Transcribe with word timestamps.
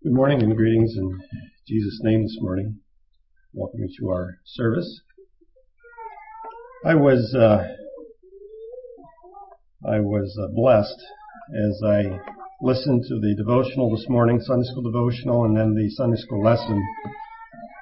Good 0.00 0.12
morning 0.12 0.40
and 0.44 0.56
greetings 0.56 0.96
in 0.96 1.20
Jesus' 1.66 1.98
name 2.04 2.22
this 2.22 2.36
morning. 2.40 2.78
Welcome 3.52 3.80
you 3.80 3.88
to 3.98 4.10
our 4.10 4.38
service. 4.44 5.00
I 6.86 6.94
was 6.94 7.34
uh, 7.34 7.66
I 9.84 9.98
was 9.98 10.38
uh, 10.40 10.54
blessed 10.54 11.02
as 11.66 11.82
I 11.84 12.16
listened 12.62 13.06
to 13.08 13.18
the 13.18 13.34
devotional 13.36 13.90
this 13.90 14.08
morning, 14.08 14.40
Sunday 14.40 14.68
school 14.70 14.84
devotional, 14.84 15.46
and 15.46 15.56
then 15.56 15.74
the 15.74 15.90
Sunday 15.90 16.20
school 16.20 16.44
lesson. 16.44 16.80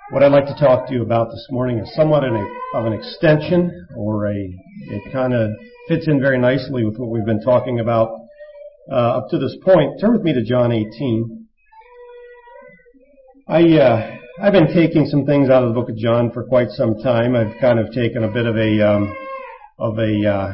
What 0.08 0.22
I'd 0.22 0.32
like 0.32 0.46
to 0.46 0.58
talk 0.58 0.88
to 0.88 0.94
you 0.94 1.02
about 1.02 1.28
this 1.28 1.46
morning 1.50 1.80
is 1.80 1.94
somewhat 1.94 2.24
of 2.24 2.86
an 2.86 2.94
extension, 2.94 3.88
or 3.94 4.28
a 4.28 4.34
it 4.88 5.12
kind 5.12 5.34
of 5.34 5.50
fits 5.86 6.08
in 6.08 6.18
very 6.18 6.38
nicely 6.38 6.82
with 6.82 6.96
what 6.96 7.10
we've 7.10 7.26
been 7.26 7.42
talking 7.42 7.78
about 7.80 8.08
uh, 8.90 9.18
up 9.18 9.28
to 9.32 9.38
this 9.38 9.54
point. 9.62 10.00
Turn 10.00 10.14
with 10.14 10.22
me 10.22 10.32
to 10.32 10.42
John 10.42 10.72
18. 10.72 11.35
I 13.48 13.62
uh, 13.78 14.16
I've 14.42 14.52
been 14.52 14.74
taking 14.74 15.06
some 15.06 15.24
things 15.24 15.50
out 15.50 15.62
of 15.62 15.68
the 15.68 15.80
book 15.80 15.88
of 15.88 15.96
John 15.96 16.32
for 16.32 16.42
quite 16.42 16.68
some 16.70 16.96
time. 16.96 17.36
I've 17.36 17.60
kind 17.60 17.78
of 17.78 17.92
taken 17.92 18.24
a 18.24 18.28
bit 18.32 18.44
of 18.44 18.56
a 18.56 18.80
um, 18.80 19.16
of 19.78 19.96
a 20.00 20.28
uh, 20.28 20.52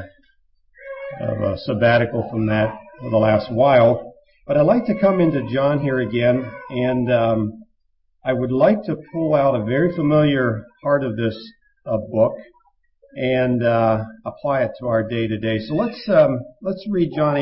of 1.26 1.40
a 1.40 1.56
sabbatical 1.56 2.28
from 2.30 2.48
that 2.48 2.78
for 3.00 3.08
the 3.08 3.16
last 3.16 3.50
while, 3.50 4.12
but 4.46 4.58
I'd 4.58 4.66
like 4.66 4.84
to 4.86 5.00
come 5.00 5.20
into 5.22 5.48
John 5.50 5.80
here 5.80 6.00
again, 6.00 6.44
and 6.68 7.10
um, 7.10 7.64
I 8.22 8.34
would 8.34 8.52
like 8.52 8.82
to 8.84 8.96
pull 9.10 9.34
out 9.34 9.58
a 9.58 9.64
very 9.64 9.96
familiar 9.96 10.66
part 10.82 11.02
of 11.02 11.16
this 11.16 11.34
uh, 11.86 11.96
book 11.96 12.34
and 13.14 13.64
uh, 13.64 14.04
apply 14.26 14.64
it 14.64 14.72
to 14.80 14.88
our 14.88 15.02
day 15.02 15.26
to 15.28 15.38
day. 15.38 15.60
So 15.60 15.76
let's 15.76 16.06
um, 16.10 16.40
let's 16.60 16.86
read 16.90 17.12
John 17.16 17.36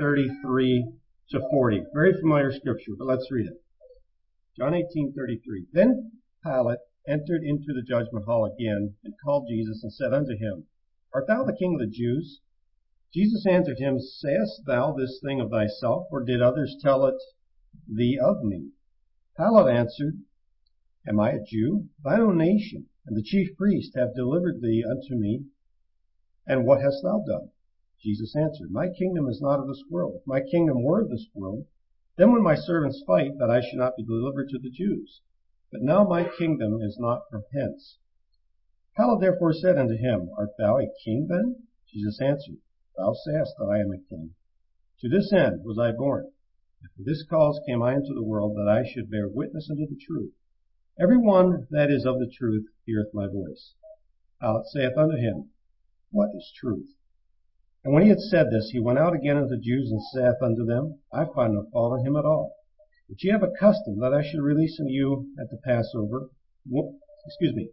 18:33 0.00 0.80
to 1.30 1.40
40. 1.52 1.82
Very 1.94 2.14
familiar 2.20 2.50
scripture, 2.50 2.94
but 2.98 3.06
let's 3.06 3.30
read 3.30 3.46
it. 3.46 3.63
John 4.56 4.72
18:33. 4.72 5.66
Then 5.72 6.12
Pilate 6.44 6.78
entered 7.08 7.42
into 7.42 7.72
the 7.72 7.82
judgment 7.82 8.24
hall 8.24 8.44
again 8.44 8.94
and 9.02 9.14
called 9.24 9.48
Jesus 9.48 9.82
and 9.82 9.92
said 9.92 10.14
unto 10.14 10.36
him, 10.36 10.66
Art 11.12 11.26
thou 11.26 11.44
the 11.44 11.56
king 11.56 11.74
of 11.74 11.80
the 11.80 11.92
Jews? 11.92 12.40
Jesus 13.12 13.46
answered 13.46 13.78
him, 13.78 13.98
Sayest 13.98 14.64
thou 14.64 14.92
this 14.92 15.20
thing 15.20 15.40
of 15.40 15.50
thyself, 15.50 16.06
or 16.10 16.22
did 16.22 16.40
others 16.40 16.76
tell 16.80 17.04
it 17.04 17.20
thee 17.88 18.16
of 18.16 18.44
me? 18.44 18.70
Pilate 19.36 19.74
answered, 19.74 20.22
Am 21.06 21.18
I 21.18 21.32
a 21.32 21.42
Jew? 21.42 21.88
Thine 22.04 22.20
own 22.20 22.38
nation 22.38 22.88
and 23.06 23.16
the 23.16 23.22
chief 23.22 23.56
priest 23.56 23.94
have 23.96 24.14
delivered 24.14 24.60
thee 24.60 24.84
unto 24.88 25.14
me. 25.14 25.46
And 26.46 26.64
what 26.64 26.80
hast 26.80 27.02
thou 27.02 27.24
done? 27.26 27.50
Jesus 28.00 28.36
answered, 28.36 28.70
My 28.70 28.88
kingdom 28.88 29.28
is 29.28 29.42
not 29.42 29.58
of 29.58 29.66
this 29.66 29.82
world. 29.90 30.14
If 30.20 30.26
my 30.26 30.40
kingdom 30.40 30.82
were 30.82 31.02
of 31.02 31.10
this 31.10 31.26
world, 31.34 31.66
then 32.16 32.32
when 32.32 32.42
my 32.42 32.54
servants 32.54 33.02
fight, 33.06 33.38
that 33.38 33.50
I 33.50 33.60
should 33.60 33.78
not 33.78 33.96
be 33.96 34.04
delivered 34.04 34.48
to 34.50 34.58
the 34.58 34.70
Jews. 34.70 35.20
But 35.72 35.82
now 35.82 36.04
my 36.04 36.22
kingdom 36.38 36.80
is 36.80 36.96
not 36.98 37.22
from 37.30 37.42
hence. 37.52 37.98
Pilate 38.96 39.20
therefore 39.20 39.52
said 39.52 39.76
unto 39.76 39.96
him, 39.96 40.30
Art 40.38 40.50
thou 40.56 40.78
a 40.78 40.86
king 41.04 41.26
then? 41.28 41.66
Jesus 41.88 42.20
answered, 42.20 42.58
Thou 42.96 43.12
sayest 43.12 43.54
that 43.58 43.66
I 43.66 43.80
am 43.80 43.90
a 43.90 43.98
king. 43.98 44.34
To 45.00 45.08
this 45.08 45.32
end 45.32 45.64
was 45.64 45.78
I 45.78 45.90
born. 45.90 46.30
And 46.80 46.90
for 46.92 47.02
this 47.02 47.24
cause 47.24 47.60
came 47.66 47.82
I 47.82 47.94
into 47.94 48.14
the 48.14 48.22
world, 48.22 48.56
that 48.56 48.68
I 48.68 48.84
should 48.88 49.10
bear 49.10 49.28
witness 49.28 49.68
unto 49.68 49.86
the 49.86 49.98
truth. 50.00 50.32
Every 51.00 51.18
one 51.18 51.66
that 51.70 51.90
is 51.90 52.06
of 52.06 52.20
the 52.20 52.30
truth 52.30 52.66
heareth 52.86 53.12
my 53.12 53.26
voice. 53.26 53.74
Pilate 54.40 54.66
saith 54.66 54.96
unto 54.96 55.16
him, 55.16 55.50
What 56.12 56.30
is 56.36 56.52
truth? 56.54 56.94
And 57.84 57.92
when 57.92 58.02
he 58.02 58.08
had 58.08 58.20
said 58.20 58.46
this, 58.50 58.70
he 58.70 58.80
went 58.80 58.98
out 58.98 59.14
again 59.14 59.36
unto 59.36 59.50
the 59.50 59.60
Jews 59.60 59.90
and 59.90 60.02
saith 60.02 60.42
unto 60.42 60.64
them, 60.64 61.00
I 61.12 61.26
find 61.26 61.52
no 61.52 61.66
fault 61.70 62.00
in 62.00 62.06
him 62.06 62.16
at 62.16 62.24
all. 62.24 62.56
But 63.08 63.22
ye 63.22 63.30
have 63.30 63.42
a 63.42 63.50
custom 63.60 64.00
that 64.00 64.14
I 64.14 64.22
should 64.22 64.40
release 64.40 64.80
unto 64.80 64.90
you 64.90 65.28
at 65.38 65.50
the 65.50 65.58
Passover, 65.58 66.30
excuse 67.26 67.54
me, 67.54 67.68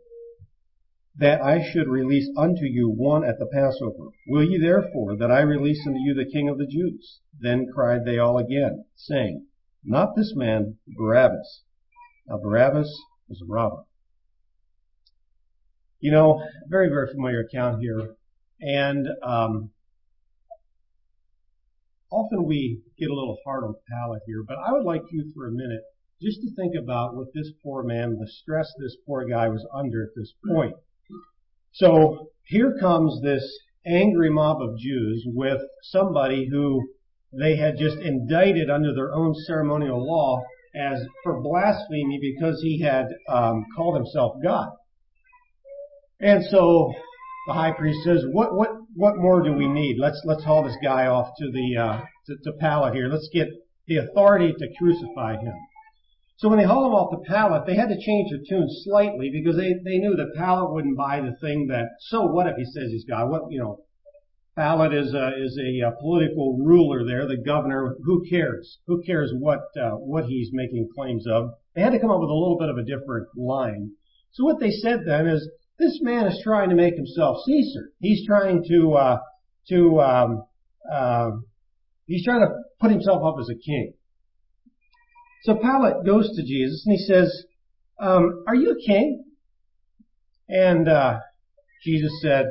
that 1.15 1.41
I 1.41 1.61
should 1.71 1.87
release 1.87 2.29
unto 2.35 2.65
you 2.65 2.89
one 2.89 3.23
at 3.23 3.39
the 3.39 3.45
Passover. 3.45 4.09
Will 4.27 4.43
ye 4.43 4.57
therefore 4.57 5.15
that 5.15 5.31
I 5.31 5.41
release 5.41 5.85
unto 5.87 5.99
you 5.99 6.13
the 6.13 6.29
King 6.29 6.49
of 6.49 6.57
the 6.57 6.67
Jews? 6.67 7.21
Then 7.39 7.67
cried 7.73 8.03
they 8.03 8.17
all 8.17 8.37
again, 8.37 8.83
saying, 8.95 9.45
Not 9.83 10.17
this 10.17 10.33
man, 10.35 10.77
Barabbas. 10.87 11.63
Now 12.27 12.37
Barabbas 12.37 12.93
was 13.29 13.41
a 13.41 13.45
robber. 13.45 13.83
You 16.01 16.11
know, 16.11 16.43
very, 16.67 16.89
very 16.89 17.07
familiar 17.07 17.41
account 17.41 17.81
here. 17.81 18.15
And 18.59 19.07
um, 19.23 19.71
often 22.11 22.45
we 22.45 22.81
get 22.99 23.09
a 23.09 23.13
little 23.13 23.37
hard 23.45 23.63
on 23.63 23.75
Pilate 23.87 24.21
here, 24.27 24.43
but 24.47 24.57
I 24.57 24.71
would 24.73 24.83
like 24.83 25.03
you 25.11 25.31
for 25.33 25.47
a 25.47 25.51
minute 25.51 25.81
just 26.21 26.41
to 26.41 26.53
think 26.55 26.75
about 26.75 27.15
what 27.15 27.27
this 27.33 27.51
poor 27.63 27.83
man, 27.83 28.17
the 28.19 28.27
stress 28.27 28.71
this 28.79 28.95
poor 29.07 29.25
guy 29.25 29.47
was 29.47 29.65
under 29.73 30.03
at 30.03 30.09
this 30.15 30.33
point. 30.47 30.75
So 31.73 32.29
here 32.45 32.77
comes 32.79 33.21
this 33.21 33.43
angry 33.85 34.29
mob 34.29 34.61
of 34.61 34.77
Jews 34.77 35.23
with 35.25 35.61
somebody 35.83 36.47
who 36.51 36.87
they 37.33 37.55
had 37.55 37.77
just 37.77 37.97
indicted 37.97 38.69
under 38.69 38.93
their 38.93 39.13
own 39.13 39.33
ceremonial 39.47 40.05
law 40.05 40.43
as 40.75 41.01
for 41.23 41.41
blasphemy 41.41 42.19
because 42.21 42.61
he 42.61 42.81
had 42.81 43.07
um, 43.27 43.65
called 43.75 43.95
himself 43.95 44.35
God. 44.43 44.69
And 46.19 46.43
so 46.45 46.93
the 47.47 47.53
high 47.53 47.71
priest 47.71 47.99
says, 48.03 48.23
"What 48.31 48.53
what 48.53 48.69
what 48.95 49.17
more 49.17 49.41
do 49.41 49.53
we 49.53 49.67
need? 49.67 49.97
Let's 49.99 50.21
let's 50.25 50.43
haul 50.43 50.63
this 50.63 50.77
guy 50.83 51.07
off 51.07 51.29
to 51.39 51.51
the 51.51 51.77
uh, 51.77 52.01
to, 52.27 52.35
to 52.43 52.57
Pilate 52.59 52.93
here. 52.93 53.07
Let's 53.07 53.29
get 53.33 53.47
the 53.87 53.97
authority 53.97 54.53
to 54.53 54.67
crucify 54.77 55.37
him." 55.37 55.53
So 56.37 56.49
when 56.49 56.57
they 56.57 56.65
haul 56.65 56.87
him 56.87 56.93
off 56.93 57.11
the 57.11 57.29
Pilate, 57.29 57.67
they 57.67 57.75
had 57.75 57.89
to 57.89 58.01
change 58.01 58.31
their 58.31 58.41
tune 58.47 58.67
slightly 58.83 59.29
because 59.31 59.57
they 59.57 59.73
they 59.85 59.99
knew 59.99 60.15
that 60.15 60.33
Pilate 60.35 60.71
wouldn't 60.71 60.97
buy 60.97 61.21
the 61.21 61.35
thing 61.39 61.67
that. 61.67 61.89
So 61.99 62.25
what 62.25 62.47
if 62.47 62.55
he 62.55 62.65
says 62.65 62.89
he's 62.89 63.05
God? 63.05 63.29
What 63.29 63.51
you 63.51 63.59
know? 63.59 63.79
Pilate 64.57 64.93
is 64.93 65.13
a 65.13 65.31
is 65.37 65.57
a, 65.57 65.87
a 65.87 65.95
political 66.01 66.57
ruler 66.57 67.05
there, 67.05 67.25
the 67.25 67.37
governor. 67.37 67.95
Who 68.03 68.25
cares? 68.29 68.79
Who 68.87 69.01
cares 69.03 69.31
what 69.37 69.61
uh, 69.81 69.91
what 69.91 70.25
he's 70.25 70.49
making 70.51 70.89
claims 70.93 71.25
of? 71.25 71.51
They 71.73 71.81
had 71.81 71.93
to 71.93 71.99
come 71.99 72.11
up 72.11 72.19
with 72.19 72.29
a 72.29 72.33
little 72.33 72.57
bit 72.59 72.69
of 72.69 72.77
a 72.77 72.83
different 72.83 73.27
line. 73.37 73.91
So 74.31 74.43
what 74.43 74.59
they 74.59 74.71
said 74.71 75.01
then 75.05 75.27
is, 75.27 75.49
this 75.81 75.99
man 76.01 76.27
is 76.27 76.39
trying 76.43 76.69
to 76.69 76.75
make 76.75 76.95
himself 76.95 77.37
Caesar. 77.45 77.91
He's 77.99 78.25
trying 78.25 78.63
to 78.69 78.93
uh, 78.93 79.17
to 79.69 79.99
um, 79.99 80.43
uh, 80.91 81.31
he's 82.05 82.23
trying 82.23 82.41
to 82.41 82.53
put 82.79 82.91
himself 82.91 83.23
up 83.23 83.35
as 83.39 83.49
a 83.49 83.55
king. 83.55 83.93
So 85.43 85.55
Pilate 85.55 86.05
goes 86.05 86.29
to 86.35 86.43
Jesus 86.43 86.83
and 86.85 86.95
he 86.97 87.03
says, 87.03 87.45
um, 87.99 88.43
"Are 88.47 88.55
you 88.55 88.71
a 88.71 88.87
king?" 88.87 89.25
And 90.47 90.87
uh, 90.87 91.19
Jesus 91.83 92.11
said, 92.21 92.45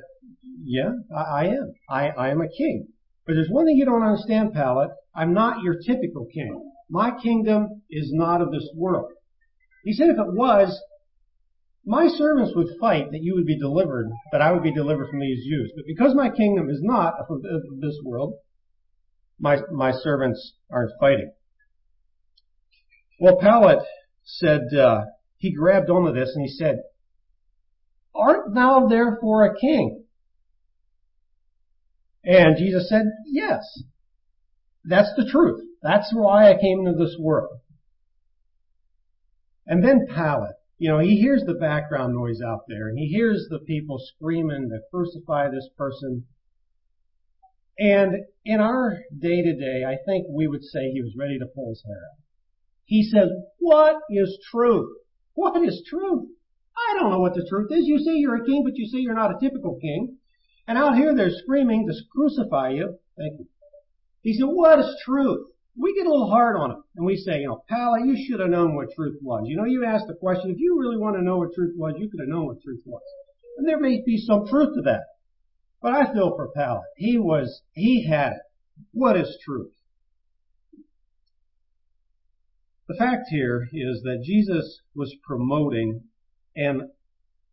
"Yeah, 0.65 0.91
I, 1.17 1.21
I 1.21 1.45
am. 1.47 1.75
I, 1.89 2.09
I 2.09 2.29
am 2.31 2.41
a 2.41 2.49
king. 2.49 2.89
But 3.27 3.35
there's 3.35 3.51
one 3.51 3.67
thing 3.67 3.77
you 3.77 3.85
don't 3.85 4.03
understand, 4.03 4.53
Pilate. 4.53 4.91
I'm 5.15 5.35
not 5.35 5.63
your 5.63 5.77
typical 5.87 6.27
king. 6.33 6.73
My 6.89 7.13
kingdom 7.23 7.83
is 7.91 8.11
not 8.13 8.43
of 8.43 8.51
this 8.51 8.69
world." 8.75 9.13
He 9.85 9.93
said, 9.93 10.09
"If 10.09 10.19
it 10.19 10.35
was, 10.35 10.77
my 11.85 12.09
servants 12.09 12.53
would 12.55 12.79
fight 12.79 13.11
that 13.11 13.23
you 13.23 13.35
would 13.35 13.47
be 13.47 13.59
delivered, 13.59 14.11
that 14.33 14.43
I 14.43 14.53
would 14.53 14.63
be 14.63 14.73
delivered 14.73 15.09
from 15.09 15.21
these 15.21 15.45
Jews. 15.45 15.73
But 15.75 15.87
because 15.87 16.15
my 16.15 16.29
kingdom 16.29 16.69
is 16.69 16.81
not 16.83 17.15
of 17.29 17.43
this 17.81 17.99
world, 18.05 18.35
my, 19.39 19.59
my 19.73 19.93
servants 19.93 20.55
aren't 20.71 20.93
fighting. 21.01 21.33
Well, 23.19 23.37
Pilate 23.37 23.79
said, 24.25 24.63
uh, 24.77 25.03
he 25.39 25.53
grabbed 25.53 25.89
onto 25.89 26.13
this 26.13 26.33
and 26.35 26.45
he 26.45 26.53
said, 26.53 26.83
Art 28.15 28.55
thou 28.55 28.87
therefore 28.87 29.47
a 29.47 29.59
king? 29.59 30.05
And 32.25 32.59
Jesus 32.59 32.89
said, 32.89 33.05
Yes. 33.27 33.63
That's 34.85 35.11
the 35.17 35.29
truth. 35.31 35.61
That's 35.83 36.11
why 36.13 36.51
I 36.51 36.61
came 36.61 36.81
into 36.81 37.03
this 37.03 37.17
world. 37.19 37.61
And 39.67 39.85
then 39.85 40.07
Pilate 40.07 40.57
you 40.81 40.89
know, 40.89 40.99
he 40.99 41.21
hears 41.21 41.43
the 41.45 41.53
background 41.53 42.15
noise 42.15 42.41
out 42.41 42.63
there 42.67 42.89
and 42.89 42.99
he 42.99 43.07
hears 43.07 43.47
the 43.51 43.59
people 43.59 43.99
screaming 44.17 44.71
to 44.71 44.81
crucify 44.91 45.51
this 45.51 45.69
person. 45.77 46.25
And 47.79 48.25
in 48.47 48.61
our 48.61 48.97
day 49.17 49.43
to 49.43 49.53
day, 49.53 49.85
I 49.87 49.97
think 50.07 50.25
we 50.31 50.47
would 50.47 50.65
say 50.65 50.91
he 50.91 51.03
was 51.03 51.13
ready 51.19 51.39
to 51.39 51.45
pull 51.55 51.69
his 51.69 51.85
hair 51.87 51.99
out. 51.99 52.19
He 52.87 53.03
says, 53.03 53.29
what 53.59 53.97
is 54.09 54.39
truth? 54.51 54.97
What 55.35 55.63
is 55.63 55.83
truth? 55.87 56.29
I 56.89 56.99
don't 56.99 57.11
know 57.11 57.21
what 57.21 57.35
the 57.35 57.47
truth 57.47 57.69
is. 57.73 57.85
You 57.85 57.99
say 57.99 58.13
you're 58.15 58.43
a 58.43 58.47
king, 58.47 58.65
but 58.65 58.77
you 58.77 58.87
say 58.87 59.01
you're 59.01 59.13
not 59.13 59.33
a 59.33 59.39
typical 59.39 59.79
king. 59.83 60.17
And 60.67 60.79
out 60.79 60.97
here 60.97 61.15
they're 61.15 61.29
screaming 61.43 61.87
to 61.89 61.95
crucify 62.11 62.71
you. 62.71 62.99
Thank 63.19 63.41
you. 63.41 63.47
He 64.23 64.33
said, 64.33 64.47
what 64.47 64.79
is 64.79 64.97
truth? 65.05 65.47
We 65.81 65.95
get 65.95 66.07
a 66.07 66.11
little 66.11 66.31
hard 66.31 66.57
on 66.57 66.73
him 66.73 66.83
and 66.97 67.07
we 67.07 67.17
say, 67.17 67.41
you 67.41 67.49
know, 67.49 67.65
Pilate, 67.69 68.07
you 68.07 68.27
should 68.27 68.41
have 68.41 68.51
known 68.51 68.75
what 68.75 68.93
truth 68.95 69.19
was. 69.23 69.45
You 69.47 69.57
know, 69.57 69.65
you 69.65 69.85
asked 69.85 70.07
the 70.09 70.15
question, 70.15 70.51
if 70.51 70.59
you 70.59 70.79
really 70.79 70.99
want 70.99 71.17
to 71.17 71.23
know 71.23 71.39
what 71.39 71.55
truth 71.55 71.75
was, 71.77 71.95
you 71.97 72.11
could 72.11 72.21
have 72.21 72.29
known 72.29 72.47
what 72.47 72.63
truth 72.63 72.83
was. 72.85 73.03
And 73.57 73.67
there 73.67 73.81
may 73.81 74.03
be 74.05 74.19
some 74.19 74.47
truth 74.47 74.75
to 74.75 74.83
that. 74.83 75.05
But 75.83 75.95
I 75.95 76.13
feel 76.13 76.37
for 76.37 76.51
Pilate. 76.55 76.83
He 76.97 77.19
was, 77.19 77.63
he 77.73 78.07
had 78.07 78.33
it. 78.33 78.43
What 78.93 79.17
is 79.17 79.39
truth? 79.45 79.73
The 82.89 82.97
fact 82.97 83.29
here 83.31 83.69
is 83.73 84.03
that 84.03 84.25
Jesus 84.25 84.81
was 84.95 85.15
promoting 85.25 86.03
an 86.57 86.91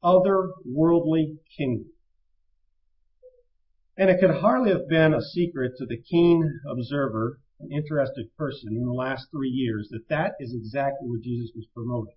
otherworldly 0.04 1.38
kingdom. 1.56 1.92
And 3.96 4.10
it 4.10 4.20
could 4.20 4.42
hardly 4.42 4.72
have 4.72 4.88
been 4.90 5.14
a 5.14 5.22
secret 5.22 5.74
to 5.78 5.86
the 5.86 5.98
keen 5.98 6.60
observer, 6.70 7.40
an 7.60 7.72
interested 7.72 8.28
person 8.38 8.76
in 8.76 8.86
the 8.86 8.94
last 8.94 9.28
three 9.32 9.50
years, 9.50 9.90
that 9.92 10.08
that 10.10 10.34
is 10.40 10.54
exactly 10.54 11.10
what 11.10 11.22
Jesus 11.22 11.52
was 11.56 11.66
promoting. 11.74 12.14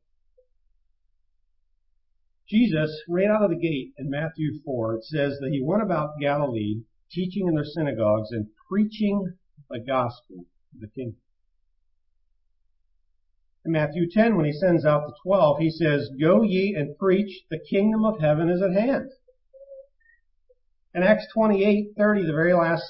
Jesus, 2.48 2.90
right 3.08 3.28
out 3.28 3.44
of 3.44 3.50
the 3.50 3.56
gate 3.56 3.92
in 3.96 4.10
Matthew 4.10 4.60
4, 4.64 4.96
it 4.96 5.04
says 5.04 5.38
that 5.40 5.50
he 5.52 5.62
went 5.62 5.82
about 5.82 6.19
Galilee, 6.20 6.82
teaching 7.10 7.46
in 7.46 7.54
their 7.54 7.64
synagogues 7.64 8.32
and 8.32 8.48
preaching 8.69 9.34
the 9.70 9.78
gospel 9.78 10.46
of 10.75 10.81
the 10.81 10.88
kingdom. 10.88 11.20
In 13.64 13.72
Matthew 13.72 14.10
10, 14.10 14.37
when 14.37 14.46
he 14.46 14.52
sends 14.52 14.84
out 14.84 15.06
the 15.06 15.14
twelve, 15.22 15.58
he 15.58 15.70
says, 15.70 16.10
Go 16.20 16.42
ye 16.42 16.75
and 16.75 16.98
preach, 16.98 17.44
the 17.50 17.60
kingdom 17.70 18.04
of 18.04 18.19
heaven 18.20 18.48
is 18.48 18.62
at 18.62 18.72
hand. 18.72 19.10
In 20.94 21.02
Acts 21.04 21.26
28, 21.32 21.92
30, 21.96 22.26
the 22.26 22.32
very 22.32 22.54
last 22.54 22.82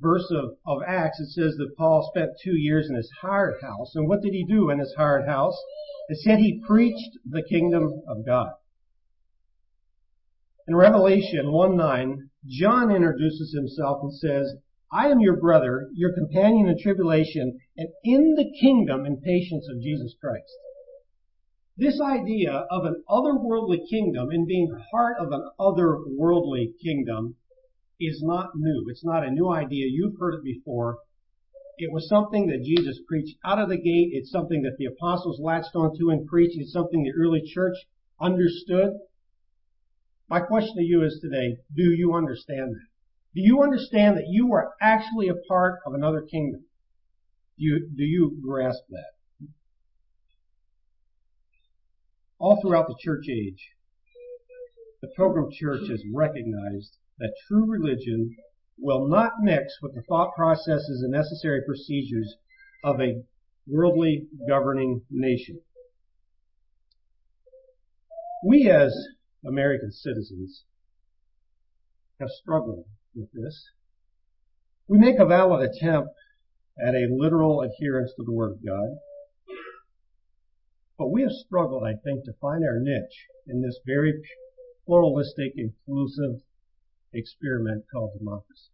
verse 0.00 0.30
of, 0.30 0.82
Acts, 0.86 1.20
it 1.20 1.28
says 1.28 1.56
that 1.56 1.76
Paul 1.76 2.10
spent 2.14 2.32
two 2.42 2.56
years 2.56 2.88
in 2.88 2.96
his 2.96 3.10
hired 3.20 3.60
house. 3.62 3.94
And 3.94 4.08
what 4.08 4.22
did 4.22 4.32
he 4.32 4.44
do 4.44 4.70
in 4.70 4.78
his 4.78 4.94
hired 4.96 5.26
house? 5.26 5.56
It 6.08 6.18
said 6.18 6.38
he 6.38 6.62
preached 6.66 7.18
the 7.24 7.42
kingdom 7.42 8.02
of 8.08 8.26
God. 8.26 8.52
In 10.66 10.76
Revelation 10.76 11.52
1 11.52 11.76
9, 11.76 12.30
John 12.46 12.90
introduces 12.90 13.54
himself 13.54 14.02
and 14.02 14.14
says, 14.14 14.56
I 14.92 15.08
am 15.08 15.20
your 15.20 15.36
brother, 15.36 15.90
your 15.94 16.14
companion 16.14 16.68
in 16.68 16.78
tribulation, 16.78 17.58
and 17.76 17.88
in 18.04 18.34
the 18.34 18.50
kingdom 18.60 19.04
and 19.04 19.22
patience 19.22 19.68
of 19.68 19.80
Jesus 19.80 20.14
Christ. 20.20 20.52
This 21.76 22.00
idea 22.00 22.66
of 22.70 22.84
an 22.84 23.02
otherworldly 23.10 23.88
kingdom 23.90 24.30
and 24.30 24.46
being 24.46 24.70
part 24.92 25.16
of 25.18 25.32
an 25.32 25.50
otherworldly 25.58 26.78
kingdom 26.82 27.36
is 28.00 28.22
not 28.22 28.50
new. 28.54 28.86
It's 28.88 29.04
not 29.04 29.26
a 29.26 29.30
new 29.30 29.50
idea. 29.50 29.86
You've 29.88 30.18
heard 30.18 30.34
it 30.34 30.44
before. 30.44 30.98
It 31.78 31.92
was 31.92 32.08
something 32.08 32.46
that 32.48 32.62
Jesus 32.62 33.00
preached 33.08 33.36
out 33.44 33.58
of 33.58 33.68
the 33.68 33.76
gate. 33.76 34.10
It's 34.12 34.30
something 34.30 34.62
that 34.62 34.76
the 34.78 34.86
apostles 34.86 35.40
latched 35.40 35.74
onto 35.74 36.10
and 36.10 36.26
preached. 36.26 36.56
It's 36.56 36.72
something 36.72 37.02
the 37.02 37.20
early 37.20 37.42
church 37.44 37.76
understood. 38.20 38.92
My 40.28 40.40
question 40.40 40.76
to 40.76 40.82
you 40.82 41.04
is 41.04 41.18
today, 41.20 41.58
do 41.74 41.82
you 41.82 42.14
understand 42.14 42.74
that? 42.74 42.86
Do 43.34 43.40
you 43.40 43.62
understand 43.62 44.16
that 44.16 44.28
you 44.28 44.52
are 44.54 44.72
actually 44.80 45.28
a 45.28 45.34
part 45.48 45.80
of 45.84 45.94
another 45.94 46.22
kingdom? 46.22 46.64
Do 47.58 47.64
you, 47.64 47.90
do 47.96 48.04
you 48.04 48.38
grasp 48.44 48.82
that? 48.90 49.48
All 52.38 52.60
throughout 52.60 52.86
the 52.86 52.96
church 53.00 53.26
age, 53.28 53.70
the 55.00 55.08
Pilgrim 55.16 55.50
Church 55.52 55.88
has 55.88 56.02
recognized 56.12 56.96
that 57.18 57.34
true 57.48 57.66
religion 57.66 58.36
will 58.78 59.06
not 59.08 59.32
mix 59.40 59.78
with 59.82 59.94
the 59.94 60.02
thought 60.02 60.34
processes 60.34 61.02
and 61.02 61.12
necessary 61.12 61.62
procedures 61.64 62.36
of 62.82 63.00
a 63.00 63.22
worldly 63.66 64.26
governing 64.48 65.02
nation. 65.10 65.60
We 68.44 68.68
as 68.68 68.94
American 69.46 69.92
citizens 69.92 70.64
have 72.20 72.28
struggled 72.30 72.84
with 73.14 73.30
this. 73.32 73.70
We 74.86 74.98
make 74.98 75.18
a 75.18 75.24
valid 75.24 75.70
attempt 75.70 76.10
at 76.78 76.94
a 76.94 77.08
literal 77.10 77.62
adherence 77.62 78.12
to 78.16 78.24
the 78.24 78.32
Word 78.32 78.52
of 78.52 78.64
God. 78.64 78.98
But 80.98 81.10
we 81.10 81.22
have 81.22 81.32
struggled, 81.32 81.84
I 81.84 81.94
think, 81.94 82.24
to 82.24 82.32
find 82.40 82.64
our 82.64 82.78
niche 82.78 83.26
in 83.46 83.62
this 83.62 83.78
very 83.86 84.14
pluralistic, 84.86 85.54
inclusive 85.56 86.42
experiment 87.14 87.84
called 87.92 88.18
democracy. 88.18 88.70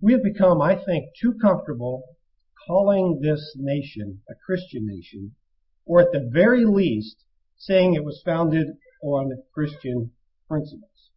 We 0.00 0.12
have 0.12 0.22
become, 0.22 0.60
I 0.62 0.76
think, 0.76 1.10
too 1.20 1.34
comfortable 1.40 2.02
calling 2.66 3.20
this 3.20 3.54
nation 3.56 4.20
a 4.28 4.34
Christian 4.46 4.86
nation, 4.86 5.34
or 5.86 6.00
at 6.00 6.12
the 6.12 6.28
very 6.30 6.64
least, 6.64 7.16
saying 7.56 7.94
it 7.94 8.04
was 8.04 8.22
founded 8.24 8.68
on 9.02 9.42
Christian 9.52 10.12
principles. 10.46 11.10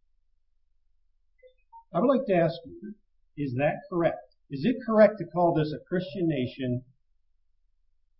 I 1.94 2.00
would 2.00 2.08
like 2.08 2.26
to 2.26 2.34
ask 2.34 2.54
you, 2.64 2.94
is 3.36 3.54
that 3.54 3.82
correct? 3.90 4.34
Is 4.50 4.64
it 4.64 4.76
correct 4.84 5.18
to 5.18 5.26
call 5.26 5.54
this 5.54 5.72
a 5.72 5.84
Christian 5.88 6.28
nation 6.28 6.84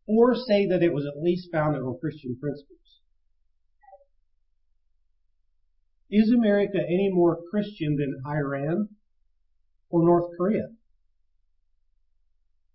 or 0.06 0.34
say 0.34 0.66
that 0.66 0.82
it 0.82 0.93
was 0.93 1.06
at 1.06 1.22
least 1.22 1.48
founded 1.52 1.82
on 1.82 1.98
Christian 2.00 2.37
principles? 2.40 2.78
Is 6.12 6.30
America 6.30 6.76
any 6.76 7.08
more 7.10 7.40
Christian 7.50 7.96
than 7.96 8.20
Iran 8.26 8.90
or 9.88 10.04
North 10.04 10.36
Korea? 10.36 10.68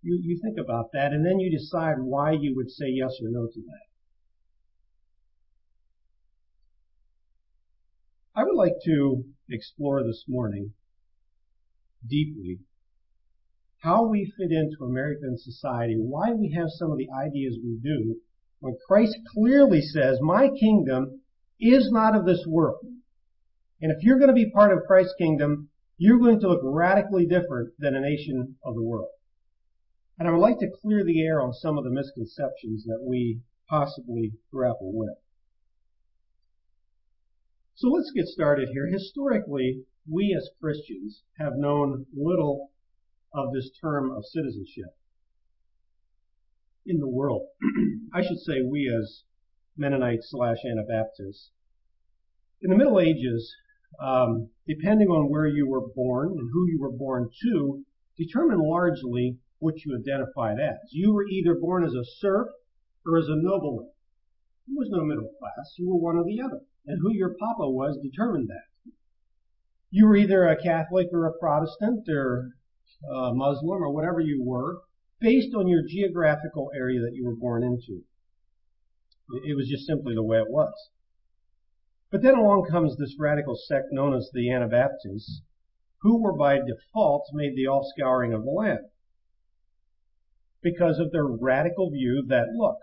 You, 0.02 0.18
you 0.20 0.40
think 0.42 0.58
about 0.58 0.90
that 0.92 1.12
and 1.12 1.24
then 1.24 1.38
you 1.38 1.56
decide 1.56 2.00
why 2.00 2.32
you 2.32 2.56
would 2.56 2.68
say 2.68 2.86
yes 2.88 3.12
or 3.22 3.30
no 3.30 3.46
to 3.46 3.60
that. 3.60 3.86
I 8.34 8.42
would 8.42 8.56
like 8.56 8.74
to 8.86 9.24
explore 9.48 10.02
this 10.02 10.24
morning 10.26 10.72
deeply 12.08 12.58
how 13.78 14.08
we 14.08 14.32
fit 14.36 14.50
into 14.50 14.84
American 14.84 15.38
society, 15.38 15.94
why 15.96 16.32
we 16.32 16.52
have 16.56 16.70
some 16.70 16.90
of 16.90 16.98
the 16.98 17.08
ideas 17.10 17.56
we 17.62 17.78
do, 17.80 18.16
when 18.58 18.76
Christ 18.88 19.16
clearly 19.32 19.80
says, 19.80 20.18
my 20.20 20.48
kingdom 20.48 21.20
is 21.60 21.88
not 21.92 22.16
of 22.16 22.26
this 22.26 22.44
world. 22.44 22.84
And 23.80 23.92
if 23.92 24.02
you're 24.02 24.18
going 24.18 24.28
to 24.28 24.34
be 24.34 24.50
part 24.50 24.72
of 24.72 24.86
Christ's 24.86 25.14
kingdom, 25.18 25.68
you're 25.96 26.18
going 26.18 26.40
to 26.40 26.48
look 26.48 26.60
radically 26.62 27.26
different 27.26 27.72
than 27.78 27.94
a 27.94 28.00
nation 28.00 28.56
of 28.64 28.74
the 28.74 28.82
world. 28.82 29.10
And 30.18 30.26
I 30.26 30.32
would 30.32 30.40
like 30.40 30.58
to 30.58 30.70
clear 30.82 31.04
the 31.04 31.24
air 31.24 31.40
on 31.40 31.52
some 31.52 31.78
of 31.78 31.84
the 31.84 31.90
misconceptions 31.90 32.84
that 32.84 33.00
we 33.02 33.40
possibly 33.68 34.32
grapple 34.52 34.92
with. 34.92 35.16
So 37.76 37.88
let's 37.88 38.10
get 38.10 38.26
started 38.26 38.70
here. 38.72 38.88
Historically, 38.88 39.84
we 40.10 40.34
as 40.36 40.50
Christians 40.60 41.22
have 41.38 41.52
known 41.54 42.06
little 42.16 42.70
of 43.32 43.52
this 43.52 43.70
term 43.80 44.10
of 44.10 44.24
citizenship 44.24 44.96
in 46.84 46.98
the 46.98 47.08
world. 47.08 47.46
I 48.12 48.22
should 48.22 48.38
say 48.38 48.62
we 48.62 48.92
as 48.92 49.22
Mennonites 49.76 50.30
slash 50.30 50.58
Anabaptists. 50.68 51.50
In 52.60 52.70
the 52.70 52.76
Middle 52.76 52.98
Ages, 52.98 53.54
Um, 54.00 54.50
depending 54.66 55.08
on 55.08 55.30
where 55.30 55.46
you 55.46 55.68
were 55.68 55.88
born 55.94 56.28
and 56.38 56.50
who 56.52 56.68
you 56.68 56.78
were 56.80 56.92
born 56.92 57.30
to, 57.42 57.84
determined 58.16 58.60
largely 58.60 59.38
what 59.58 59.84
you 59.84 59.96
identified 59.98 60.60
as. 60.60 60.78
You 60.92 61.12
were 61.12 61.26
either 61.26 61.54
born 61.54 61.84
as 61.84 61.94
a 61.94 62.04
serf 62.04 62.48
or 63.06 63.18
as 63.18 63.28
a 63.28 63.36
nobleman. 63.36 63.90
There 64.66 64.76
was 64.76 64.90
no 64.90 65.04
middle 65.04 65.30
class. 65.38 65.74
You 65.78 65.88
were 65.88 65.98
one 65.98 66.16
or 66.16 66.24
the 66.24 66.40
other. 66.42 66.60
And 66.86 67.00
who 67.00 67.12
your 67.12 67.30
papa 67.30 67.68
was 67.68 67.98
determined 68.02 68.48
that. 68.48 68.92
You 69.90 70.06
were 70.06 70.16
either 70.16 70.46
a 70.46 70.60
Catholic 70.62 71.08
or 71.12 71.26
a 71.26 71.38
Protestant 71.38 72.06
or 72.08 72.50
a 73.10 73.32
Muslim 73.34 73.82
or 73.82 73.92
whatever 73.92 74.20
you 74.20 74.44
were, 74.44 74.82
based 75.20 75.54
on 75.54 75.66
your 75.66 75.82
geographical 75.86 76.70
area 76.74 77.00
that 77.00 77.14
you 77.14 77.24
were 77.24 77.36
born 77.36 77.62
into. 77.62 78.04
It 79.44 79.56
was 79.56 79.68
just 79.68 79.86
simply 79.86 80.14
the 80.14 80.22
way 80.22 80.38
it 80.38 80.50
was. 80.50 80.72
But 82.10 82.22
then 82.22 82.34
along 82.34 82.68
comes 82.70 82.96
this 82.96 83.16
radical 83.18 83.54
sect 83.54 83.92
known 83.92 84.14
as 84.14 84.30
the 84.32 84.50
Anabaptists, 84.50 85.42
who 86.00 86.22
were 86.22 86.36
by 86.36 86.58
default 86.58 87.26
made 87.32 87.54
the 87.54 87.66
offscouring 87.66 88.34
of 88.34 88.44
the 88.44 88.50
land. 88.50 88.86
Because 90.62 90.98
of 90.98 91.12
their 91.12 91.26
radical 91.26 91.90
view 91.90 92.24
that, 92.28 92.48
look, 92.54 92.78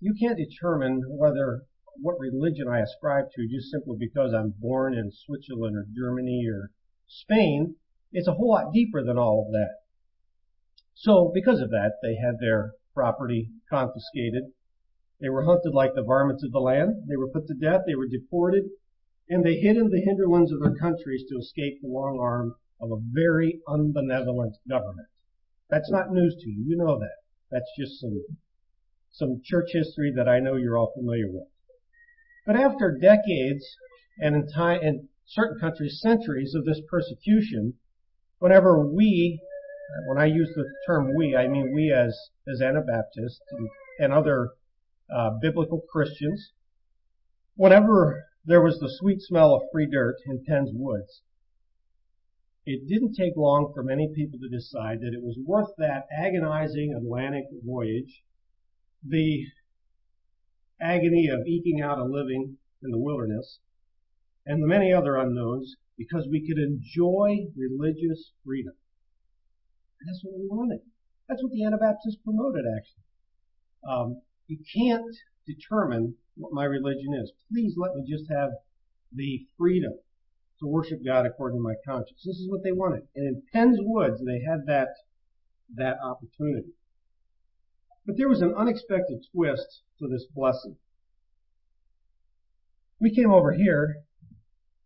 you 0.00 0.14
can't 0.14 0.38
determine 0.38 1.02
whether 1.06 1.66
what 2.00 2.18
religion 2.18 2.68
I 2.68 2.80
ascribe 2.80 3.26
to 3.34 3.48
just 3.48 3.70
simply 3.70 3.96
because 3.98 4.32
I'm 4.34 4.54
born 4.58 4.94
in 4.94 5.10
Switzerland 5.10 5.76
or 5.76 5.86
Germany 5.94 6.46
or 6.46 6.70
Spain. 7.06 7.76
It's 8.12 8.28
a 8.28 8.34
whole 8.34 8.50
lot 8.50 8.72
deeper 8.72 9.02
than 9.02 9.18
all 9.18 9.46
of 9.46 9.52
that. 9.52 9.76
So 10.94 11.30
because 11.32 11.60
of 11.60 11.70
that, 11.70 11.94
they 12.02 12.16
had 12.16 12.38
their 12.40 12.72
property 12.94 13.50
confiscated. 13.68 14.52
They 15.20 15.28
were 15.30 15.44
hunted 15.44 15.72
like 15.72 15.94
the 15.94 16.02
varmints 16.02 16.44
of 16.44 16.52
the 16.52 16.60
land. 16.60 17.08
They 17.08 17.16
were 17.16 17.28
put 17.28 17.46
to 17.46 17.54
death. 17.54 17.82
They 17.86 17.94
were 17.94 18.06
deported. 18.06 18.64
And 19.28 19.44
they 19.44 19.56
hid 19.56 19.76
in 19.76 19.88
the 19.90 20.00
hinterlands 20.00 20.52
of 20.52 20.60
their 20.60 20.74
countries 20.76 21.24
to 21.28 21.38
escape 21.38 21.80
the 21.80 21.88
long 21.88 22.18
arm 22.20 22.54
of 22.80 22.92
a 22.92 23.00
very 23.12 23.60
unbenevolent 23.66 24.54
government. 24.68 25.08
That's 25.70 25.90
not 25.90 26.12
news 26.12 26.36
to 26.36 26.48
you. 26.50 26.64
You 26.66 26.76
know 26.76 26.98
that. 26.98 27.16
That's 27.50 27.70
just 27.78 27.98
some, 28.00 28.24
some 29.10 29.40
church 29.42 29.70
history 29.72 30.12
that 30.14 30.28
I 30.28 30.40
know 30.40 30.56
you're 30.56 30.78
all 30.78 30.92
familiar 30.94 31.30
with. 31.30 31.48
But 32.46 32.56
after 32.56 32.96
decades 32.96 33.64
and 34.18 34.36
in 34.36 34.48
time, 34.48 34.80
in 34.82 35.08
certain 35.26 35.58
countries, 35.58 36.00
centuries 36.00 36.54
of 36.54 36.64
this 36.64 36.80
persecution, 36.88 37.74
whenever 38.38 38.86
we 38.86 39.40
when 40.06 40.18
I 40.18 40.26
use 40.26 40.52
the 40.54 40.64
term 40.86 41.14
we, 41.14 41.36
I 41.36 41.46
mean 41.48 41.72
we 41.72 41.92
as, 41.92 42.30
as 42.48 42.60
Anabaptists 42.60 43.40
and, 43.52 43.68
and 44.00 44.12
other 44.12 44.50
uh, 45.14 45.30
biblical 45.40 45.82
Christians. 45.90 46.52
Whenever 47.54 48.24
there 48.44 48.62
was 48.62 48.78
the 48.78 48.94
sweet 48.98 49.20
smell 49.22 49.54
of 49.54 49.62
free 49.72 49.88
dirt 49.90 50.16
in 50.26 50.44
Penn's 50.46 50.70
Woods, 50.72 51.22
it 52.64 52.88
didn't 52.88 53.14
take 53.14 53.36
long 53.36 53.72
for 53.72 53.82
many 53.82 54.12
people 54.14 54.38
to 54.40 54.48
decide 54.48 55.00
that 55.00 55.14
it 55.14 55.22
was 55.22 55.38
worth 55.44 55.70
that 55.78 56.06
agonizing 56.12 56.92
Atlantic 56.94 57.44
voyage, 57.64 58.22
the 59.06 59.46
agony 60.80 61.28
of 61.28 61.46
eking 61.46 61.80
out 61.80 61.98
a 61.98 62.04
living 62.04 62.58
in 62.82 62.90
the 62.90 62.98
wilderness, 62.98 63.60
and 64.44 64.62
the 64.62 64.66
many 64.66 64.92
other 64.92 65.16
unknowns 65.16 65.76
because 65.96 66.26
we 66.30 66.46
could 66.46 66.58
enjoy 66.58 67.46
religious 67.56 68.32
freedom. 68.44 68.74
And 70.00 70.08
that's 70.08 70.22
what 70.22 70.38
we 70.38 70.46
wanted. 70.46 70.80
That's 71.28 71.42
what 71.42 71.52
the 71.52 71.64
Anabaptists 71.64 72.18
promoted, 72.22 72.64
actually. 72.66 73.02
Um, 73.88 74.22
you 74.46 74.58
can't 74.74 75.16
determine 75.46 76.14
what 76.36 76.52
my 76.52 76.64
religion 76.64 77.14
is. 77.14 77.32
Please 77.50 77.74
let 77.76 77.94
me 77.94 78.04
just 78.08 78.30
have 78.30 78.50
the 79.12 79.46
freedom 79.58 79.92
to 80.60 80.66
worship 80.66 81.04
God 81.04 81.26
according 81.26 81.58
to 81.58 81.62
my 81.62 81.74
conscience. 81.84 82.22
This 82.24 82.36
is 82.36 82.48
what 82.48 82.62
they 82.62 82.72
wanted. 82.72 83.02
And 83.14 83.26
in 83.26 83.42
Penn's 83.52 83.78
Woods, 83.80 84.20
they 84.24 84.40
had 84.40 84.66
that, 84.66 84.88
that 85.74 85.98
opportunity. 86.02 86.72
But 88.06 88.16
there 88.16 88.28
was 88.28 88.40
an 88.40 88.54
unexpected 88.56 89.26
twist 89.32 89.82
to 89.98 90.08
this 90.08 90.26
blessing. 90.34 90.76
We 93.00 93.14
came 93.14 93.32
over 93.32 93.52
here 93.52 94.04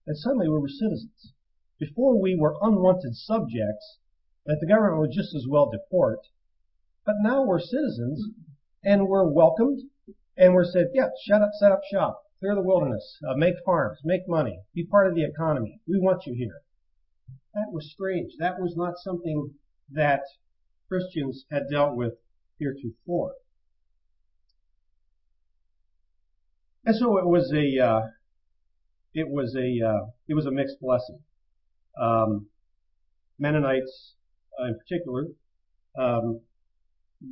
and 0.06 0.16
suddenly 0.18 0.48
we 0.48 0.58
were 0.58 0.68
citizens. 0.68 1.32
Before 1.78 2.20
we 2.20 2.34
were 2.34 2.56
unwanted 2.60 3.14
subjects 3.14 3.98
that 4.46 4.58
the 4.60 4.66
government 4.66 5.00
would 5.00 5.12
just 5.12 5.34
as 5.34 5.46
well 5.48 5.70
deport. 5.70 6.20
But 7.04 7.16
now 7.20 7.44
we're 7.44 7.60
citizens 7.60 8.26
and 8.84 9.06
we're 9.06 9.30
welcomed 9.30 9.80
and 10.36 10.54
we're 10.54 10.64
said, 10.64 10.88
yeah, 10.94 11.08
shut 11.26 11.42
up, 11.42 11.50
set 11.58 11.72
up 11.72 11.80
shop, 11.90 12.22
clear 12.38 12.54
the 12.54 12.62
wilderness, 12.62 13.18
uh, 13.28 13.34
make 13.36 13.54
farms, 13.64 13.98
make 14.04 14.28
money, 14.28 14.60
be 14.74 14.84
part 14.84 15.06
of 15.06 15.14
the 15.14 15.24
economy. 15.24 15.80
We 15.86 15.98
want 15.98 16.26
you 16.26 16.34
here. 16.34 16.62
That 17.54 17.72
was 17.72 17.90
strange. 17.92 18.32
That 18.38 18.60
was 18.60 18.74
not 18.76 18.94
something 18.98 19.54
that 19.92 20.22
Christians 20.88 21.44
had 21.50 21.64
dealt 21.70 21.96
with 21.96 22.14
heretofore. 22.58 23.32
And 26.84 26.96
so 26.96 27.18
it 27.18 27.26
was 27.26 27.52
a, 27.52 27.84
uh, 27.84 28.00
it 29.14 29.28
was 29.28 29.56
a 29.56 29.86
uh, 29.86 30.06
it 30.28 30.34
was 30.34 30.46
a 30.46 30.50
mixed 30.50 30.80
blessing. 30.80 31.18
Um, 32.00 32.46
Mennonites, 33.38 34.14
uh, 34.60 34.66
in 34.66 34.78
particular, 34.78 35.26
um, 35.98 36.40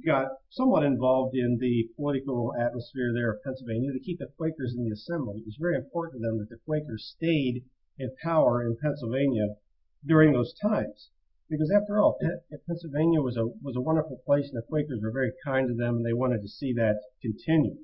got 0.04 0.28
somewhat 0.50 0.84
involved 0.84 1.34
in 1.34 1.58
the 1.58 1.88
political 1.96 2.52
atmosphere 2.60 3.12
there 3.12 3.32
of 3.32 3.42
Pennsylvania 3.42 3.92
to 3.92 4.00
keep 4.00 4.18
the 4.18 4.26
Quakers 4.36 4.74
in 4.76 4.84
the 4.84 4.92
assembly. 4.92 5.38
It 5.38 5.46
was 5.46 5.56
very 5.58 5.76
important 5.76 6.20
to 6.20 6.26
them 6.26 6.38
that 6.38 6.50
the 6.50 6.60
Quakers 6.66 7.14
stayed 7.16 7.64
in 7.98 8.14
power 8.22 8.62
in 8.62 8.76
Pennsylvania 8.82 9.56
during 10.04 10.32
those 10.32 10.54
times. 10.60 11.08
Because 11.48 11.70
after 11.70 11.98
all, 11.98 12.18
Pennsylvania 12.66 13.22
was 13.22 13.38
a 13.38 13.46
was 13.62 13.74
a 13.74 13.80
wonderful 13.80 14.20
place, 14.26 14.50
and 14.50 14.58
the 14.58 14.66
Quakers 14.68 15.00
were 15.02 15.10
very 15.10 15.32
kind 15.42 15.66
to 15.68 15.74
them, 15.74 15.96
and 15.96 16.06
they 16.06 16.12
wanted 16.12 16.42
to 16.42 16.48
see 16.48 16.74
that 16.74 17.00
continue. 17.22 17.78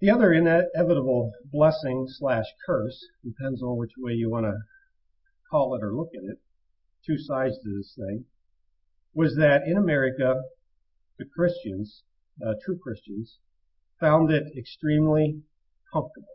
The 0.00 0.10
other 0.10 0.32
inevitable 0.32 1.32
blessing 1.44 2.06
slash 2.08 2.46
curse, 2.66 3.06
depends 3.24 3.62
on 3.62 3.78
which 3.78 3.92
way 3.96 4.14
you 4.14 4.28
want 4.28 4.46
to 4.46 4.58
call 5.48 5.74
it 5.76 5.84
or 5.84 5.94
look 5.94 6.10
at 6.14 6.24
it, 6.24 6.38
two 7.06 7.16
sides 7.16 7.56
to 7.62 7.76
this 7.76 7.94
thing, 7.96 8.24
was 9.16 9.34
that 9.36 9.62
in 9.66 9.78
America, 9.78 10.42
the 11.18 11.24
Christians, 11.24 12.02
uh, 12.46 12.52
true 12.62 12.78
Christians, 12.78 13.38
found 13.98 14.30
it 14.30 14.44
extremely 14.56 15.40
comfortable 15.90 16.28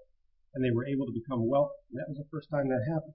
and 0.56 0.66
they 0.66 0.72
were 0.72 0.88
able 0.88 1.06
to 1.06 1.12
become 1.14 1.48
wealthy. 1.48 1.78
And 1.92 2.00
that 2.00 2.10
was 2.10 2.18
the 2.18 2.28
first 2.32 2.50
time 2.50 2.70
that 2.70 2.82
happened. 2.92 3.14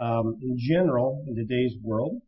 Um, 0.00 0.38
in 0.40 0.56
general, 0.58 1.22
in 1.28 1.36
today's 1.36 1.74
world, 1.82 2.22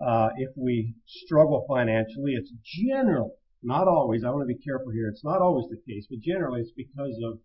uh, 0.00 0.28
if 0.36 0.50
we 0.56 0.94
struggle 1.06 1.66
financially, 1.68 2.34
it's 2.34 2.52
generally 2.62 3.32
not 3.62 3.88
always. 3.88 4.22
I 4.22 4.30
want 4.30 4.48
to 4.48 4.54
be 4.54 4.62
careful 4.62 4.92
here. 4.92 5.08
It's 5.08 5.24
not 5.24 5.42
always 5.42 5.66
the 5.68 5.82
case, 5.92 6.06
but 6.08 6.20
generally 6.20 6.60
it's 6.60 6.72
because 6.76 7.18
of 7.24 7.40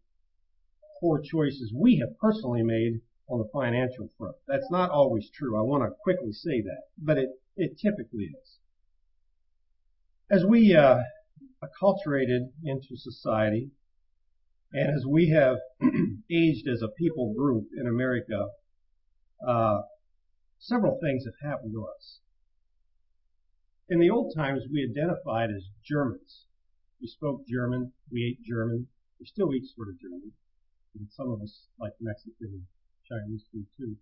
poor 1.00 1.20
choices 1.20 1.74
we 1.76 1.98
have 1.98 2.16
personally 2.20 2.62
made 2.62 3.02
on 3.28 3.40
the 3.40 3.50
financial 3.52 4.12
front. 4.18 4.36
That's 4.48 4.70
not 4.70 4.92
always 4.92 5.30
true. 5.34 5.58
I 5.58 5.64
want 5.64 5.84
to 5.84 5.96
quickly 6.04 6.34
say 6.34 6.62
that, 6.62 6.84
but 7.00 7.18
it, 7.18 7.30
it 7.56 7.78
typically 7.78 8.26
is. 8.26 8.58
As 10.30 10.46
we 10.46 10.76
uh, 10.76 11.00
acculturated 11.64 12.52
into 12.64 12.96
society, 12.96 13.72
and 14.74 14.96
as 14.96 15.06
we 15.06 15.30
have 15.30 15.58
aged 16.32 16.68
as 16.68 16.82
a 16.82 16.88
people 16.98 17.34
group 17.34 17.68
in 17.78 17.88
America, 17.88 18.48
uh, 19.46 19.82
several 20.60 20.98
things 21.02 21.26
have 21.26 21.52
happened 21.52 21.74
to 21.74 21.86
us. 21.86 22.20
In 23.90 24.00
the 24.00 24.10
old 24.10 24.34
times, 24.34 24.64
we 24.72 24.88
identified 24.90 25.50
as 25.50 25.66
Germans. 25.84 26.46
We 27.02 27.08
spoke 27.08 27.46
German. 27.46 27.92
We 28.10 28.24
ate 28.24 28.46
German. 28.48 28.88
We 29.20 29.26
still 29.26 29.54
eat 29.54 29.66
sort 29.76 29.90
of 29.90 30.00
German. 30.00 30.32
And 30.96 31.08
some 31.12 31.30
of 31.30 31.42
us 31.42 31.68
like 31.78 31.94
Mexican 32.00 32.36
and 32.40 32.64
Chinese 33.10 33.44
food 33.52 33.66
too. 33.78 33.98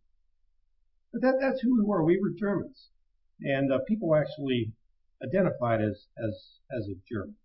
But 1.12 1.22
that, 1.22 1.36
that's 1.41 1.62
who 1.62 1.75
we 1.75 1.84
were. 1.84 2.03
We 2.03 2.20
were 2.22 2.29
Germans. 2.38 2.89
And 3.41 3.72
uh, 3.72 3.79
people 3.88 4.15
actually 4.15 4.74
identified 5.24 5.81
as, 5.81 6.08
as, 6.17 6.60
as 6.72 6.88
a 6.88 7.00
German. 7.12 7.36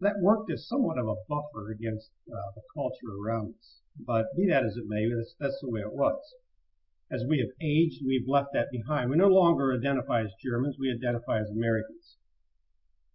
That 0.00 0.20
worked 0.20 0.50
as 0.52 0.68
somewhat 0.68 0.98
of 0.98 1.08
a 1.08 1.14
buffer 1.28 1.70
against 1.70 2.10
uh, 2.28 2.52
the 2.54 2.62
culture 2.74 3.16
around 3.18 3.54
us. 3.58 3.80
But 3.98 4.26
be 4.36 4.46
that 4.48 4.64
as 4.64 4.76
it 4.76 4.84
may, 4.86 5.08
that's, 5.08 5.34
that's 5.40 5.60
the 5.62 5.70
way 5.70 5.80
it 5.80 5.92
was. 5.92 6.20
As 7.10 7.24
we 7.26 7.38
have 7.38 7.48
aged, 7.62 8.02
we've 8.04 8.28
left 8.28 8.48
that 8.52 8.70
behind. 8.70 9.10
We 9.10 9.16
no 9.16 9.28
longer 9.28 9.72
identify 9.72 10.22
as 10.22 10.32
Germans, 10.44 10.76
we 10.78 10.92
identify 10.92 11.40
as 11.40 11.48
Americans. 11.48 12.16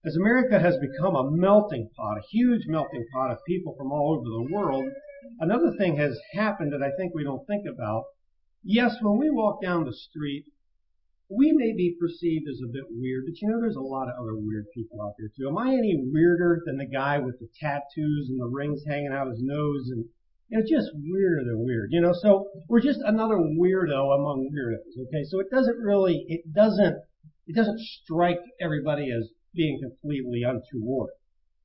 As 0.04 0.16
America 0.16 0.60
has 0.60 0.78
become 0.80 1.16
a 1.16 1.30
melting 1.30 1.90
pot, 1.96 2.18
a 2.18 2.28
huge 2.32 2.66
melting 2.66 3.06
pot 3.14 3.30
of 3.30 3.38
people 3.46 3.76
from 3.76 3.92
all 3.92 4.16
over 4.18 4.24
the 4.24 4.52
world, 4.52 4.86
another 5.40 5.72
thing 5.78 5.98
has 5.98 6.20
happened 6.34 6.74
that 6.74 6.82
I 6.82 6.90
think 6.98 7.14
we 7.14 7.24
don't 7.24 7.46
think 7.46 7.68
about. 7.68 8.06
Yes, 8.64 8.96
when 9.02 9.20
we 9.20 9.30
walk 9.30 9.62
down 9.62 9.86
the 9.86 9.94
street, 9.94 10.46
we 11.32 11.54
may 11.54 11.72
be 11.72 11.96
perceived 12.00 12.48
as 12.50 12.60
a 12.62 12.72
bit 12.72 12.84
weird, 12.92 13.24
but 13.26 13.40
you 13.42 13.48
know 13.48 13.60
there's 13.62 13.80
a 13.80 13.82
lot 13.82 14.10
of 14.10 14.20
other 14.20 14.36
weird 14.36 14.66
people 14.76 15.02
out 15.02 15.14
there 15.18 15.32
too. 15.32 15.48
Am 15.48 15.58
I 15.58 15.72
any 15.72 15.96
weirder 16.12 16.62
than 16.66 16.78
the 16.78 16.86
guy 16.86 17.20
with 17.20 17.40
the 17.40 17.48
tattoos 17.60 18.28
and 18.30 18.40
the 18.40 18.52
rings 18.52 18.84
hanging 18.86 19.14
out 19.14 19.30
his 19.30 19.42
nose 19.42 19.90
and 19.92 20.06
it's 20.52 20.70
just 20.70 20.92
weirder 20.94 21.46
than 21.46 21.64
weird, 21.64 21.90
you 21.92 22.02
know. 22.02 22.12
So 22.12 22.50
we're 22.68 22.82
just 22.82 23.00
another 23.06 23.38
weirdo 23.38 24.14
among 24.14 24.52
weirdos. 24.52 25.08
Okay, 25.08 25.24
so 25.24 25.40
it 25.40 25.50
doesn't 25.50 25.78
really, 25.78 26.26
it 26.28 26.54
doesn't, 26.54 26.98
it 27.48 27.56
doesn't 27.56 27.80
strike 27.80 28.42
everybody 28.60 29.10
as 29.12 29.30
being 29.56 29.80
completely 29.82 30.44
untoward. 30.44 31.12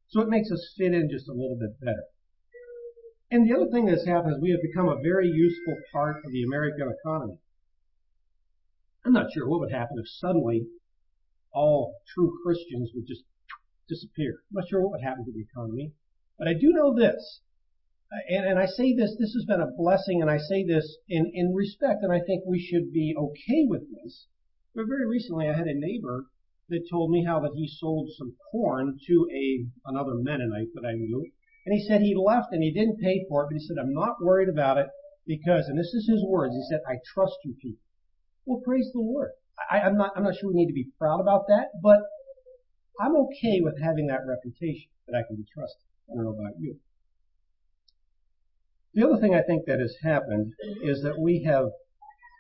So 0.09 0.21
it 0.21 0.29
makes 0.29 0.53
us 0.53 0.75
fit 0.79 0.95
in 0.95 1.11
just 1.11 1.29
a 1.29 1.33
little 1.33 1.59
bit 1.59 1.81
better. 1.81 2.05
And 3.33 3.49
the 3.49 3.57
other 3.57 3.71
thing 3.73 3.87
that's 3.87 4.07
happened 4.07 4.35
is 4.35 4.41
we 4.41 4.53
have 4.53 4.63
become 4.63 4.89
a 4.89 5.03
very 5.03 5.29
useful 5.29 5.75
part 5.93 6.19
of 6.25 6.31
the 6.31 6.45
American 6.45 6.95
economy. 7.03 7.39
I'm 9.07 9.13
not 9.13 9.33
sure 9.33 9.49
what 9.49 9.61
would 9.61 9.73
happen 9.73 9.97
if 9.99 10.09
suddenly 10.09 10.67
all 11.53 11.95
true 12.13 12.37
Christians 12.45 12.91
would 12.95 13.07
just 13.07 13.23
disappear. 13.89 14.43
I'm 14.51 14.57
not 14.61 14.69
sure 14.69 14.83
what 14.83 14.93
would 14.93 15.07
happen 15.07 15.25
to 15.25 15.33
the 15.33 15.47
economy. 15.49 15.93
But 16.39 16.49
I 16.49 16.53
do 16.53 16.73
know 16.73 16.93
this 16.93 17.41
and, 18.29 18.47
and 18.47 18.59
I 18.59 18.67
say 18.67 18.95
this, 18.95 19.17
this 19.19 19.35
has 19.35 19.45
been 19.47 19.61
a 19.61 19.67
blessing, 19.77 20.23
and 20.23 20.31
I 20.31 20.39
say 20.39 20.65
this 20.65 20.97
in, 21.09 21.29
in 21.35 21.53
respect, 21.55 22.05
and 22.05 22.13
I 22.13 22.21
think 22.21 22.45
we 22.47 22.61
should 22.61 22.93
be 22.93 23.17
okay 23.17 23.67
with 23.67 23.83
this. 23.91 24.27
But 24.75 24.87
very 24.87 25.07
recently, 25.07 25.49
I 25.49 25.55
had 25.55 25.67
a 25.67 25.75
neighbor 25.75 26.27
that 26.69 26.89
told 26.89 27.11
me 27.11 27.25
how 27.25 27.41
that 27.41 27.55
he 27.57 27.67
sold 27.67 28.11
some 28.17 28.37
corn 28.53 28.99
to 29.07 29.29
a 29.33 29.67
another 29.87 30.15
Mennonite 30.15 30.73
that 30.75 30.87
I 30.87 30.95
knew, 30.95 31.31
and 31.65 31.75
he 31.75 31.85
said 31.85 32.01
he 32.01 32.15
left 32.15 32.53
and 32.53 32.63
he 32.63 32.73
didn't 32.73 33.01
pay 33.01 33.25
for 33.29 33.43
it, 33.43 33.49
but 33.51 33.59
he 33.59 33.67
said 33.67 33.77
I'm 33.79 33.93
not 33.93 34.23
worried 34.23 34.49
about 34.49 34.79
it 34.79 34.87
because, 35.27 35.67
and 35.67 35.79
this 35.79 35.93
is 35.95 36.09
his 36.09 36.25
words, 36.25 36.55
he 36.55 36.63
said 36.71 36.81
I 36.89 36.99
trust 37.13 37.39
you 37.45 37.55
people. 37.61 37.83
Well, 38.47 38.63
praise 38.65 38.91
the 38.93 39.01
Lord. 39.01 39.31
I'm 39.71 39.97
not 39.97 40.13
I'm 40.17 40.23
not 40.23 40.37
sure 40.37 40.51
we 40.51 40.55
need 40.55 40.69
to 40.69 40.73
be 40.73 40.89
proud 40.99 41.21
about 41.21 41.47
that, 41.49 41.71
but 41.83 41.99
I'm 43.01 43.17
okay 43.17 43.61
with 43.61 43.81
having 43.83 44.07
that 44.07 44.21
reputation 44.27 44.89
that 45.07 45.17
I 45.17 45.27
can 45.27 45.37
be 45.37 45.45
trusted. 45.53 45.83
I 46.11 46.15
don't 46.15 46.25
know 46.25 46.31
about 46.31 46.59
you. 46.59 46.79
The 48.95 49.05
other 49.07 49.21
thing 49.21 49.35
I 49.35 49.43
think 49.43 49.67
that 49.67 49.81
has 49.81 49.97
happened 50.03 50.55
is 50.83 51.03
that 51.03 51.19
we 51.19 51.43
have 51.43 51.67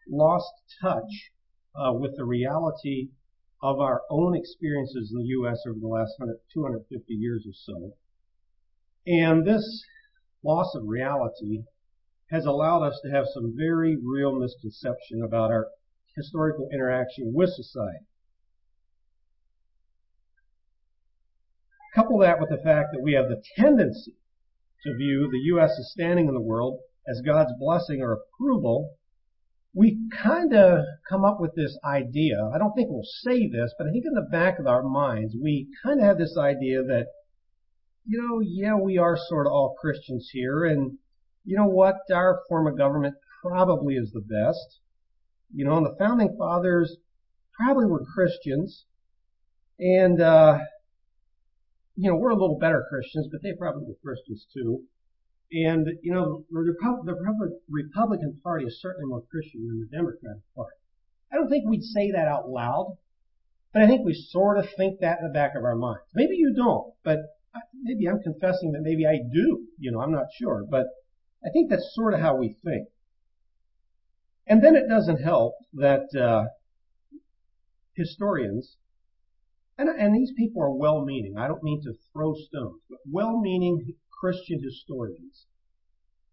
lost 0.08 0.52
touch 0.80 1.32
uh, 1.74 1.92
with 1.92 2.16
the 2.16 2.24
reality 2.24 3.08
of 3.62 3.80
our 3.80 4.02
own 4.08 4.36
experiences 4.36 5.10
in 5.12 5.18
the 5.18 5.28
U.S. 5.40 5.58
over 5.68 5.78
the 5.78 5.88
last 5.88 6.14
250 6.54 7.12
years 7.12 7.44
or 7.46 7.52
so. 7.52 7.92
And 9.06 9.46
this 9.46 9.84
loss 10.42 10.74
of 10.74 10.84
reality 10.86 11.64
has 12.30 12.46
allowed 12.46 12.82
us 12.82 13.00
to 13.04 13.10
have 13.10 13.26
some 13.32 13.54
very 13.56 13.96
real 14.02 14.38
misconception 14.38 15.22
about 15.22 15.50
our 15.50 15.66
historical 16.16 16.68
interaction 16.72 17.32
with 17.34 17.50
society. 17.50 18.06
Couple 21.94 22.18
that 22.18 22.40
with 22.40 22.50
the 22.50 22.62
fact 22.62 22.88
that 22.92 23.02
we 23.02 23.14
have 23.14 23.28
the 23.28 23.42
tendency 23.56 24.14
to 24.82 24.96
view 24.96 25.28
the 25.30 25.38
U.S.'s 25.54 25.90
standing 25.92 26.28
in 26.28 26.34
the 26.34 26.40
world 26.40 26.80
as 27.08 27.22
God's 27.24 27.52
blessing 27.58 28.02
or 28.02 28.12
approval, 28.12 28.96
we 29.74 29.98
kind 30.22 30.54
of 30.54 30.84
come 31.08 31.24
up 31.24 31.38
with 31.40 31.54
this 31.54 31.78
idea. 31.84 32.50
I 32.54 32.58
don't 32.58 32.72
think 32.74 32.88
we'll 32.90 33.02
say 33.04 33.46
this, 33.46 33.74
but 33.78 33.86
I 33.86 33.90
think 33.92 34.04
in 34.06 34.14
the 34.14 34.28
back 34.30 34.58
of 34.58 34.66
our 34.66 34.82
minds, 34.82 35.34
we 35.40 35.68
kind 35.82 36.00
of 36.00 36.06
have 36.06 36.18
this 36.18 36.36
idea 36.38 36.82
that, 36.82 37.06
you 38.06 38.20
know, 38.20 38.40
yeah, 38.40 38.74
we 38.74 38.98
are 38.98 39.18
sort 39.28 39.46
of 39.46 39.52
all 39.52 39.76
Christians 39.78 40.30
here, 40.32 40.64
and 40.64 40.98
you 41.44 41.56
know 41.56 41.66
what? 41.66 41.96
Our 42.12 42.40
form 42.48 42.66
of 42.66 42.78
government 42.78 43.16
probably 43.42 43.94
is 43.94 44.10
the 44.12 44.20
best. 44.20 44.80
You 45.54 45.64
know, 45.64 45.76
and 45.76 45.86
the 45.86 45.96
founding 45.98 46.36
fathers 46.38 46.96
probably 47.58 47.86
were 47.86 48.04
Christians, 48.04 48.84
and 49.78 50.20
uh, 50.20 50.58
you 51.96 52.10
know, 52.10 52.16
we're 52.16 52.30
a 52.30 52.36
little 52.36 52.58
better 52.58 52.84
Christians, 52.88 53.28
but 53.32 53.42
they 53.42 53.52
probably 53.54 53.84
were 53.86 53.96
Christians 54.04 54.46
too. 54.52 54.82
And, 55.52 55.86
you 56.02 56.12
know, 56.12 56.44
the 56.50 57.56
Republican 57.68 58.40
Party 58.42 58.66
is 58.66 58.80
certainly 58.80 59.08
more 59.08 59.22
Christian 59.30 59.66
than 59.66 59.80
the 59.80 59.96
Democratic 59.96 60.42
Party. 60.54 60.76
I 61.32 61.36
don't 61.36 61.48
think 61.48 61.64
we'd 61.66 61.82
say 61.82 62.10
that 62.10 62.28
out 62.28 62.48
loud, 62.48 62.96
but 63.72 63.82
I 63.82 63.86
think 63.86 64.04
we 64.04 64.14
sort 64.14 64.58
of 64.58 64.66
think 64.76 65.00
that 65.00 65.20
in 65.20 65.26
the 65.26 65.32
back 65.32 65.54
of 65.56 65.64
our 65.64 65.76
minds. 65.76 66.04
Maybe 66.14 66.36
you 66.36 66.52
don't, 66.54 66.92
but 67.02 67.18
maybe 67.82 68.08
I'm 68.08 68.20
confessing 68.22 68.72
that 68.72 68.82
maybe 68.82 69.06
I 69.06 69.18
do. 69.32 69.66
You 69.78 69.92
know, 69.92 70.00
I'm 70.00 70.12
not 70.12 70.26
sure, 70.38 70.64
but 70.68 70.86
I 71.44 71.50
think 71.50 71.70
that's 71.70 71.94
sort 71.94 72.14
of 72.14 72.20
how 72.20 72.36
we 72.36 72.56
think. 72.64 72.88
And 74.46 74.62
then 74.62 74.76
it 74.76 74.88
doesn't 74.88 75.22
help 75.22 75.54
that 75.74 76.06
uh, 76.14 76.44
historians 77.94 78.76
and, 79.78 79.88
and 79.88 80.14
these 80.14 80.32
people 80.36 80.62
are 80.62 80.72
well-meaning. 80.72 81.34
I 81.36 81.48
don't 81.48 81.62
mean 81.62 81.82
to 81.82 81.92
throw 82.12 82.34
stones, 82.34 82.80
but 82.88 82.98
well-meaning 83.10 83.94
Christian 84.10 84.62
historians 84.62 85.44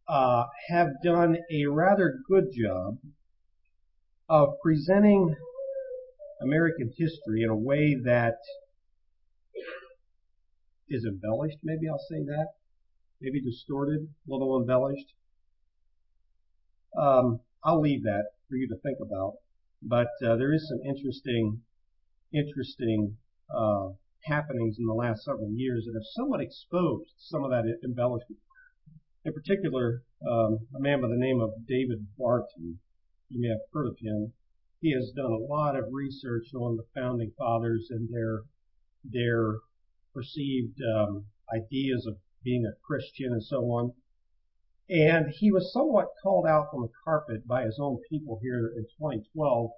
uh, 0.08 0.46
have 0.70 0.90
done 1.04 1.38
a 1.52 1.66
rather 1.66 2.20
good 2.28 2.46
job 2.54 3.00
of 4.30 4.56
presenting 4.62 5.36
American 6.42 6.94
history 6.98 7.44
in 7.44 7.50
a 7.50 7.56
way 7.56 7.96
that 8.06 8.38
is 10.90 11.06
embellished, 11.06 11.58
maybe 11.64 11.90
I'll 11.90 12.00
say 12.10 12.24
that. 12.24 12.48
Maybe 13.22 13.42
distorted, 13.42 14.02
a 14.28 14.32
little 14.32 14.60
embellished. 14.60 15.14
Um, 16.98 17.40
I'll 17.66 17.82
leave 17.82 18.04
that 18.04 18.26
for 18.50 18.56
you 18.56 18.68
to 18.68 18.76
think 18.78 18.98
about. 19.02 19.36
But 19.82 20.10
uh, 20.26 20.36
there 20.36 20.54
is 20.54 20.68
some 20.68 20.80
interesting, 20.86 21.62
interesting 22.34 23.18
uh, 23.54 23.90
happenings 24.26 24.78
in 24.80 24.86
the 24.86 24.94
last 24.94 25.24
several 25.24 25.52
years 25.52 25.86
that 25.86 25.94
have 25.94 26.08
somewhat 26.14 26.42
exposed 26.42 27.12
some 27.18 27.44
of 27.44 27.52
that 27.52 27.66
embellishment. 27.84 28.40
In 29.26 29.34
particular, 29.34 30.04
um, 30.30 30.68
a 30.76 30.80
man 30.80 31.02
by 31.02 31.08
the 31.08 31.18
name 31.18 31.42
of 31.42 31.52
David 31.68 32.08
Barton, 32.18 32.80
you 33.30 33.42
may 33.42 33.50
have 33.50 33.66
heard 33.74 33.88
of 33.88 33.98
him. 34.00 34.34
He 34.82 34.94
has 34.94 35.12
done 35.16 35.32
a 35.32 35.38
lot 35.38 35.78
of 35.78 35.86
research 35.92 36.54
on 36.54 36.76
the 36.76 36.86
founding 36.94 37.32
fathers 37.38 37.88
and 37.90 38.10
their 38.14 38.44
their 39.06 39.60
perceived 40.14 40.80
um, 40.96 41.26
ideas 41.54 42.06
of 42.06 42.18
being 42.44 42.66
a 42.66 42.76
Christian 42.86 43.34
and 43.34 43.44
so 43.44 43.58
on. 43.72 43.94
And 44.90 45.30
he 45.30 45.52
was 45.52 45.72
somewhat 45.72 46.10
called 46.22 46.46
out 46.46 46.68
from 46.72 46.82
the 46.82 46.92
carpet 47.04 47.48
by 47.48 47.64
his 47.64 47.78
own 47.80 48.00
people 48.10 48.40
here 48.42 48.74
in 48.76 48.84
2012 49.00 49.72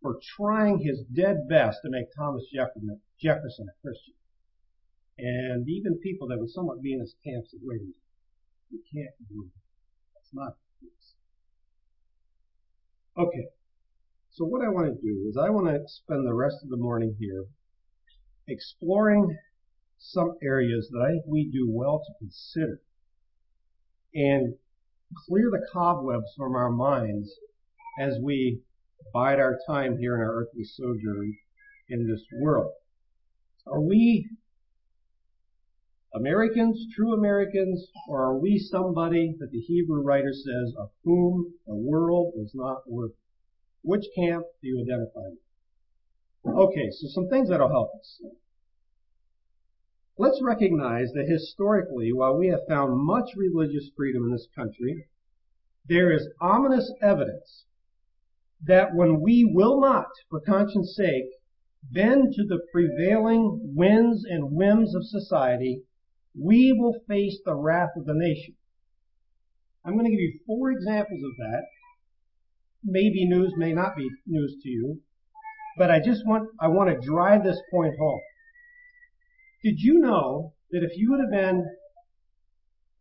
for 0.00 0.18
trying 0.36 0.78
his 0.78 1.02
dead 1.12 1.48
best 1.48 1.80
to 1.82 1.90
make 1.90 2.06
Thomas 2.16 2.44
Jefferson, 2.52 3.00
Jefferson 3.20 3.66
a 3.68 3.80
Christian. 3.82 4.14
And 5.18 5.68
even 5.68 5.98
people 5.98 6.28
that 6.28 6.38
would 6.38 6.50
somewhat 6.50 6.80
be 6.80 6.94
in 6.94 7.00
his 7.00 7.14
camp 7.24 7.44
said, 7.46 7.60
wait 7.62 7.80
a 7.80 7.84
minute, 7.84 7.96
you 8.70 8.80
can't 8.94 9.28
do 9.28 9.44
that. 9.44 9.60
That's 10.14 10.32
not 10.32 10.54
the 10.80 10.86
case. 10.86 11.14
Okay. 13.18 13.48
So 14.30 14.44
what 14.44 14.64
I 14.64 14.68
want 14.68 14.86
to 14.86 15.02
do 15.02 15.26
is 15.28 15.36
I 15.36 15.50
want 15.50 15.66
to 15.66 15.82
spend 15.88 16.24
the 16.24 16.34
rest 16.34 16.62
of 16.62 16.70
the 16.70 16.76
morning 16.76 17.16
here 17.18 17.46
exploring 18.46 19.36
some 19.98 20.36
areas 20.42 20.88
that 20.92 21.04
I 21.04 21.10
think 21.10 21.24
we 21.26 21.50
do 21.50 21.68
well 21.68 21.98
to 21.98 22.18
consider 22.20 22.80
and 24.14 24.54
clear 25.26 25.50
the 25.50 25.66
cobwebs 25.72 26.32
from 26.36 26.54
our 26.54 26.70
minds 26.70 27.30
as 28.00 28.18
we 28.22 28.60
bide 29.12 29.38
our 29.38 29.58
time 29.66 29.98
here 29.98 30.14
in 30.14 30.20
our 30.20 30.34
earthly 30.34 30.64
sojourn 30.64 31.36
in 31.88 32.06
this 32.06 32.22
world. 32.40 32.72
Are 33.66 33.80
we 33.80 34.28
Americans, 36.14 36.86
true 36.94 37.12
Americans, 37.12 37.86
or 38.08 38.22
are 38.22 38.38
we 38.38 38.58
somebody 38.58 39.36
that 39.38 39.50
the 39.50 39.60
Hebrew 39.60 40.02
writer 40.02 40.32
says 40.32 40.74
of 40.78 40.90
whom 41.04 41.52
the 41.66 41.74
world 41.74 42.34
is 42.36 42.52
not 42.54 42.90
worth? 42.90 43.12
Which 43.82 44.04
camp 44.16 44.44
do 44.62 44.68
you 44.68 44.80
identify 44.80 45.28
with? 45.28 45.38
Okay, 46.56 46.90
so 46.90 47.08
some 47.08 47.28
things 47.28 47.48
that'll 47.50 47.68
help 47.68 47.90
us. 47.98 48.22
Let's 50.20 50.42
recognize 50.42 51.12
that 51.12 51.28
historically, 51.28 52.12
while 52.12 52.36
we 52.36 52.48
have 52.48 52.66
found 52.68 53.06
much 53.06 53.36
religious 53.36 53.88
freedom 53.96 54.24
in 54.24 54.32
this 54.32 54.48
country, 54.56 55.06
there 55.88 56.10
is 56.12 56.28
ominous 56.40 56.92
evidence 57.00 57.66
that 58.66 58.96
when 58.96 59.20
we 59.20 59.44
will 59.44 59.80
not, 59.80 60.08
for 60.28 60.40
conscience 60.40 60.96
sake, 60.96 61.30
bend 61.92 62.34
to 62.34 62.44
the 62.44 62.58
prevailing 62.72 63.74
winds 63.76 64.24
and 64.24 64.50
whims 64.50 64.92
of 64.96 65.04
society, 65.04 65.84
we 66.34 66.72
will 66.72 66.96
face 67.06 67.38
the 67.44 67.54
wrath 67.54 67.90
of 67.96 68.04
the 68.04 68.14
nation. 68.14 68.56
I'm 69.84 69.92
going 69.92 70.06
to 70.06 70.10
give 70.10 70.18
you 70.18 70.40
four 70.46 70.72
examples 70.72 71.22
of 71.22 71.36
that. 71.38 71.62
Maybe 72.82 73.24
news, 73.24 73.52
may 73.56 73.72
not 73.72 73.96
be 73.96 74.10
news 74.26 74.56
to 74.64 74.68
you, 74.68 75.00
but 75.76 75.92
I 75.92 76.00
just 76.00 76.26
want, 76.26 76.48
I 76.60 76.66
want 76.66 76.90
to 76.90 77.06
drive 77.06 77.44
this 77.44 77.60
point 77.70 77.94
home. 78.00 78.20
Did 79.62 79.80
you 79.80 79.98
know 79.98 80.54
that 80.70 80.84
if 80.84 80.96
you 80.96 81.10
would 81.10 81.20
have 81.20 81.30
been 81.30 81.66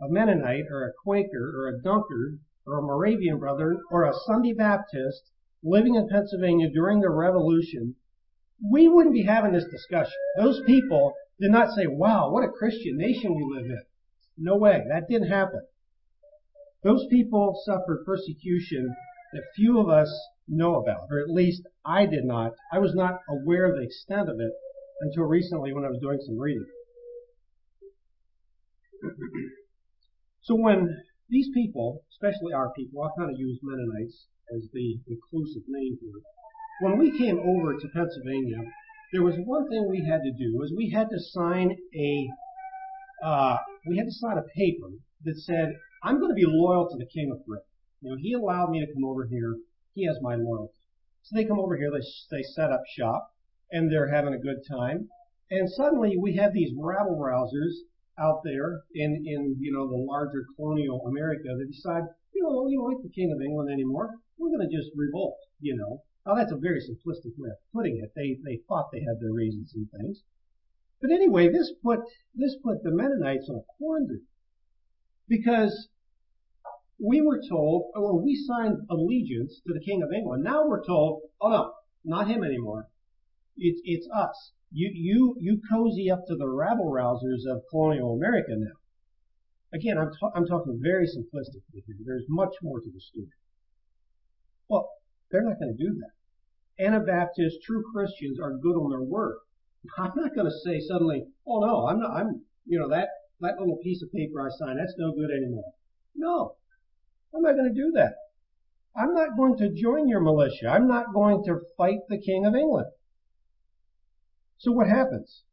a 0.01 0.09
Mennonite 0.09 0.65
or 0.71 0.85
a 0.87 0.93
Quaker 1.03 1.53
or 1.55 1.67
a 1.67 1.79
Dunkard 1.79 2.39
or 2.65 2.79
a 2.79 2.81
Moravian 2.81 3.37
brother 3.37 3.77
or 3.91 4.05
a 4.05 4.13
Sunday 4.25 4.53
Baptist 4.53 5.21
living 5.63 5.95
in 5.95 6.09
Pennsylvania 6.09 6.69
during 6.71 6.99
the 6.99 7.11
Revolution, 7.11 7.95
we 8.71 8.87
wouldn't 8.87 9.13
be 9.13 9.23
having 9.23 9.53
this 9.53 9.69
discussion. 9.69 10.17
Those 10.37 10.61
people 10.65 11.13
did 11.39 11.51
not 11.51 11.75
say, 11.75 11.85
wow, 11.85 12.31
what 12.31 12.43
a 12.43 12.51
Christian 12.51 12.97
nation 12.97 13.35
we 13.35 13.55
live 13.55 13.65
in. 13.65 13.83
No 14.37 14.57
way. 14.57 14.83
That 14.87 15.07
didn't 15.07 15.29
happen. 15.29 15.61
Those 16.83 17.05
people 17.11 17.61
suffered 17.65 18.03
persecution 18.03 18.95
that 19.33 19.43
few 19.55 19.79
of 19.79 19.89
us 19.89 20.11
know 20.47 20.81
about, 20.81 21.07
or 21.11 21.19
at 21.19 21.29
least 21.29 21.67
I 21.85 22.07
did 22.07 22.25
not. 22.25 22.53
I 22.71 22.79
was 22.79 22.95
not 22.95 23.19
aware 23.29 23.65
of 23.65 23.75
the 23.75 23.83
extent 23.83 24.29
of 24.29 24.39
it 24.39 24.53
until 25.01 25.23
recently 25.23 25.73
when 25.73 25.85
I 25.85 25.89
was 25.89 25.99
doing 26.01 26.19
some 26.25 26.37
reading. 26.39 26.65
so 30.41 30.55
when 30.55 31.03
these 31.29 31.49
people, 31.53 32.03
especially 32.11 32.53
our 32.53 32.71
people, 32.73 33.03
I 33.03 33.09
kind 33.17 33.31
of 33.31 33.39
use 33.39 33.59
Mennonites 33.61 34.25
as 34.55 34.67
the 34.73 34.99
inclusive 35.07 35.63
name 35.67 35.97
here. 36.01 36.21
When 36.81 36.97
we 36.97 37.17
came 37.17 37.39
over 37.39 37.73
to 37.73 37.87
Pennsylvania, 37.89 38.57
there 39.11 39.23
was 39.23 39.35
one 39.45 39.69
thing 39.69 39.87
we 39.89 40.05
had 40.05 40.21
to 40.23 40.31
do 40.31 40.61
is 40.63 40.73
we 40.75 40.89
had 40.89 41.09
to 41.09 41.19
sign 41.19 41.75
a 41.95 42.27
uh, 43.23 43.57
we 43.87 43.97
had 43.97 44.05
to 44.05 44.11
sign 44.11 44.37
a 44.37 44.43
paper 44.55 44.89
that 45.23 45.37
said 45.37 45.73
I'm 46.03 46.19
going 46.19 46.29
to 46.29 46.35
be 46.35 46.45
loyal 46.45 46.87
to 46.89 46.97
the 46.97 47.07
King 47.07 47.31
of 47.31 47.45
Britain. 47.45 47.65
You 48.01 48.11
know, 48.11 48.17
he 48.21 48.33
allowed 48.33 48.69
me 48.69 48.79
to 48.79 48.93
come 48.93 49.05
over 49.05 49.25
here. 49.25 49.55
He 49.95 50.05
has 50.05 50.17
my 50.21 50.35
loyalty. 50.35 50.73
So 51.23 51.35
they 51.35 51.45
come 51.45 51.59
over 51.59 51.75
here. 51.75 51.89
They 51.91 52.05
they 52.37 52.43
set 52.43 52.71
up 52.71 52.83
shop 52.95 53.31
and 53.71 53.91
they're 53.91 54.13
having 54.13 54.33
a 54.33 54.39
good 54.39 54.61
time. 54.69 55.09
And 55.49 55.69
suddenly 55.69 56.17
we 56.17 56.35
have 56.35 56.53
these 56.53 56.73
rabble 56.77 57.17
rousers 57.17 57.73
out 58.19 58.41
there 58.43 58.81
in 58.93 59.23
in 59.25 59.55
you 59.59 59.71
know 59.71 59.87
the 59.87 59.97
larger 59.97 60.45
colonial 60.55 61.05
America 61.07 61.49
that 61.55 61.71
decide 61.71 62.03
you 62.33 62.43
know 62.43 62.63
we 62.63 62.75
don't 62.75 62.91
like 62.91 63.03
the 63.03 63.09
King 63.09 63.31
of 63.31 63.41
England 63.41 63.71
anymore 63.71 64.15
we're 64.37 64.55
going 64.55 64.69
to 64.69 64.75
just 64.75 64.91
revolt, 64.95 65.37
you 65.59 65.75
know. 65.75 66.03
Now 66.25 66.35
that's 66.35 66.51
a 66.51 66.57
very 66.57 66.81
simplistic 66.81 67.33
way 67.37 67.49
of 67.49 67.57
putting 67.73 67.97
it. 67.97 68.11
They 68.15 68.37
they 68.43 68.61
thought 68.67 68.89
they 68.91 68.99
had 68.99 69.19
their 69.19 69.31
reasons 69.31 69.73
and 69.73 69.89
things. 69.89 70.21
But 71.01 71.11
anyway, 71.11 71.49
this 71.49 71.71
put 71.83 71.99
this 72.35 72.55
put 72.63 72.83
the 72.83 72.91
Mennonites 72.91 73.49
on 73.49 73.57
a 73.57 73.63
quandary. 73.77 74.21
Because 75.27 75.89
we 76.99 77.21
were 77.21 77.41
told, 77.47 77.91
or 77.95 78.19
we 78.21 78.35
signed 78.35 78.77
allegiance 78.89 79.61
to 79.67 79.73
the 79.73 79.79
King 79.79 80.01
of 80.03 80.11
England. 80.11 80.43
Now 80.43 80.67
we're 80.67 80.85
told, 80.85 81.21
oh 81.41 81.49
no, 81.49 81.73
not 82.03 82.27
him 82.27 82.43
anymore. 82.43 82.87
It's 83.57 83.81
it's 83.83 84.07
us. 84.13 84.51
You 84.71 84.91
you 84.93 85.35
you 85.39 85.61
cozy 85.71 86.11
up 86.11 86.25
to 86.27 86.35
the 86.35 86.47
rabble 86.47 86.91
rousers 86.91 87.49
of 87.49 87.63
colonial 87.69 88.13
America 88.13 88.51
now. 88.55 88.77
Again, 89.73 89.97
I'm 89.97 90.11
I'm 90.35 90.45
talking 90.45 90.79
very 90.81 91.05
simplistically 91.05 91.83
here. 91.85 91.97
There's 92.05 92.25
much 92.29 92.53
more 92.61 92.79
to 92.79 92.89
the 92.89 92.99
story. 92.99 93.29
Well, 94.69 94.89
they're 95.31 95.43
not 95.43 95.59
going 95.59 95.75
to 95.75 95.83
do 95.83 95.99
that. 95.99 96.83
Anabaptists, 96.83 97.59
true 97.63 97.83
Christians 97.93 98.39
are 98.39 98.57
good 98.57 98.75
on 98.75 98.91
their 98.91 99.01
word. 99.01 99.37
I'm 99.97 100.11
not 100.15 100.35
going 100.35 100.47
to 100.47 100.59
say 100.63 100.79
suddenly, 100.79 101.25
oh 101.47 101.59
no, 101.59 101.87
I'm 101.87 101.99
not, 101.99 102.11
I'm, 102.11 102.41
you 102.65 102.79
know, 102.79 102.89
that, 102.89 103.09
that 103.41 103.59
little 103.59 103.77
piece 103.77 104.01
of 104.03 104.11
paper 104.11 104.41
I 104.41 104.49
signed, 104.49 104.79
that's 104.79 104.95
no 104.97 105.13
good 105.13 105.31
anymore. 105.31 105.73
No. 106.15 106.55
I'm 107.33 107.41
not 107.41 107.55
going 107.55 107.73
to 107.73 107.81
do 107.81 107.91
that. 107.95 108.15
I'm 108.95 109.13
not 109.13 109.37
going 109.37 109.57
to 109.57 109.73
join 109.73 110.07
your 110.07 110.21
militia. 110.21 110.67
I'm 110.69 110.87
not 110.87 111.13
going 111.13 111.43
to 111.45 111.61
fight 111.77 111.99
the 112.09 112.19
King 112.19 112.45
of 112.45 112.55
England. 112.55 112.87
So 114.59 114.71
what 114.71 114.87
happens? 114.87 115.43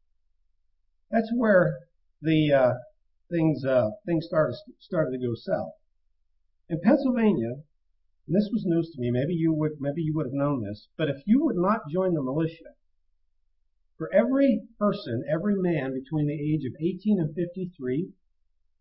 That's 1.11 1.31
where 1.33 1.77
the 2.21 2.51
uh, 2.51 2.73
things 3.29 3.63
uh, 3.63 3.91
things 4.05 4.25
started 4.25 4.55
started 4.79 5.11
to 5.11 5.25
go 5.25 5.35
south. 5.35 5.73
In 6.69 6.81
Pennsylvania, 6.81 7.61
and 8.27 8.35
this 8.35 8.49
was 8.51 8.65
news 8.65 8.91
to 8.91 8.99
me. 8.99 9.11
Maybe 9.11 9.35
you 9.35 9.53
would 9.53 9.79
maybe 9.79 10.01
you 10.01 10.15
would 10.15 10.25
have 10.25 10.33
known 10.33 10.63
this, 10.63 10.87
but 10.97 11.09
if 11.09 11.21
you 11.27 11.43
would 11.45 11.55
not 11.55 11.87
join 11.87 12.15
the 12.15 12.23
militia, 12.23 12.73
for 13.97 14.11
every 14.11 14.63
person, 14.79 15.23
every 15.29 15.55
man 15.55 15.93
between 15.93 16.27
the 16.27 16.33
age 16.33 16.65
of 16.65 16.73
18 16.81 17.19
and 17.19 17.35
53, 17.35 18.11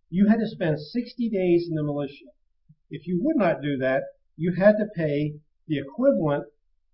you 0.08 0.26
had 0.26 0.40
to 0.40 0.48
spend 0.48 0.80
60 0.80 1.28
days 1.28 1.68
in 1.68 1.74
the 1.74 1.82
militia. 1.82 2.32
If 2.90 3.06
you 3.06 3.22
would 3.22 3.36
not 3.36 3.60
do 3.60 3.76
that, 3.76 4.02
you 4.36 4.54
had 4.54 4.76
to 4.78 4.86
pay 4.96 5.34
the 5.68 5.78
equivalent 5.78 6.46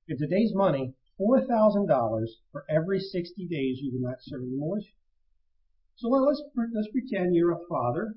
in 0.08 0.18
today's 0.18 0.52
money 0.54 0.94
$4,000 1.20 2.26
for 2.50 2.64
every 2.70 2.98
60 2.98 3.46
days 3.46 3.78
you 3.80 3.92
did 3.92 4.00
not 4.00 4.22
serve 4.22 4.40
the 4.40 4.56
militia. 4.56 4.94
So 5.96 6.08
let's, 6.08 6.42
let's 6.56 6.88
pretend 6.90 7.34
you're 7.34 7.52
a 7.52 7.66
father, 7.68 8.14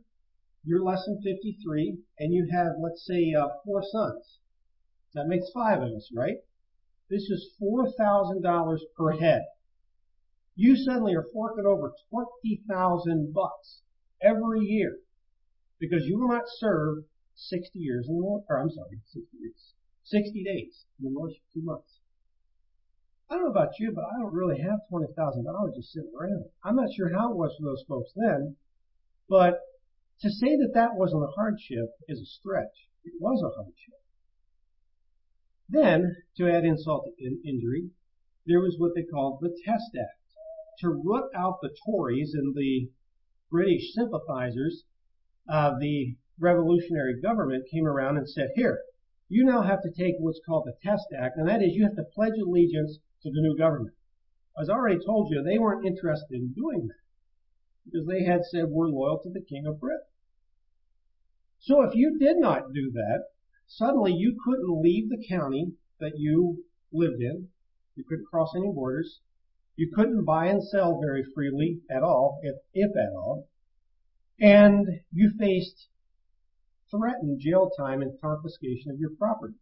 you're 0.64 0.84
less 0.84 1.04
than 1.06 1.22
53, 1.22 1.98
and 2.20 2.34
you 2.34 2.48
have, 2.52 2.74
let's 2.82 3.06
say, 3.06 3.34
uh, 3.34 3.50
four 3.66 3.84
sons. 3.84 4.40
That 5.14 5.28
makes 5.28 5.52
five 5.54 5.82
of 5.82 5.92
us, 5.92 6.10
right? 6.16 6.38
This 7.10 7.24
is 7.24 7.54
$4,000 7.62 8.80
per 8.96 9.12
head. 9.18 9.44
You 10.56 10.76
suddenly 10.76 11.16
are 11.16 11.26
forking 11.34 11.66
over 11.66 11.94
20,000 12.10 13.34
bucks 13.34 13.82
every 14.22 14.62
year 14.62 15.00
because 15.80 16.06
you 16.06 16.20
will 16.20 16.30
not 16.30 16.46
serve 16.48 17.04
60 17.36 17.78
years 17.80 18.08
in 18.08 18.18
the 18.18 18.24
or 18.24 18.60
I'm 18.62 18.70
sorry, 18.70 19.02
60 19.12 19.38
years, 19.40 19.74
60 20.06 20.44
days 20.44 20.86
in 21.00 21.06
the 21.06 21.12
militia, 21.12 21.40
two 21.54 21.62
months. 21.64 22.00
I 23.34 23.38
don't 23.38 23.46
know 23.46 23.52
about 23.52 23.80
you, 23.80 23.92
but 23.92 24.06
I 24.06 24.20
don't 24.20 24.32
really 24.32 24.62
have 24.62 24.82
$20,000 24.92 25.76
just 25.76 25.92
sitting 25.92 26.12
around. 26.16 26.46
I'm 26.64 26.76
not 26.76 26.94
sure 26.96 27.12
how 27.12 27.32
it 27.32 27.36
was 27.36 27.56
for 27.58 27.66
those 27.66 27.84
folks 27.88 28.12
then, 28.16 28.58
but 29.28 29.60
to 30.22 30.30
say 30.30 30.56
that 30.56 30.74
that 30.76 30.94
wasn't 30.94 31.24
a 31.24 31.34
hardship 31.36 31.90
is 32.08 32.22
a 32.22 32.28
stretch. 32.28 32.90
It 33.04 33.14
was 33.20 33.42
a 33.42 33.50
hardship. 33.56 33.96
Then, 35.68 36.18
to 36.38 36.48
add 36.48 36.64
insult 36.64 37.06
to 37.18 37.50
injury, 37.50 37.90
there 38.46 38.60
was 38.60 38.76
what 38.78 38.94
they 38.94 39.02
called 39.02 39.40
the 39.42 39.58
Test 39.66 39.98
Act. 40.00 40.20
To 40.82 40.90
root 40.90 41.32
out 41.36 41.58
the 41.64 41.76
Tories 41.88 42.36
and 42.36 42.54
the 42.54 42.92
British 43.50 43.94
sympathizers, 43.96 44.84
uh, 45.50 45.72
the 45.80 46.18
revolutionary 46.40 47.20
government 47.20 47.66
came 47.72 47.88
around 47.88 48.18
and 48.18 48.30
said, 48.30 48.50
here, 48.54 48.84
you 49.28 49.44
now 49.44 49.64
have 49.64 49.82
to 49.82 49.90
take 49.90 50.18
what's 50.20 50.42
called 50.46 50.68
the 50.68 50.78
Test 50.88 51.08
Act, 51.18 51.38
and 51.38 51.50
that 51.50 51.64
is 51.64 51.74
you 51.74 51.84
have 51.84 51.96
to 51.96 52.04
pledge 52.14 52.38
allegiance 52.40 53.00
to 53.24 53.32
the 53.32 53.42
new 53.42 53.58
government. 53.58 53.96
As 54.60 54.70
I 54.70 54.74
already 54.74 55.04
told 55.04 55.32
you, 55.32 55.42
they 55.42 55.58
weren't 55.58 55.86
interested 55.86 56.36
in 56.36 56.54
doing 56.54 56.88
that 56.88 57.04
because 57.86 58.08
they 58.08 58.24
had 58.24 58.42
said 58.46 58.66
we're 58.70 58.88
loyal 58.88 59.20
to 59.24 59.30
the 59.30 59.42
King 59.42 59.66
of 59.66 59.80
Britain. 59.80 60.06
So 61.60 61.82
if 61.82 61.96
you 61.96 62.18
did 62.20 62.38
not 62.38 62.74
do 62.74 62.92
that, 62.92 63.24
suddenly 63.68 64.14
you 64.14 64.38
couldn't 64.44 64.82
leave 64.82 65.10
the 65.10 65.26
county 65.28 65.74
that 66.00 66.18
you 66.18 66.66
lived 66.92 67.22
in. 67.22 67.50
You 67.96 68.04
couldn't 68.04 68.28
cross 68.28 68.54
any 68.56 68.72
borders. 68.72 69.22
You 69.76 69.92
couldn't 69.94 70.26
buy 70.26 70.48
and 70.48 70.64
sell 70.64 71.00
very 71.00 71.24
freely 71.34 71.80
at 71.90 72.04
all, 72.04 72.40
if, 72.44 72.56
if 72.74 72.92
at 72.96 73.14
all. 73.14 73.48
And 74.40 75.02
you 75.12 75.32
faced 75.40 75.88
threatened 76.92 77.40
jail 77.40 77.72
time 77.78 78.02
and 78.02 78.20
confiscation 78.22 78.92
of 78.92 79.00
your 79.00 79.12
property. 79.18 79.56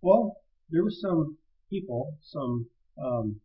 Well, 0.00 0.36
there 0.70 0.84
were 0.84 0.90
some 0.90 1.38
people, 1.70 2.16
some 2.22 2.68
um, 3.02 3.40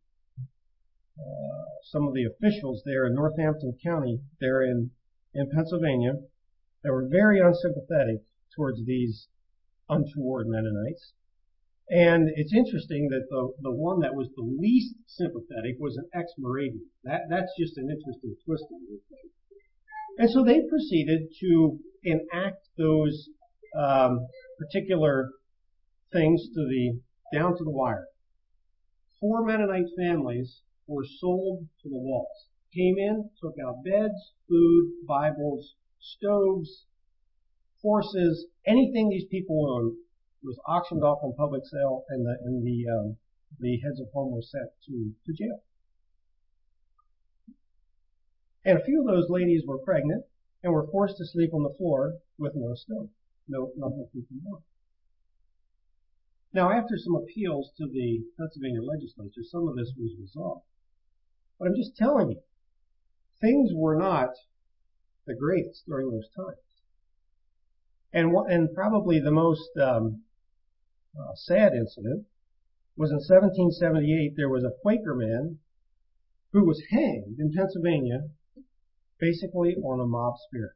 uh, 1.20 1.66
some 1.92 2.08
of 2.08 2.13
the 2.13 2.26
officials 2.26 2.82
there 2.86 3.06
in 3.06 3.16
Northampton 3.16 3.78
County, 3.84 4.20
there 4.39 4.63
in 4.63 4.92
in 5.34 5.50
Pennsylvania, 5.50 6.13
that 6.84 6.92
were 6.92 7.08
very 7.10 7.39
unsympathetic 7.39 8.22
towards 8.56 8.86
these 8.86 9.28
untoward 9.89 10.48
Mennonites. 10.48 11.13
And 11.89 12.30
it's 12.36 12.54
interesting 12.54 13.10
that 13.10 13.26
the 13.30 13.54
the 13.62 13.74
one 13.74 14.00
that 14.02 14.13
was 14.16 14.30
the 14.36 14.44
least 14.44 14.96
sympathetic 15.08 15.78
was 15.80 15.98
an 15.98 16.08
ex-Moravian. 16.13 16.86
That 17.04 17.22
that's 17.30 17.52
just 17.60 17.78
an 17.78 17.89
interesting 17.89 18.36
twist 18.46 18.66
on 18.72 18.82
the 18.86 19.00
thing. 19.10 19.30
And 20.20 20.30
so 20.30 20.44
they 20.44 20.62
proceeded 20.70 21.30
to 21.42 21.80
enact 22.04 22.68
those 22.78 23.30
um, 23.76 24.28
particular 24.60 25.32
things 26.13 26.47
to 26.54 26.65
the 26.67 26.99
down 27.34 27.58
to 27.58 27.63
the 27.63 27.71
wire. 27.71 28.08
Four 29.19 29.43
Mennonite 29.43 29.89
families 29.97 30.62
were 30.88 31.06
sold 31.19 31.67
to 31.82 31.89
the 31.89 31.97
walls. 31.97 32.47
Came 32.73 32.97
in, 32.97 33.30
took 33.41 33.56
out 33.65 33.84
beds, 33.84 34.34
food, 34.47 34.93
Bibles, 35.08 35.73
stoves, 35.99 36.86
horses, 37.82 38.45
anything 38.65 39.10
these 39.10 39.26
people 39.30 39.69
owned 39.69 39.97
was 40.43 40.60
auctioned 40.67 41.04
off 41.04 41.19
on 41.23 41.34
public 41.36 41.63
sale, 41.65 42.04
and 42.10 42.26
the 42.26 42.38
and 42.43 42.65
the 42.65 42.86
um, 42.91 43.17
the 43.60 43.80
heads 43.80 43.99
of 43.99 44.08
home 44.13 44.34
were 44.34 44.41
sent 44.41 44.69
to 44.86 45.13
to 45.26 45.34
jail. 45.34 45.63
And 48.65 48.78
a 48.78 48.84
few 48.84 49.02
of 49.02 49.08
those 49.08 49.30
ladies 49.30 49.63
were 49.65 49.80
pregnant 49.80 50.26
and 50.63 50.73
were 50.73 50.88
forced 50.88 51.17
to 51.17 51.26
sleep 51.26 51.54
on 51.54 51.63
the 51.63 51.73
floor 51.78 52.19
with 52.38 52.54
no 52.56 52.73
stove, 52.76 53.10
no 53.47 53.71
nothing. 53.76 54.10
Now, 56.54 56.72
after 56.72 56.98
some 56.98 57.16
appeals 57.16 57.72
to 57.78 57.88
the 57.88 58.24
Pennsylvania 58.38 58.84
legislature, 58.84 59.42
some 59.44 59.68
of 59.68 59.76
this 59.76 59.92
was 59.98 60.13
resolved. 60.20 60.66
But 61.58 61.68
I'm 61.68 61.76
just 61.76 61.98
telling 61.98 62.30
you, 62.30 62.42
things 63.42 63.72
were 63.74 63.96
not 63.96 64.30
the 65.26 65.34
greatest 65.34 65.88
during 65.88 66.12
those 66.12 66.30
times. 66.36 66.60
And, 68.13 68.32
and 68.52 68.72
probably 68.76 69.20
the 69.20 69.32
most 69.32 69.70
um, 69.82 70.22
uh, 71.20 71.34
sad 71.34 71.74
incident 71.74 72.28
was 72.96 73.10
in 73.10 73.18
1778. 73.18 74.36
There 74.36 74.50
was 74.50 74.63
a 74.63 74.78
Quaker 74.84 75.16
man 75.16 75.58
who 76.52 76.66
was 76.66 76.84
hanged 76.92 77.39
in 77.39 77.52
Pennsylvania, 77.52 78.30
basically 79.20 79.76
on 79.78 80.00
a 80.00 80.06
mob 80.06 80.36
spirit. 80.48 80.76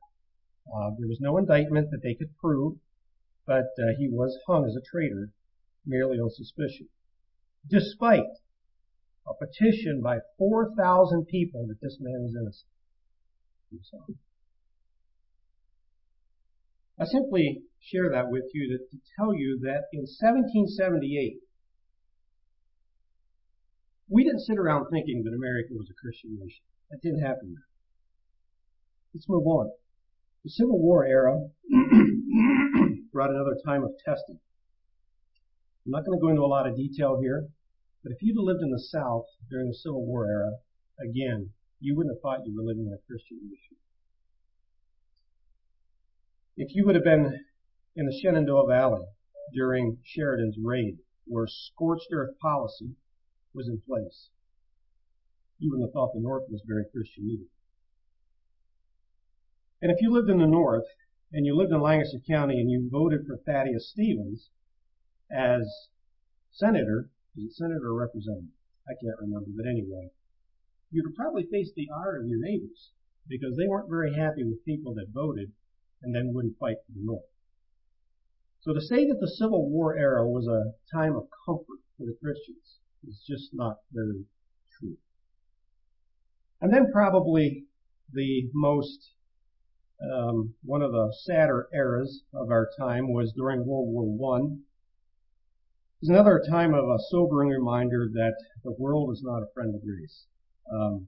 Uh, 0.66 0.90
there 0.98 1.08
was 1.08 1.20
no 1.22 1.38
indictment 1.38 1.92
that 1.92 2.02
they 2.02 2.16
could 2.16 2.36
prove, 2.38 2.78
but 3.46 3.68
uh, 3.78 3.94
he 4.00 4.10
was 4.10 4.40
hung 4.48 4.66
as 4.66 4.76
a 4.76 4.82
traitor 4.82 5.30
merely 5.88 6.18
on 6.18 6.30
suspicion, 6.30 6.88
despite 7.68 8.30
a 9.28 9.34
petition 9.34 10.02
by 10.04 10.20
4,000 10.38 11.26
people 11.26 11.66
that 11.68 11.82
this 11.82 11.98
man 12.00 12.26
is 12.28 12.36
innocent. 12.36 12.70
I 17.00 17.06
simply 17.06 17.62
share 17.80 18.10
that 18.12 18.30
with 18.30 18.46
you 18.54 18.70
to, 18.70 18.78
to 18.78 19.02
tell 19.18 19.34
you 19.34 19.60
that 19.64 19.86
in 19.94 20.02
1778, 20.02 21.40
we 24.10 24.24
didn't 24.24 24.42
sit 24.42 24.58
around 24.58 24.88
thinking 24.90 25.24
that 25.24 25.36
America 25.36 25.74
was 25.74 25.90
a 25.92 26.02
Christian 26.02 26.38
nation. 26.40 26.64
That 26.90 27.02
didn't 27.02 27.22
happen. 27.22 27.58
Let's 29.14 29.28
move 29.28 29.46
on. 29.46 29.72
The 30.44 30.50
Civil 30.50 30.80
War 30.80 31.06
era 31.06 31.38
brought 33.12 33.32
another 33.32 33.58
time 33.66 33.84
of 33.84 33.92
testing. 34.06 34.40
I'm 35.88 35.92
not 35.92 36.06
going 36.06 36.20
to 36.20 36.22
go 36.22 36.28
into 36.28 36.42
a 36.42 36.52
lot 36.52 36.68
of 36.68 36.76
detail 36.76 37.18
here, 37.22 37.48
but 38.04 38.12
if 38.12 38.18
you'd 38.22 38.36
lived 38.36 38.62
in 38.62 38.72
the 38.72 38.80
South 38.92 39.24
during 39.50 39.70
the 39.70 39.74
Civil 39.74 40.06
War 40.06 40.28
era, 40.28 40.52
again, 41.00 41.52
you 41.80 41.96
wouldn't 41.96 42.14
have 42.14 42.22
thought 42.22 42.46
you 42.46 42.54
were 42.54 42.68
living 42.68 42.88
in 42.88 42.94
a 42.94 43.08
Christian 43.08 43.40
nation. 43.42 43.78
If 46.58 46.76
you 46.76 46.86
would 46.86 46.96
have 46.96 47.06
been 47.06 47.40
in 47.96 48.06
the 48.06 48.20
Shenandoah 48.22 48.68
Valley 48.68 49.06
during 49.54 50.00
Sheridan's 50.04 50.58
raid, 50.62 50.98
where 51.26 51.48
scorched 51.48 52.08
earth 52.12 52.38
policy 52.42 52.98
was 53.54 53.70
in 53.70 53.80
place, 53.88 54.28
you 55.58 55.72
wouldn't 55.72 55.88
have 55.88 55.94
thought 55.94 56.14
the 56.14 56.20
North 56.20 56.50
was 56.52 56.64
very 56.68 56.84
Christian 56.92 57.30
either. 57.30 57.48
And 59.82 59.90
if 59.90 60.02
you 60.02 60.12
lived 60.12 60.30
in 60.30 60.40
the 60.40 60.48
North, 60.48 60.84
and 61.32 61.46
you 61.46 61.56
lived 61.56 61.72
in 61.72 61.80
Lancaster 61.80 62.20
County 62.28 62.60
and 62.60 62.70
you 62.70 62.90
voted 62.92 63.26
for 63.26 63.38
Thaddeus 63.38 63.90
Stevens, 63.90 64.50
as 65.32 65.90
senator, 66.52 67.10
is 67.38 67.46
it 67.46 67.54
senator 67.54 67.88
or 67.88 68.00
representative? 68.00 68.50
I 68.88 68.94
can't 68.94 69.20
remember, 69.20 69.50
but 69.56 69.68
anyway, 69.68 70.10
you'd 70.92 71.16
probably 71.16 71.46
face 71.52 71.72
the 71.76 71.90
ire 71.94 72.22
of 72.22 72.28
your 72.28 72.40
neighbors 72.40 72.92
because 73.28 73.58
they 73.58 73.68
weren't 73.68 73.90
very 73.90 74.16
happy 74.16 74.44
with 74.44 74.64
people 74.66 74.94
that 74.96 75.14
voted 75.14 75.52
and 76.02 76.16
then 76.16 76.34
wouldn't 76.34 76.58
fight 76.58 76.78
for 76.86 76.94
the 76.94 77.04
North. 77.04 77.26
So 78.62 78.74
to 78.74 78.82
say 78.82 79.08
that 79.08 79.20
the 79.20 79.28
Civil 79.28 79.70
War 79.70 79.98
era 79.98 80.28
was 80.28 80.48
a 80.48 80.74
time 80.94 81.16
of 81.16 81.28
comfort 81.46 81.80
for 81.98 82.06
the 82.06 82.18
Christians 82.22 82.80
is 83.08 83.24
just 83.28 83.54
not 83.54 83.78
very 83.92 84.26
true. 84.80 84.98
And 86.62 86.74
then 86.74 86.92
probably 86.92 87.66
the 88.12 88.50
most 88.54 89.12
um, 90.02 90.54
one 90.64 90.82
of 90.82 90.92
the 90.92 91.14
sadder 91.24 91.68
eras 91.74 92.24
of 92.34 92.52
our 92.52 92.70
time 92.78 93.12
was 93.12 93.34
during 93.34 93.66
World 93.66 93.90
War 93.90 94.06
One. 94.06 94.64
It's 96.00 96.10
another 96.10 96.44
time 96.48 96.76
of 96.76 96.88
a 96.88 97.00
sobering 97.10 97.50
reminder 97.50 98.08
that 98.14 98.36
the 98.64 98.72
world 98.72 99.12
is 99.12 99.24
not 99.24 99.42
a 99.42 99.52
friend 99.56 99.74
of 99.74 99.84
grace. 99.84 100.26
Um, 100.72 101.08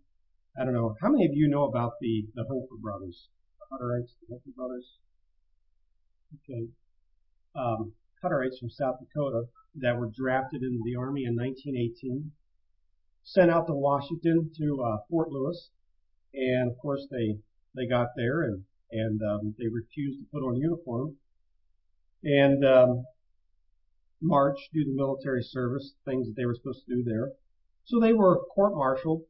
I 0.60 0.66
don't 0.66 0.74
know. 0.74 0.96
How 1.00 1.10
many 1.10 1.26
of 1.28 1.32
you 1.36 1.48
know 1.48 1.66
about 1.66 1.94
the 2.02 2.26
the 2.34 2.44
Hofer 2.44 2.76
brothers, 2.82 3.28
the 3.60 3.66
Hutterites, 3.78 4.16
the 4.20 4.34
Hofer 4.34 4.50
brothers. 4.56 4.98
Okay, 6.34 6.70
um, 7.56 7.94
Hutterites 8.24 8.58
from 8.60 8.72
South 8.72 8.96
Dakota 9.00 9.44
that 9.76 9.96
were 9.96 10.10
drafted 10.10 10.64
into 10.64 10.82
the 10.84 10.96
army 10.96 11.26
in 11.26 11.36
1918, 11.36 12.32
sent 13.24 13.52
out 13.52 13.68
to 13.68 13.74
Washington 13.74 14.50
to 14.58 14.84
uh, 14.84 14.98
Fort 15.08 15.30
Lewis, 15.30 15.70
and 16.34 16.72
of 16.72 16.80
course 16.80 17.06
they 17.12 17.38
they 17.76 17.86
got 17.86 18.08
there 18.18 18.42
and 18.42 18.64
and 18.92 19.22
um, 19.22 19.54
they 19.60 19.68
refused 19.68 20.20
to 20.20 20.26
put 20.32 20.42
on 20.42 20.56
uniform. 20.56 21.16
And 22.24 22.66
um, 22.66 23.06
march, 24.22 24.58
do 24.74 24.84
the 24.84 24.96
military 24.96 25.44
service, 25.44 25.94
things 26.06 26.28
that 26.28 26.36
they 26.36 26.46
were 26.46 26.56
supposed 26.56 26.86
to 26.86 26.96
do 26.96 27.04
there. 27.04 27.32
So 27.86 28.00
they 28.00 28.14
were 28.14 28.46
court-martialed 28.56 29.24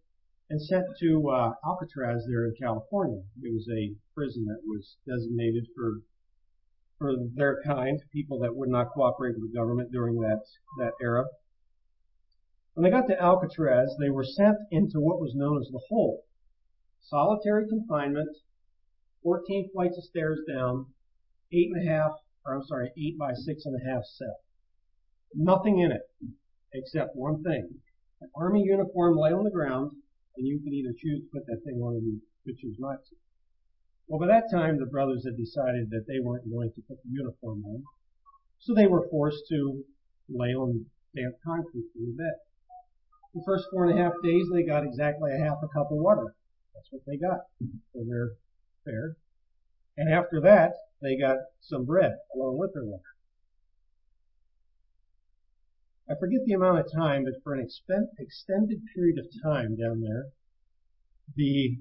and 0.50 0.62
sent 0.62 0.86
to 1.00 1.30
uh, 1.30 1.54
Alcatraz 1.66 2.26
there 2.28 2.46
in 2.46 2.56
California. 2.60 3.22
It 3.42 3.54
was 3.54 3.70
a 3.70 3.96
prison 4.16 4.46
that 4.46 4.62
was 4.66 4.98
designated 5.08 5.68
for 5.76 6.02
for 6.98 7.14
their 7.34 7.62
kind, 7.66 8.02
people 8.12 8.40
that 8.40 8.54
would 8.54 8.68
not 8.68 8.90
cooperate 8.90 9.34
with 9.40 9.50
the 9.50 9.58
government 9.58 9.90
during 9.90 10.20
that 10.20 10.42
that 10.80 10.92
era. 11.02 11.26
When 12.74 12.84
they 12.84 12.90
got 12.90 13.08
to 13.08 13.22
Alcatraz, 13.22 13.96
they 14.00 14.10
were 14.10 14.26
sent 14.26 14.58
into 14.70 15.00
what 15.00 15.22
was 15.22 15.34
known 15.34 15.62
as 15.62 15.70
the 15.72 15.82
hole, 15.88 16.26
solitary 17.00 17.70
confinement 17.70 18.36
14 19.24 19.70
flights 19.74 19.98
of 19.98 20.04
stairs 20.06 20.40
down, 20.48 20.86
eight 21.52 21.70
and 21.74 21.88
a 21.88 21.92
half, 21.92 22.12
or 22.46 22.56
I'm 22.56 22.64
sorry, 22.64 22.92
eight 22.98 23.18
by 23.18 23.34
six 23.34 23.66
and 23.66 23.76
a 23.76 23.86
half 23.86 24.04
cell. 24.06 24.38
Nothing 25.34 25.80
in 25.80 25.92
it 25.92 26.02
except 26.74 27.16
one 27.16 27.44
thing. 27.44 27.82
An 28.22 28.30
army 28.36 28.64
uniform 28.64 29.18
lay 29.18 29.32
on 29.32 29.44
the 29.44 29.52
ground, 29.52 29.92
and 30.36 30.48
you 30.48 30.60
could 30.60 30.74
either 30.74 30.94
choose 30.98 31.22
to 31.22 31.30
put 31.32 31.46
that 31.48 31.64
thing 31.64 31.82
on 31.82 31.96
or 31.96 32.00
you 32.00 32.22
could 32.46 32.58
choose 32.58 32.78
not 32.80 33.00
to. 33.10 33.16
Well, 34.08 34.20
by 34.20 34.28
that 34.28 34.50
time, 34.52 34.80
the 34.80 34.86
brothers 34.86 35.24
had 35.24 35.38
decided 35.38 35.92
that 35.92 36.06
they 36.08 36.20
weren't 36.20 36.50
going 36.50 36.72
to 36.74 36.82
put 36.82 36.98
the 37.04 37.10
uniform 37.12 37.64
on, 37.66 37.84
so 38.58 38.74
they 38.74 38.88
were 38.88 39.08
forced 39.10 39.48
to 39.50 39.84
lay 40.28 40.54
on 40.54 40.88
damp 41.16 41.36
concrete 41.46 41.90
in 41.96 42.06
the 42.06 42.18
bed. 42.18 42.34
The 43.36 43.44
first 43.46 43.68
four 43.72 43.86
and 43.86 43.98
a 43.98 44.02
half 44.02 44.14
days, 44.24 44.48
they 44.52 44.64
got 44.64 44.84
exactly 44.84 45.32
a 45.32 45.44
half 45.44 45.58
a 45.64 45.68
cup 45.68 45.92
of 45.92 45.98
water. 45.98 46.36
That's 46.74 46.92
what 46.92 47.04
they 47.06 47.18
got 47.18 47.42
for 47.94 48.04
their 48.04 48.32
fare. 48.84 49.16
And 49.98 50.12
after 50.12 50.42
that, 50.42 50.74
they 51.02 51.16
got 51.18 51.38
some 51.62 51.86
bread 51.86 52.18
along 52.34 52.58
with 52.58 52.74
their 52.74 52.86
water. 52.86 53.04
I 56.12 56.16
forget 56.20 56.40
the 56.46 56.54
amount 56.54 56.80
of 56.80 56.92
time, 56.92 57.26
but 57.26 57.44
for 57.44 57.54
an 57.54 57.68
extended 58.18 58.82
period 58.96 59.20
of 59.20 59.28
time 59.44 59.76
down 59.76 60.02
there, 60.02 60.30
the 61.36 61.78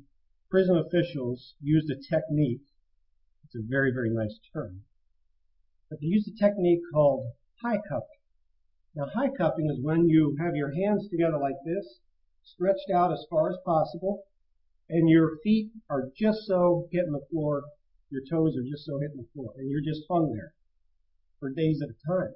prison 0.50 0.76
officials 0.76 1.54
used 1.62 1.90
a 1.90 1.96
technique. 1.96 2.66
It's 3.44 3.54
a 3.54 3.66
very, 3.66 3.90
very 3.90 4.10
nice 4.10 4.38
term. 4.52 4.84
But 5.88 6.00
they 6.00 6.08
used 6.08 6.28
a 6.28 6.36
technique 6.36 6.82
called 6.92 7.32
high 7.62 7.78
cupping. 7.88 8.20
Now, 8.94 9.06
high 9.06 9.30
cupping 9.30 9.70
is 9.70 9.82
when 9.82 10.10
you 10.10 10.36
have 10.38 10.54
your 10.54 10.74
hands 10.74 11.08
together 11.08 11.38
like 11.38 11.56
this, 11.64 12.00
stretched 12.44 12.90
out 12.92 13.12
as 13.12 13.24
far 13.30 13.48
as 13.48 13.56
possible, 13.64 14.24
and 14.90 15.08
your 15.08 15.38
feet 15.42 15.70
are 15.88 16.10
just 16.14 16.40
so 16.46 16.86
hitting 16.92 17.12
the 17.12 17.26
floor, 17.30 17.62
your 18.10 18.22
toes 18.28 18.56
are 18.58 18.70
just 18.70 18.84
so 18.84 18.98
hitting 18.98 19.16
the 19.16 19.28
floor, 19.32 19.54
and 19.56 19.70
you're 19.70 19.80
just 19.80 20.04
hung 20.10 20.32
there 20.34 20.52
for 21.40 21.48
days 21.48 21.80
at 21.80 21.88
a 21.88 21.96
time. 22.06 22.34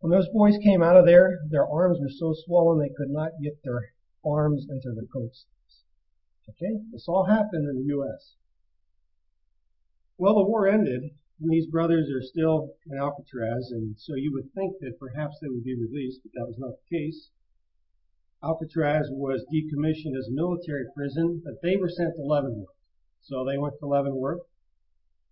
When 0.00 0.10
those 0.10 0.28
boys 0.28 0.58
came 0.58 0.82
out 0.82 0.96
of 0.96 1.06
there, 1.06 1.40
their 1.48 1.66
arms 1.66 1.98
were 2.00 2.10
so 2.10 2.34
swollen 2.34 2.78
they 2.78 2.94
could 2.94 3.08
not 3.08 3.40
get 3.42 3.62
their 3.62 3.92
arms 4.24 4.66
into 4.68 4.92
the 4.92 5.06
coat 5.06 5.34
sleeves. 5.34 5.84
Okay? 6.50 6.80
This 6.92 7.08
all 7.08 7.24
happened 7.24 7.68
in 7.68 7.76
the 7.76 7.88
U.S. 7.94 8.34
Well, 10.18 10.34
the 10.34 10.44
war 10.44 10.68
ended, 10.68 11.02
and 11.40 11.50
these 11.50 11.66
brothers 11.66 12.10
are 12.10 12.22
still 12.22 12.74
in 12.86 12.98
Alcatraz, 12.98 13.70
and 13.70 13.98
so 13.98 14.14
you 14.14 14.32
would 14.34 14.52
think 14.52 14.78
that 14.80 14.98
perhaps 14.98 15.38
they 15.40 15.48
would 15.48 15.64
be 15.64 15.74
released, 15.74 16.20
but 16.22 16.32
that 16.34 16.46
was 16.46 16.58
not 16.58 16.74
the 16.76 16.96
case. 16.98 17.30
Alcatraz 18.42 19.08
was 19.10 19.46
decommissioned 19.52 20.16
as 20.16 20.28
a 20.28 20.32
military 20.32 20.84
prison, 20.94 21.40
but 21.42 21.62
they 21.62 21.76
were 21.76 21.88
sent 21.88 22.16
to 22.16 22.22
Leavenworth. 22.22 22.76
So 23.22 23.44
they 23.44 23.56
went 23.56 23.78
to 23.80 23.86
Leavenworth. 23.86 24.42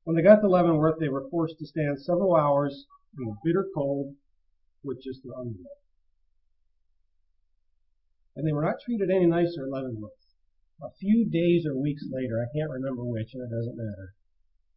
When 0.04 0.16
they 0.16 0.22
got 0.22 0.40
to 0.40 0.48
Leavenworth, 0.48 0.98
they 0.98 1.08
were 1.08 1.28
forced 1.28 1.58
to 1.58 1.66
stand 1.66 2.00
several 2.00 2.34
hours 2.34 2.86
in 3.18 3.36
bitter 3.44 3.66
cold 3.74 4.14
with 4.84 5.02
just 5.02 5.22
their 5.24 5.36
underwear. 5.36 5.80
And 8.36 8.46
they 8.46 8.52
were 8.52 8.64
not 8.64 8.80
treated 8.84 9.10
any 9.10 9.26
nicer 9.26 9.64
at 9.64 9.70
Leavenworth. 9.70 10.12
A 10.82 10.90
few 10.98 11.24
days 11.28 11.64
or 11.66 11.80
weeks 11.80 12.04
later, 12.10 12.42
I 12.42 12.50
can't 12.56 12.70
remember 12.70 13.04
which, 13.04 13.32
and 13.32 13.42
it 13.42 13.54
doesn't 13.54 13.76
matter, 13.76 14.14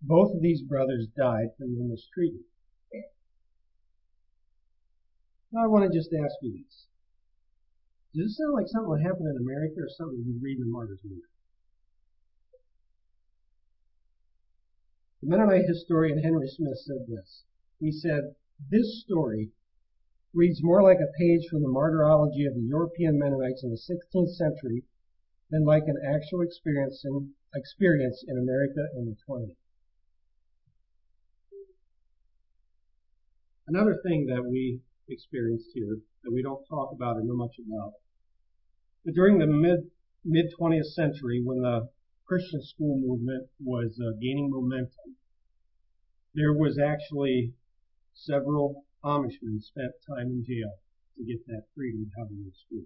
both 0.02 0.34
of 0.36 0.42
these 0.42 0.62
brothers 0.62 1.08
died 1.18 1.50
from 1.58 1.74
being 1.74 1.90
mistreated. 1.90 2.46
Now 5.52 5.64
I 5.64 5.68
want 5.68 5.90
to 5.90 5.98
just 5.98 6.14
ask 6.14 6.36
you 6.42 6.64
this. 6.64 6.86
Does 8.14 8.32
it 8.32 8.36
sound 8.36 8.54
like 8.54 8.68
something 8.68 8.94
that 8.94 9.02
happened 9.02 9.30
in 9.30 9.42
America 9.42 9.82
or 9.82 9.90
something 9.90 10.24
you 10.26 10.40
read 10.42 10.60
in 10.60 10.72
Martyr's 10.72 11.00
Vineyard? 11.02 11.30
The 15.22 15.30
Mennonite 15.30 15.68
historian 15.68 16.22
Henry 16.22 16.48
Smith 16.48 16.78
said 16.78 17.08
this. 17.08 17.44
He 17.80 17.92
said, 17.92 18.36
This 18.70 19.02
story 19.02 19.52
reads 20.38 20.64
more 20.64 20.84
like 20.84 21.00
a 21.00 21.18
page 21.20 21.50
from 21.50 21.64
the 21.64 21.68
martyrology 21.68 22.46
of 22.46 22.54
the 22.54 22.62
European 22.62 23.18
Mennonites 23.18 23.64
in 23.64 23.72
the 23.72 23.82
16th 23.82 24.36
century 24.36 24.84
than 25.50 25.66
like 25.66 25.84
an 25.88 25.98
actual 26.06 26.42
experience 26.42 27.04
in, 27.04 27.34
experience 27.56 28.24
in 28.28 28.38
America 28.38 28.86
in 28.96 29.06
the 29.06 29.16
20th. 29.28 29.56
Another 33.68 33.98
thing 34.04 34.28
that 34.28 34.46
we 34.46 34.80
experienced 35.10 35.72
here 35.74 35.98
that 36.24 36.32
we 36.32 36.44
don't 36.44 36.64
talk 36.70 36.92
about 36.94 37.18
or 37.18 37.24
know 37.24 37.36
much 37.36 37.56
about 37.60 37.94
but 39.08 39.16
during 39.16 39.38
the 39.38 39.48
mid 39.48 39.90
mid 40.26 40.48
20th 40.60 40.88
century, 40.88 41.42
when 41.42 41.62
the 41.62 41.88
Christian 42.26 42.62
school 42.62 43.00
movement 43.00 43.48
was 43.64 43.98
uh, 44.02 44.12
gaining 44.20 44.50
momentum, 44.50 45.16
there 46.36 46.52
was 46.52 46.78
actually 46.78 47.54
several 48.14 48.84
Amishmen 49.08 49.62
spent 49.62 49.94
time 50.06 50.28
in 50.28 50.44
jail 50.44 50.74
to 51.18 51.24
get 51.24 51.46
that 51.48 51.64
freedom 51.74 52.06
to 52.06 52.20
have 52.20 52.30
in 52.30 52.52
school. 52.68 52.86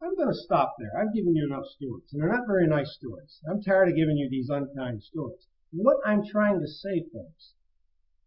I'm 0.00 0.14
going 0.16 0.28
to 0.28 0.44
stop 0.46 0.76
there. 0.78 0.92
I've 0.96 1.14
given 1.14 1.34
you 1.34 1.46
enough 1.46 1.66
stories, 1.66 2.12
and 2.12 2.22
they're 2.22 2.32
not 2.32 2.46
very 2.46 2.66
nice 2.66 2.94
stories. 2.94 3.40
I'm 3.50 3.62
tired 3.62 3.88
of 3.88 3.96
giving 3.96 4.16
you 4.16 4.28
these 4.30 4.50
unkind 4.50 5.02
stories. 5.02 5.46
What 5.72 5.96
I'm 6.06 6.24
trying 6.24 6.60
to 6.60 6.68
say, 6.68 7.04
folks, 7.12 7.54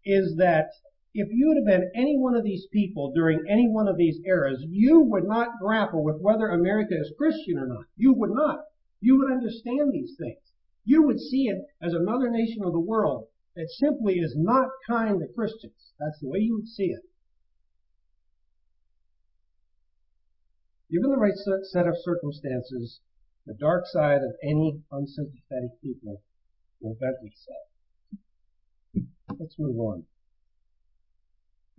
is 0.04 0.36
that 0.38 0.70
if 1.14 1.30
you 1.32 1.48
would 1.48 1.58
have 1.58 1.66
been 1.66 1.92
any 1.96 2.18
one 2.18 2.36
of 2.36 2.44
these 2.44 2.68
people 2.72 3.12
during 3.14 3.46
any 3.48 3.70
one 3.70 3.88
of 3.88 3.98
these 3.98 4.20
eras, 4.26 4.64
you 4.68 5.00
would 5.00 5.26
not 5.26 5.60
grapple 5.62 6.04
with 6.04 6.20
whether 6.20 6.50
America 6.50 6.94
is 6.94 7.14
Christian 7.18 7.58
or 7.58 7.68
not. 7.68 7.86
You 7.96 8.14
would 8.14 8.32
not. 8.32 8.60
You 9.00 9.18
would 9.18 9.32
understand 9.32 9.94
these 9.94 10.16
things. 10.18 10.42
You 10.84 11.04
would 11.04 11.20
see 11.20 11.48
it 11.48 11.64
as 11.82 11.94
another 11.94 12.30
nation 12.30 12.64
of 12.64 12.74
the 12.74 12.80
world 12.80 13.28
that 13.58 13.70
simply 13.72 14.20
is 14.20 14.36
not 14.38 14.70
kind 14.88 15.20
to 15.20 15.34
Christians. 15.34 15.92
That's 16.00 16.20
the 16.22 16.30
way 16.30 16.40
you 16.40 16.56
would 16.56 16.68
see 16.68 16.94
it. 16.94 17.02
Given 20.92 21.10
the 21.10 21.18
right 21.18 21.34
set 21.36 21.88
of 21.88 21.96
circumstances, 21.98 23.00
the 23.48 23.56
dark 23.56 23.86
side 23.88 24.22
of 24.22 24.36
any 24.44 24.84
unsympathetic 24.92 25.82
people 25.82 26.22
will 26.80 26.96
vent 27.02 27.18
itself. 27.24 29.10
Let's 29.40 29.56
move 29.58 29.80
on. 29.80 30.04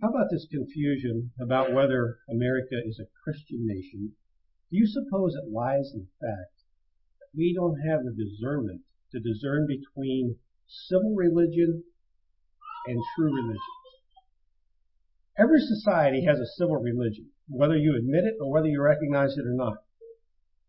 How 0.01 0.09
about 0.09 0.27
this 0.29 0.47
confusion 0.51 1.31
about 1.39 1.73
whether 1.73 2.19
America 2.29 2.75
is 2.85 2.99
a 2.99 3.07
Christian 3.23 3.65
nation? 3.65 4.11
Do 4.69 4.77
you 4.77 4.85
suppose 4.85 5.33
it 5.33 5.51
lies 5.51 5.91
in 5.93 6.07
fact 6.19 6.59
that 7.19 7.29
we 7.35 7.53
don't 7.55 7.79
have 7.79 8.03
the 8.03 8.11
discernment 8.11 8.81
to 9.13 9.19
discern 9.19 9.65
between 9.65 10.35
civil 10.69 11.15
religion 11.15 11.83
and 12.87 13.01
true 13.15 13.33
religion? 13.35 13.61
Every 15.37 15.59
society 15.59 16.25
has 16.25 16.39
a 16.39 16.45
civil 16.57 16.77
religion, 16.77 17.29
whether 17.47 17.75
you 17.75 17.95
admit 17.95 18.25
it 18.25 18.35
or 18.39 18.51
whether 18.51 18.67
you 18.67 18.81
recognize 18.81 19.37
it 19.37 19.45
or 19.45 19.53
not. 19.53 19.77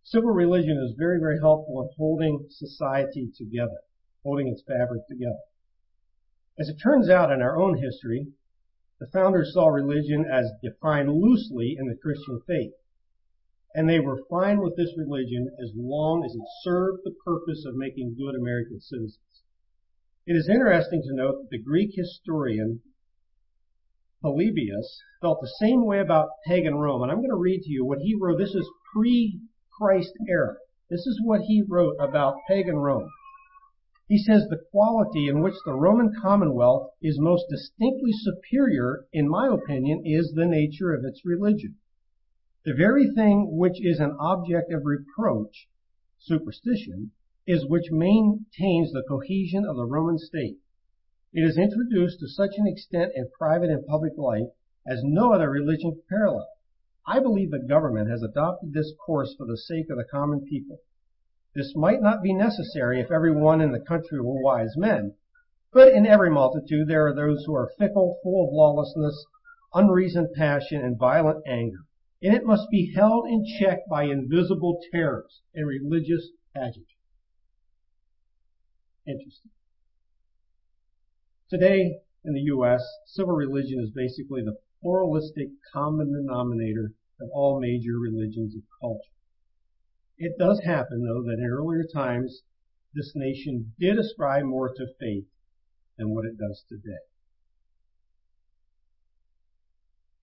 Civil 0.05 0.31
religion 0.31 0.79
is 0.79 0.97
very, 0.97 1.21
very 1.21 1.39
helpful 1.41 1.83
in 1.83 1.89
holding 1.97 2.47
society 2.49 3.31
together, 3.37 3.81
holding 4.23 4.49
its 4.49 4.63
fabric 4.63 5.07
together. 5.09 5.41
As 6.59 6.69
it 6.69 6.77
turns 6.83 7.09
out 7.09 7.33
in 7.33 7.43
our 7.43 7.61
own 7.61 7.79
history, 7.79 8.27
the 8.99 9.07
founders 9.09 9.53
saw 9.55 9.69
religion 9.69 10.25
as 10.25 10.53
defined 10.63 11.13
loosely 11.13 11.77
in 11.79 11.87
the 11.87 11.97
Christian 11.97 12.41
faith. 12.47 12.75
And 13.75 13.89
they 13.89 14.01
were 14.01 14.25
fine 14.29 14.61
with 14.61 14.77
this 14.77 14.93
religion 14.97 15.51
as 15.63 15.73
long 15.75 16.25
as 16.25 16.35
it 16.35 16.47
served 16.63 17.03
the 17.05 17.15
purpose 17.25 17.65
of 17.65 17.77
making 17.77 18.17
good 18.17 18.35
American 18.35 18.81
citizens. 18.81 19.19
It 20.31 20.37
is 20.37 20.49
interesting 20.49 21.03
to 21.03 21.12
note 21.12 21.40
that 21.40 21.51
the 21.51 21.59
Greek 21.59 21.90
historian 21.93 22.83
Polybius 24.23 25.03
felt 25.21 25.40
the 25.40 25.57
same 25.59 25.85
way 25.85 25.99
about 25.99 26.29
pagan 26.47 26.77
Rome. 26.77 27.03
And 27.03 27.11
I'm 27.11 27.19
going 27.19 27.31
to 27.31 27.35
read 27.35 27.62
to 27.62 27.69
you 27.69 27.85
what 27.85 27.99
he 27.99 28.14
wrote. 28.14 28.38
This 28.38 28.55
is 28.55 28.71
pre-Christ 28.95 30.12
era. 30.29 30.55
This 30.88 31.05
is 31.05 31.21
what 31.25 31.40
he 31.40 31.64
wrote 31.69 31.97
about 31.99 32.37
pagan 32.47 32.77
Rome. 32.77 33.11
He 34.07 34.19
says 34.19 34.47
the 34.47 34.62
quality 34.71 35.27
in 35.27 35.40
which 35.40 35.57
the 35.64 35.75
Roman 35.75 36.14
Commonwealth 36.23 36.93
is 37.03 37.19
most 37.19 37.47
distinctly 37.51 38.12
superior, 38.12 39.07
in 39.12 39.29
my 39.29 39.49
opinion, 39.49 40.03
is 40.05 40.33
the 40.33 40.47
nature 40.47 40.95
of 40.95 41.05
its 41.05 41.23
religion. 41.25 41.75
The 42.64 42.75
very 42.75 43.11
thing 43.11 43.57
which 43.57 43.85
is 43.85 43.99
an 43.99 44.16
object 44.21 44.73
of 44.73 44.85
reproach, 44.85 45.66
superstition, 46.21 47.11
is 47.51 47.67
which 47.67 47.91
maintains 47.91 48.93
the 48.93 49.03
cohesion 49.09 49.65
of 49.67 49.75
the 49.75 49.85
Roman 49.85 50.17
state. 50.17 50.59
It 51.33 51.41
is 51.41 51.59
introduced 51.59 52.21
to 52.21 52.29
such 52.29 52.53
an 52.57 52.69
extent 52.69 53.11
in 53.17 53.29
private 53.37 53.71
and 53.71 53.85
public 53.87 54.17
life 54.17 54.47
as 54.87 55.03
no 55.03 55.33
other 55.33 55.51
religion 55.51 55.91
can 55.91 56.03
parallel. 56.09 56.49
I 57.05 57.19
believe 57.19 57.51
the 57.51 57.59
government 57.59 58.09
has 58.09 58.23
adopted 58.23 58.73
this 58.73 58.93
course 59.05 59.35
for 59.37 59.47
the 59.47 59.57
sake 59.57 59.91
of 59.91 59.97
the 59.97 60.05
common 60.05 60.45
people. 60.45 60.79
This 61.53 61.75
might 61.75 62.01
not 62.01 62.23
be 62.23 62.33
necessary 62.33 63.01
if 63.01 63.11
every 63.11 63.35
one 63.35 63.61
in 63.61 63.73
the 63.73 63.81
country 63.81 64.21
were 64.21 64.41
wise 64.41 64.77
men, 64.77 65.17
but 65.73 65.93
in 65.93 66.07
every 66.07 66.31
multitude 66.31 66.87
there 66.87 67.09
are 67.09 67.15
those 67.15 67.43
who 67.47 67.55
are 67.57 67.73
fickle, 67.77 68.21
full 68.23 68.47
of 68.47 68.53
lawlessness, 68.53 69.27
unreasoned 69.75 70.29
passion, 70.37 70.85
and 70.85 70.97
violent 70.97 71.43
anger, 71.49 71.81
and 72.23 72.33
it 72.33 72.45
must 72.45 72.71
be 72.71 72.93
held 72.95 73.27
in 73.27 73.45
check 73.59 73.81
by 73.89 74.05
invisible 74.05 74.81
terrors 74.93 75.41
and 75.53 75.67
religious 75.67 76.31
pageantry. 76.55 77.00
Interesting. 79.07 79.51
Today 81.49 82.01
in 82.25 82.35
the 82.35 82.43
U.S., 82.43 82.83
civil 83.07 83.33
religion 83.33 83.81
is 83.81 83.91
basically 83.91 84.43
the 84.43 84.59
pluralistic 84.83 85.49
common 85.73 86.13
denominator 86.13 86.93
of 87.21 87.29
all 87.33 87.61
major 87.61 87.99
religions 87.99 88.55
and 88.55 88.63
culture. 88.81 89.11
It 90.19 90.39
does 90.39 90.61
happen, 90.65 91.03
though, 91.03 91.23
that 91.23 91.39
in 91.39 91.51
earlier 91.51 91.85
times, 91.85 92.43
this 92.95 93.13
nation 93.15 93.73
did 93.79 93.99
ascribe 93.99 94.45
more 94.45 94.69
to 94.69 94.87
faith 94.99 95.27
than 95.97 96.15
what 96.15 96.25
it 96.25 96.39
does 96.39 96.65
today. 96.69 96.99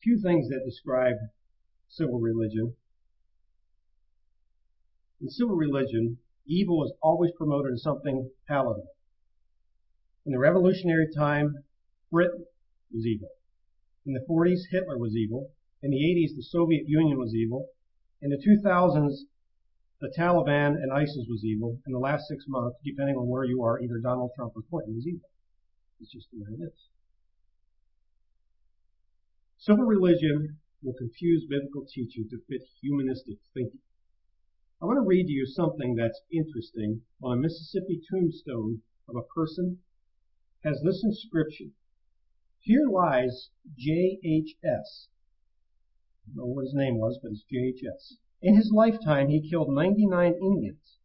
Few 0.04 0.22
things 0.22 0.50
that 0.50 0.66
describe 0.66 1.16
civil 1.90 2.20
religion. 2.20 2.76
In 5.20 5.30
civil 5.30 5.56
religion, 5.56 6.20
evil 6.48 6.84
is 6.86 6.94
always 7.02 7.32
promoted 7.38 7.74
as 7.74 7.84
something 7.84 8.30
palatable. 8.48 8.94
In 10.26 10.32
the 10.32 10.40
revolutionary 10.40 11.08
time, 11.16 11.64
Britain 12.12 12.46
was 12.92 13.06
evil. 13.06 13.30
In 14.06 14.14
the 14.14 14.26
40s, 14.30 14.62
Hitler 14.72 14.98
was 14.98 15.16
evil. 15.16 15.52
In 15.84 15.92
the 15.92 15.98
80s, 15.98 16.36
the 16.36 16.44
Soviet 16.44 16.88
Union 16.88 17.18
was 17.18 17.34
evil. 17.34 17.68
In 18.22 18.30
the 18.30 18.38
2000s, 18.38 19.26
the 20.00 20.14
Taliban 20.18 20.76
and 20.76 20.92
ISIS 20.92 21.26
was 21.30 21.44
evil. 21.44 21.80
In 21.86 21.94
the 21.94 22.00
last 22.00 22.28
six 22.28 22.46
months, 22.48 22.78
depending 22.84 23.16
on 23.16 23.28
where 23.28 23.44
you 23.44 23.64
are, 23.64 23.80
either 23.80 24.00
Donald 24.00 24.32
Trump 24.36 24.54
or 24.56 24.62
Clinton 24.70 24.96
was 24.96 25.08
evil. 25.08 25.30
It's 26.00 26.12
just 26.12 26.28
the 26.32 26.40
way 26.40 26.58
it 26.60 26.64
is. 26.64 26.90
Civil 29.58 29.86
religion 29.86 30.58
will 30.84 30.94
confuse 30.94 31.46
biblical 31.50 31.86
teaching 31.92 32.30
to 32.30 32.38
fit 32.48 32.62
humanistic 32.82 33.38
thinking. 33.54 33.80
I 34.80 34.86
want 34.86 34.98
to 34.98 35.08
read 35.08 35.26
to 35.26 35.34
you 35.34 35.48
something 35.48 35.96
that's 35.96 36.22
interesting 36.32 37.02
on 37.24 37.38
a 37.38 37.42
Mississippi 37.42 38.00
tombstone 38.08 38.84
of 39.10 39.16
a 39.16 39.24
person 39.24 39.80
has 40.64 40.82
this 40.84 41.04
inscription. 41.04 41.74
Here 42.60 42.88
lies 42.88 43.50
J.H.S. 43.76 45.08
I 46.28 46.28
don't 46.28 46.36
know 46.36 46.46
what 46.46 46.66
his 46.66 46.76
name 46.76 47.00
was, 47.00 47.18
but 47.24 47.32
it's 47.32 47.44
J.H.S. 47.50 48.18
In 48.44 48.56
his 48.56 48.72
lifetime, 48.72 49.30
he 49.30 49.50
killed 49.50 49.74
99 49.74 50.34
Indians 50.34 50.98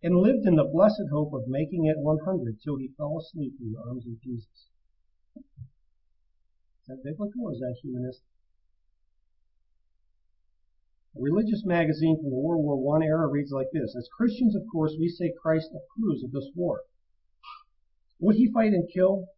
and 0.00 0.16
lived 0.16 0.46
in 0.46 0.54
the 0.54 0.70
blessed 0.70 1.08
hope 1.10 1.32
of 1.32 1.48
making 1.48 1.86
it 1.86 1.98
100 1.98 2.60
till 2.60 2.76
he 2.76 2.94
fell 2.96 3.18
asleep 3.18 3.54
in 3.60 3.72
the 3.72 3.80
arms 3.80 4.06
of 4.06 4.20
Jesus. 4.20 4.68
Is 5.36 6.86
that 6.86 7.02
biblical 7.02 7.46
or 7.46 7.52
is 7.52 7.58
that 7.58 7.78
humanistic? 7.82 8.31
A 11.14 11.20
religious 11.20 11.64
magazine 11.66 12.16
from 12.16 12.30
the 12.30 12.38
World 12.38 12.64
War 12.64 13.02
I 13.02 13.04
era 13.04 13.26
reads 13.26 13.52
like 13.52 13.70
this. 13.70 13.94
As 13.94 14.08
Christians, 14.16 14.56
of 14.56 14.66
course, 14.72 14.96
we 14.98 15.08
say 15.08 15.30
Christ 15.30 15.70
approves 15.74 16.24
of 16.24 16.32
this 16.32 16.48
war. 16.54 16.84
Would 18.18 18.36
he 18.36 18.50
fight 18.50 18.72
and 18.72 18.88
kill? 18.88 19.28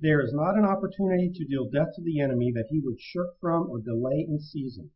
There 0.00 0.20
is 0.20 0.34
not 0.34 0.58
an 0.58 0.64
opportunity 0.66 1.30
to 1.30 1.44
deal 1.46 1.70
death 1.70 1.94
to 1.94 2.02
the 2.02 2.20
enemy 2.20 2.52
that 2.52 2.66
he 2.68 2.80
would 2.80 3.00
shirk 3.00 3.38
from 3.40 3.70
or 3.70 3.80
delay 3.80 4.26
in 4.28 4.40
seizing. 4.40 4.90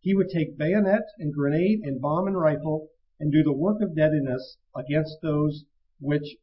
He 0.00 0.14
would 0.14 0.28
take 0.28 0.56
bayonet 0.56 1.08
and 1.18 1.34
grenade 1.34 1.80
and 1.82 2.00
bomb 2.00 2.28
and 2.28 2.38
rifle 2.38 2.90
and 3.18 3.32
do 3.32 3.42
the 3.42 3.52
work 3.52 3.80
of 3.80 3.96
deadliness 3.96 4.58
against 4.76 5.20
those 5.22 5.64
which 5.98 6.36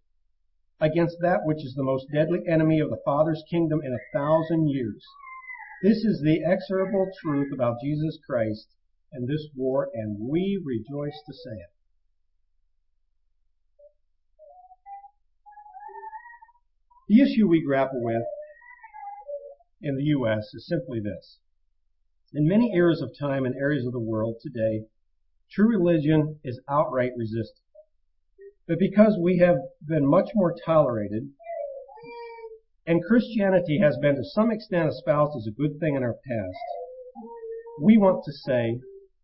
against 0.82 1.22
that 1.22 1.46
which 1.46 1.64
is 1.64 1.76
the 1.76 1.84
most 1.84 2.08
deadly 2.12 2.46
enemy 2.46 2.82
of 2.82 2.90
the 2.90 3.02
Father's 3.06 3.46
kingdom 3.50 3.82
in 3.82 3.94
a 3.94 4.18
thousand 4.18 4.68
years. 4.68 5.06
This 5.84 6.06
is 6.06 6.22
the 6.22 6.40
exorable 6.40 7.08
truth 7.22 7.52
about 7.54 7.82
Jesus 7.84 8.18
Christ 8.26 8.70
and 9.12 9.28
this 9.28 9.50
war, 9.54 9.90
and 9.94 10.18
we 10.18 10.58
rejoice 10.64 11.20
to 11.26 11.34
say 11.34 11.52
it. 11.52 11.74
The 17.10 17.22
issue 17.22 17.50
we 17.50 17.62
grapple 17.62 18.02
with 18.02 18.24
in 19.82 19.98
the 19.98 20.04
U.S. 20.04 20.54
is 20.54 20.66
simply 20.66 21.02
this. 21.02 21.40
In 22.34 22.48
many 22.48 22.72
eras 22.74 23.02
of 23.02 23.12
time 23.20 23.44
and 23.44 23.54
areas 23.54 23.86
of 23.86 23.92
the 23.92 24.00
world 24.00 24.38
today, 24.42 24.86
true 25.52 25.68
religion 25.68 26.40
is 26.46 26.62
outright 26.70 27.12
resisted. 27.18 27.60
But 28.70 28.80
because 28.80 29.18
we 29.22 29.40
have 29.40 29.58
been 29.86 30.10
much 30.10 30.30
more 30.34 30.56
tolerated, 30.66 31.32
and 32.86 33.04
Christianity 33.04 33.80
has 33.80 33.98
been 33.98 34.16
to 34.16 34.24
some 34.24 34.52
extent 34.52 34.90
espoused 34.90 35.38
as 35.38 35.48
a 35.48 35.52
good 35.52 35.80
thing 35.80 35.96
in 35.96 36.04
our 36.04 36.14
past, 36.14 36.58
we 37.82 37.98
want 37.98 38.24
to 38.26 38.32
say 38.32 38.80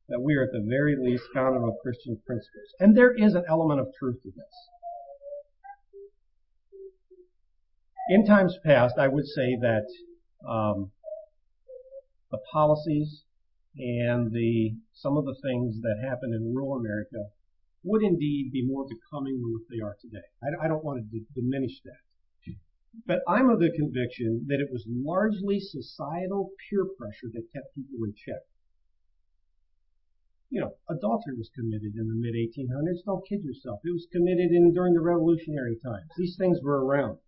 that 0.08 0.22
we 0.22 0.36
are 0.36 0.44
at 0.44 0.52
the 0.52 0.66
very 0.68 0.96
least 0.96 1.24
founded 1.34 1.62
on 1.62 1.78
Christian 1.84 2.20
principles. 2.26 2.74
And 2.80 2.96
there 2.96 3.14
is 3.14 3.36
an 3.36 3.44
element 3.48 3.80
of 3.80 3.88
truth 4.00 4.22
to 4.24 4.30
this. 4.30 4.56
In 8.10 8.26
times 8.26 8.58
past, 8.66 8.96
I 8.98 9.08
would 9.08 9.26
say 9.26 9.56
that 9.62 9.86
um, 10.50 10.92
the 12.32 12.40
policies 12.52 13.24
and 13.78 14.32
the 14.32 14.74
some 14.94 15.16
of 15.16 15.26
the 15.26 15.36
things 15.44 15.80
that 15.82 16.04
happened 16.04 16.34
in 16.34 16.56
rural 16.56 16.76
America 16.76 17.30
would 17.84 18.02
indeed 18.02 18.52
be 18.52 18.66
more 18.66 18.86
becoming 18.86 19.40
than 19.40 19.54
what 19.54 19.62
they 19.70 19.80
are 19.80 19.96
today. 20.02 20.26
I, 20.44 20.66
I 20.66 20.68
don't 20.68 20.84
want 20.84 21.00
to 21.00 21.20
d- 21.20 21.26
diminish 21.36 21.80
that. 21.86 22.02
But 23.06 23.20
I'm 23.28 23.50
of 23.50 23.60
the 23.60 23.72
conviction 23.72 24.46
that 24.48 24.60
it 24.60 24.72
was 24.72 24.86
largely 24.88 25.60
societal 25.60 26.52
peer 26.70 26.86
pressure 26.86 27.30
that 27.34 27.52
kept 27.54 27.76
people 27.76 28.04
in 28.04 28.14
check. 28.14 28.42
You 30.50 30.62
know, 30.62 30.74
adultery 30.90 31.36
was 31.38 31.52
committed 31.54 31.94
in 31.96 32.08
the 32.08 32.16
mid 32.16 32.34
1800s. 32.34 33.06
Don't 33.06 33.28
kid 33.28 33.44
yourself. 33.44 33.80
It 33.86 33.94
was 33.94 34.08
committed 34.12 34.52
in 34.52 34.74
during 34.74 34.94
the 34.94 35.02
revolutionary 35.02 35.78
times. 35.84 36.10
These 36.18 36.38
things 36.38 36.60
were 36.62 36.84
around 36.84 37.20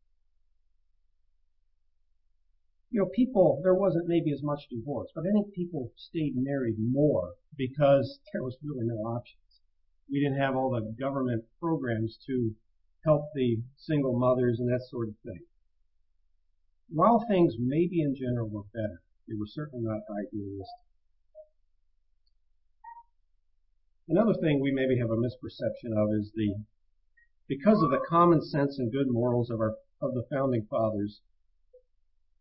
you 2.91 2.99
know, 2.99 3.09
people, 3.15 3.61
there 3.63 3.73
wasn't 3.73 4.07
maybe 4.07 4.33
as 4.33 4.43
much 4.43 4.67
divorce, 4.69 5.09
but 5.15 5.21
I 5.21 5.31
think 5.31 5.53
people 5.53 5.91
stayed 5.95 6.33
married 6.35 6.75
more 6.77 7.35
because 7.57 8.19
there 8.33 8.43
was 8.43 8.57
really 8.61 8.85
no 8.85 8.95
options. 8.95 9.61
We 10.11 10.19
didn't 10.19 10.39
have 10.39 10.57
all 10.57 10.71
the 10.71 10.93
government 10.99 11.45
programs 11.57 12.17
to 12.27 12.53
help 13.05 13.29
the 13.33 13.61
single 13.77 14.19
mothers 14.19 14.59
and 14.59 14.67
that 14.67 14.83
sort 14.89 15.07
of 15.07 15.15
thing. 15.23 15.39
While 16.93 17.25
things 17.25 17.55
maybe 17.57 18.01
in 18.01 18.15
general 18.15 18.49
were 18.49 18.63
better, 18.73 19.01
they 19.25 19.35
were 19.35 19.47
certainly 19.47 19.85
not 19.85 20.01
idealistic. 20.11 20.83
Another 24.09 24.33
thing 24.33 24.59
we 24.59 24.73
maybe 24.73 24.97
have 24.97 25.09
a 25.09 25.15
misperception 25.15 25.95
of 25.95 26.09
is 26.13 26.33
the, 26.35 26.65
because 27.47 27.81
of 27.81 27.91
the 27.91 28.05
common 28.09 28.41
sense 28.41 28.77
and 28.77 28.91
good 28.91 29.07
morals 29.09 29.49
of 29.49 29.61
our, 29.61 29.77
of 30.01 30.13
the 30.13 30.27
founding 30.29 30.65
fathers, 30.65 31.21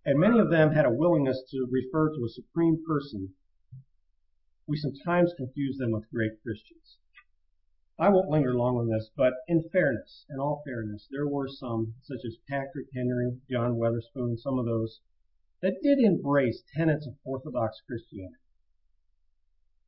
and 0.04 0.18
many 0.18 0.40
of 0.40 0.50
them 0.50 0.72
had 0.72 0.84
a 0.84 0.90
willingness 0.90 1.44
to 1.50 1.68
refer 1.70 2.08
to 2.08 2.24
a 2.24 2.28
supreme 2.28 2.82
person, 2.84 3.34
we 4.66 4.76
sometimes 4.76 5.32
confuse 5.36 5.78
them 5.78 5.92
with 5.92 6.10
great 6.10 6.42
Christians. 6.42 6.98
I 8.00 8.08
won't 8.08 8.30
linger 8.30 8.54
long 8.54 8.78
on 8.78 8.88
this, 8.88 9.10
but 9.14 9.34
in 9.46 9.68
fairness, 9.68 10.24
in 10.30 10.40
all 10.40 10.62
fairness, 10.64 11.06
there 11.10 11.28
were 11.28 11.46
some, 11.46 11.92
such 12.00 12.24
as 12.24 12.38
Patrick 12.48 12.86
Henry, 12.94 13.38
John 13.50 13.76
Witherspoon, 13.76 14.38
some 14.38 14.58
of 14.58 14.64
those, 14.64 15.00
that 15.60 15.82
did 15.82 15.98
embrace 15.98 16.64
tenets 16.74 17.06
of 17.06 17.18
Orthodox 17.24 17.82
Christianity. 17.86 18.40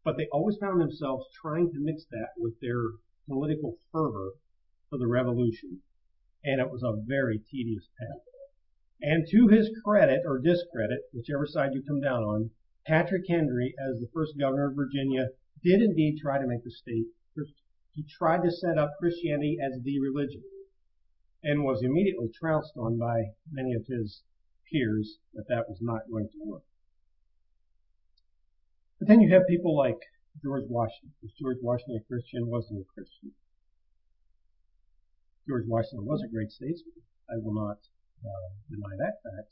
But 0.05 0.19
they 0.19 0.29
always 0.31 0.59
found 0.59 0.79
themselves 0.79 1.25
trying 1.41 1.71
to 1.71 1.81
mix 1.81 2.05
that 2.11 2.33
with 2.37 2.61
their 2.61 2.83
political 3.27 3.79
fervor 3.91 4.33
for 4.91 4.99
the 4.99 5.07
revolution. 5.07 5.81
And 6.45 6.61
it 6.61 6.71
was 6.71 6.83
a 6.83 7.01
very 7.07 7.39
tedious 7.39 7.89
path. 7.99 8.21
And 9.01 9.27
to 9.31 9.49
his 9.49 9.71
credit 9.87 10.21
or 10.27 10.39
discredit, 10.39 11.01
whichever 11.15 11.47
side 11.47 11.73
you 11.73 11.83
come 11.83 12.03
down 12.03 12.23
on, 12.23 12.51
Patrick 12.87 13.25
Henry, 13.27 13.75
as 13.79 14.01
the 14.01 14.11
first 14.13 14.39
governor 14.39 14.69
of 14.69 14.77
Virginia, 14.77 15.29
did 15.63 15.81
indeed 15.81 16.19
try 16.21 16.39
to 16.39 16.47
make 16.47 16.63
the 16.63 16.71
state. 16.71 17.07
He 17.95 18.05
tried 18.05 18.43
to 18.43 18.51
set 18.51 18.79
up 18.79 18.97
Christianity 18.99 19.59
as 19.61 19.83
the 19.83 20.01
religion 20.01 20.43
and 21.43 21.65
was 21.65 21.83
immediately 21.83 22.31
trounced 22.33 22.73
on 22.77 22.99
by 22.99 23.35
many 23.51 23.75
of 23.75 23.87
his 23.87 24.23
peers 24.71 25.19
that 25.35 25.49
that 25.49 25.69
was 25.69 25.79
not 25.81 26.09
going 26.11 26.29
to 26.29 26.39
work. 26.45 26.63
But 28.99 29.09
then 29.09 29.21
you 29.21 29.35
have 29.35 29.47
people 29.49 29.77
like 29.77 29.99
George 30.43 30.65
Washington. 30.69 31.13
Was 31.23 31.33
George 31.33 31.59
Washington 31.61 32.01
a 32.01 32.09
Christian? 32.09 32.49
Wasn't 32.49 32.81
a 32.81 32.85
Christian. 32.95 33.33
George 35.47 35.67
Washington 35.67 36.07
was 36.07 36.23
a 36.23 36.33
great 36.33 36.53
statesman. 36.53 37.03
I 37.29 37.37
will 37.37 37.53
not 37.53 37.79
uh, 38.25 38.49
deny 38.71 38.97
that 38.99 39.21
fact. 39.23 39.51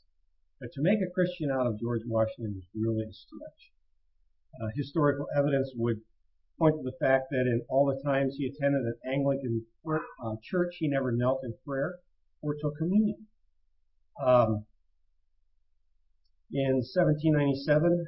But 0.59 0.71
to 0.73 0.81
make 0.81 1.01
a 1.01 1.11
Christian 1.11 1.51
out 1.51 1.67
of 1.67 1.79
George 1.79 2.01
Washington 2.05 2.55
is 2.57 2.67
really 2.73 3.03
a 3.03 3.13
stretch. 3.13 3.71
Uh, 4.61 4.69
historical 4.75 5.27
evidence 5.35 5.71
would 5.75 6.01
point 6.61 6.75
to 6.77 6.83
the 6.83 6.97
fact 7.03 7.31
that 7.31 7.47
in 7.47 7.59
all 7.69 7.87
the 7.87 7.99
times 8.07 8.35
he 8.37 8.45
attended 8.45 8.83
an 8.83 8.93
Anglican 9.11 9.65
uh, 9.87 10.35
church, 10.43 10.75
he 10.77 10.87
never 10.87 11.11
knelt 11.11 11.39
in 11.43 11.55
prayer 11.65 11.95
or 12.43 12.53
took 12.53 12.77
communion. 12.77 13.25
Um, 14.23 14.65
in 16.51 16.83
1797, 16.85 18.05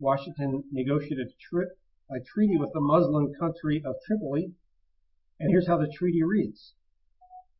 Washington 0.00 0.64
negotiated 0.72 1.28
a 2.10 2.18
treaty 2.34 2.56
with 2.56 2.72
the 2.72 2.80
Muslim 2.80 3.32
country 3.38 3.80
of 3.86 3.94
Tripoli, 4.04 4.50
and 5.38 5.50
here's 5.50 5.68
how 5.68 5.78
the 5.78 5.92
treaty 5.96 6.24
reads. 6.24 6.72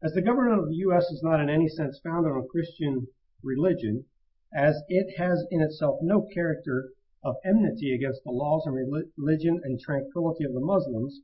As 0.03 0.12
the 0.12 0.22
government 0.22 0.61
of 0.61 0.68
the 0.68 0.82
U.S. 0.90 1.05
is 1.05 1.22
not 1.22 1.38
in 1.38 1.51
any 1.51 1.68
sense 1.68 2.01
founded 2.03 2.32
on 2.32 2.49
Christian 2.51 3.07
religion, 3.45 4.07
as 4.53 4.82
it 4.88 5.16
has 5.18 5.45
in 5.53 5.61
itself 5.61 6.01
no 6.03 6.26
character 6.34 6.90
of 7.22 7.36
enmity 7.44 7.94
against 7.94 8.24
the 8.24 8.30
laws 8.30 8.64
and 8.66 8.74
religion 9.16 9.60
and 9.62 9.80
tranquility 9.80 10.44
of 10.44 10.52
the 10.52 10.60
Muslims, 10.60 11.20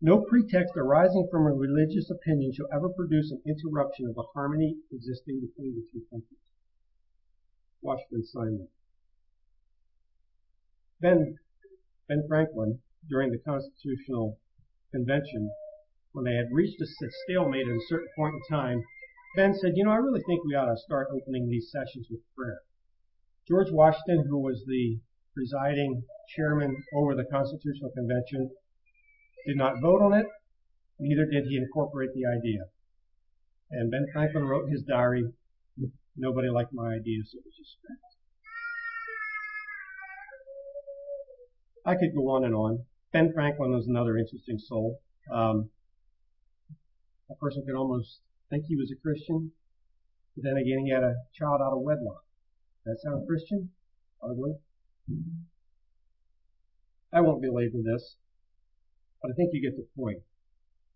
no 0.00 0.20
pretext 0.20 0.74
arising 0.76 1.28
from 1.30 1.46
a 1.46 1.52
religious 1.52 2.10
opinion 2.10 2.52
shall 2.52 2.66
ever 2.72 2.88
produce 2.88 3.30
an 3.30 3.42
interruption 3.46 4.06
of 4.06 4.14
the 4.14 4.24
harmony 4.34 4.76
existing 4.90 5.40
between 5.40 5.74
the 5.74 5.86
two 5.92 6.04
countries. 6.10 6.38
Washington 7.80 8.24
it. 8.60 8.70
Ben, 11.00 11.38
Ben 12.08 12.24
Franklin, 12.28 12.78
during 13.08 13.32
the 13.32 13.38
Constitutional 13.38 14.38
Convention, 14.92 15.50
when 16.12 16.24
they 16.24 16.34
had 16.34 16.52
reached 16.52 16.80
a 16.80 16.86
stalemate 17.24 17.66
at 17.66 17.74
a 17.74 17.86
certain 17.88 18.08
point 18.14 18.34
in 18.34 18.56
time, 18.56 18.82
Ben 19.34 19.54
said, 19.54 19.72
you 19.76 19.84
know, 19.84 19.90
I 19.90 19.96
really 19.96 20.22
think 20.26 20.44
we 20.44 20.54
ought 20.54 20.66
to 20.66 20.76
start 20.76 21.08
opening 21.10 21.48
these 21.48 21.70
sessions 21.72 22.06
with 22.10 22.20
prayer. 22.36 22.60
George 23.48 23.72
Washington, 23.72 24.26
who 24.28 24.38
was 24.38 24.62
the 24.66 25.00
presiding 25.34 26.02
chairman 26.34 26.82
over 26.94 27.14
the 27.14 27.24
Constitutional 27.24 27.90
Convention, 27.90 28.50
did 29.46 29.56
not 29.56 29.80
vote 29.80 30.02
on 30.02 30.12
it, 30.12 30.26
neither 30.98 31.26
did 31.26 31.44
he 31.48 31.56
incorporate 31.56 32.10
the 32.14 32.26
idea. 32.26 32.64
And 33.70 33.90
Ben 33.90 34.06
Franklin 34.12 34.44
wrote 34.44 34.70
his 34.70 34.82
diary, 34.82 35.24
nobody 36.16 36.48
liked 36.48 36.72
my 36.72 36.94
ideas, 36.94 37.30
so 37.32 37.38
it 37.38 37.44
was 37.44 37.54
just 37.56 37.72
scrapped. 37.78 38.12
I 41.84 41.94
could 41.96 42.14
go 42.14 42.30
on 42.30 42.44
and 42.44 42.54
on. 42.54 42.84
Ben 43.12 43.32
Franklin 43.34 43.72
was 43.72 43.88
another 43.88 44.16
interesting 44.16 44.58
soul. 44.58 45.00
Um, 45.32 45.70
a 47.30 47.34
person 47.34 47.64
could 47.66 47.74
almost 47.74 48.20
think 48.50 48.66
he 48.66 48.76
was 48.76 48.92
a 48.92 49.00
Christian, 49.02 49.52
but 50.36 50.44
then 50.44 50.56
again, 50.56 50.84
he 50.84 50.92
had 50.92 51.02
a 51.02 51.14
child 51.34 51.60
out 51.60 51.72
of 51.72 51.82
wedlock. 51.82 52.24
That 52.84 52.98
sound 53.02 53.26
Christian? 53.26 53.70
Hardly. 54.20 54.54
I 57.12 57.20
won't 57.20 57.42
belabor 57.42 57.82
this, 57.82 58.16
but 59.20 59.30
I 59.30 59.34
think 59.34 59.50
you 59.52 59.60
get 59.60 59.76
the 59.76 59.86
point. 59.96 60.22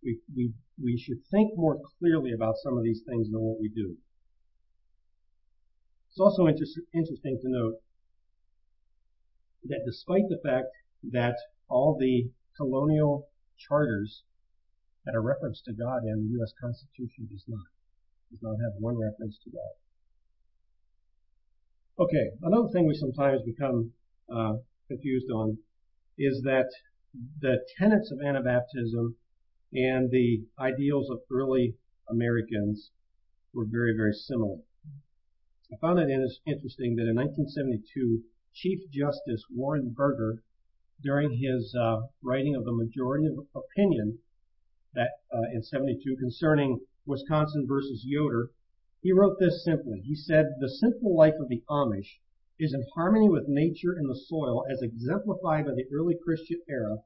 We, 0.03 0.21
we, 0.35 0.53
we 0.83 0.97
should 0.97 1.25
think 1.31 1.53
more 1.57 1.79
clearly 1.99 2.33
about 2.33 2.57
some 2.63 2.79
of 2.79 2.85
these 2.85 3.03
things 3.07 3.31
than 3.31 3.41
what 3.41 3.61
we 3.61 3.69
do. 3.69 3.97
It's 6.11 6.21
also 6.21 6.47
inter- 6.47 6.65
interesting 6.95 7.39
to 7.43 7.49
note 7.49 7.83
that 9.65 9.85
despite 9.85 10.29
the 10.29 10.41
fact 10.43 10.69
that 11.13 11.37
all 11.69 11.97
the 11.99 12.31
colonial 12.57 13.29
charters 13.59 14.23
had 15.05 15.15
a 15.15 15.21
reference 15.21 15.61
to 15.63 15.73
God 15.73 16.03
and 16.03 16.25
the 16.25 16.33
U.S. 16.39 16.53
Constitution 16.61 17.29
does 17.31 17.45
not, 17.47 17.67
does 18.31 18.43
not 18.43 18.57
have 18.63 18.81
one 18.81 18.99
reference 18.99 19.39
to 19.45 19.51
God. 19.51 19.75
Okay, 21.99 22.33
another 22.43 22.69
thing 22.69 22.87
we 22.87 22.95
sometimes 22.95 23.41
become 23.41 23.93
uh, 24.31 24.57
confused 24.87 25.31
on 25.31 25.57
is 26.19 26.43
that 26.43 26.69
the 27.41 27.65
tenets 27.79 28.13
of 28.13 28.19
Anabaptism 28.19 29.15
and 29.73 30.11
the 30.11 30.45
ideals 30.59 31.09
of 31.09 31.21
early 31.33 31.75
Americans 32.11 32.91
were 33.55 33.65
very, 33.65 33.95
very 33.97 34.13
similar. 34.13 34.59
I 35.73 35.77
found 35.81 35.99
it 35.99 36.11
interesting 36.47 36.97
that 36.97 37.09
in 37.09 37.17
1972, 37.17 38.23
Chief 38.53 38.81
Justice 38.91 39.43
Warren 39.51 39.95
Burger, 39.97 40.43
during 41.03 41.39
his 41.39 41.75
uh, 41.75 42.03
writing 42.23 42.55
of 42.55 42.67
the 42.67 42.73
majority 42.73 43.27
of 43.27 43.47
opinion 43.55 44.19
that 44.93 45.13
uh, 45.33 45.49
in 45.55 45.63
72 45.63 46.17
concerning 46.17 46.79
Wisconsin 47.07 47.67
versus 47.67 48.03
Yoder, 48.05 48.51
he 49.03 49.13
wrote 49.13 49.39
this 49.39 49.65
simply. 49.65 50.01
He 50.01 50.15
said, 50.15 50.57
The 50.59 50.69
simple 50.69 51.15
life 51.15 51.35
of 51.39 51.49
the 51.49 51.63
Amish 51.69 52.19
is 52.59 52.73
in 52.73 52.85
harmony 52.95 53.29
with 53.29 53.49
nature 53.49 53.93
and 53.93 54.09
the 54.09 54.17
soil 54.17 54.65
as 54.71 54.83
exemplified 54.83 55.67
by 55.67 55.73
the 55.75 55.87
early 55.93 56.17
Christian 56.17 56.61
era 56.69 56.99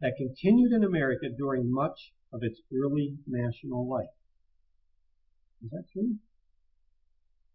that 0.00 0.16
continued 0.16 0.72
in 0.72 0.82
America 0.82 1.28
during 1.28 1.70
much 1.70 2.12
of 2.32 2.42
its 2.42 2.60
early 2.74 3.18
national 3.26 3.88
life. 3.88 4.10
Is 5.62 5.70
that 5.70 5.84
true? 5.92 6.18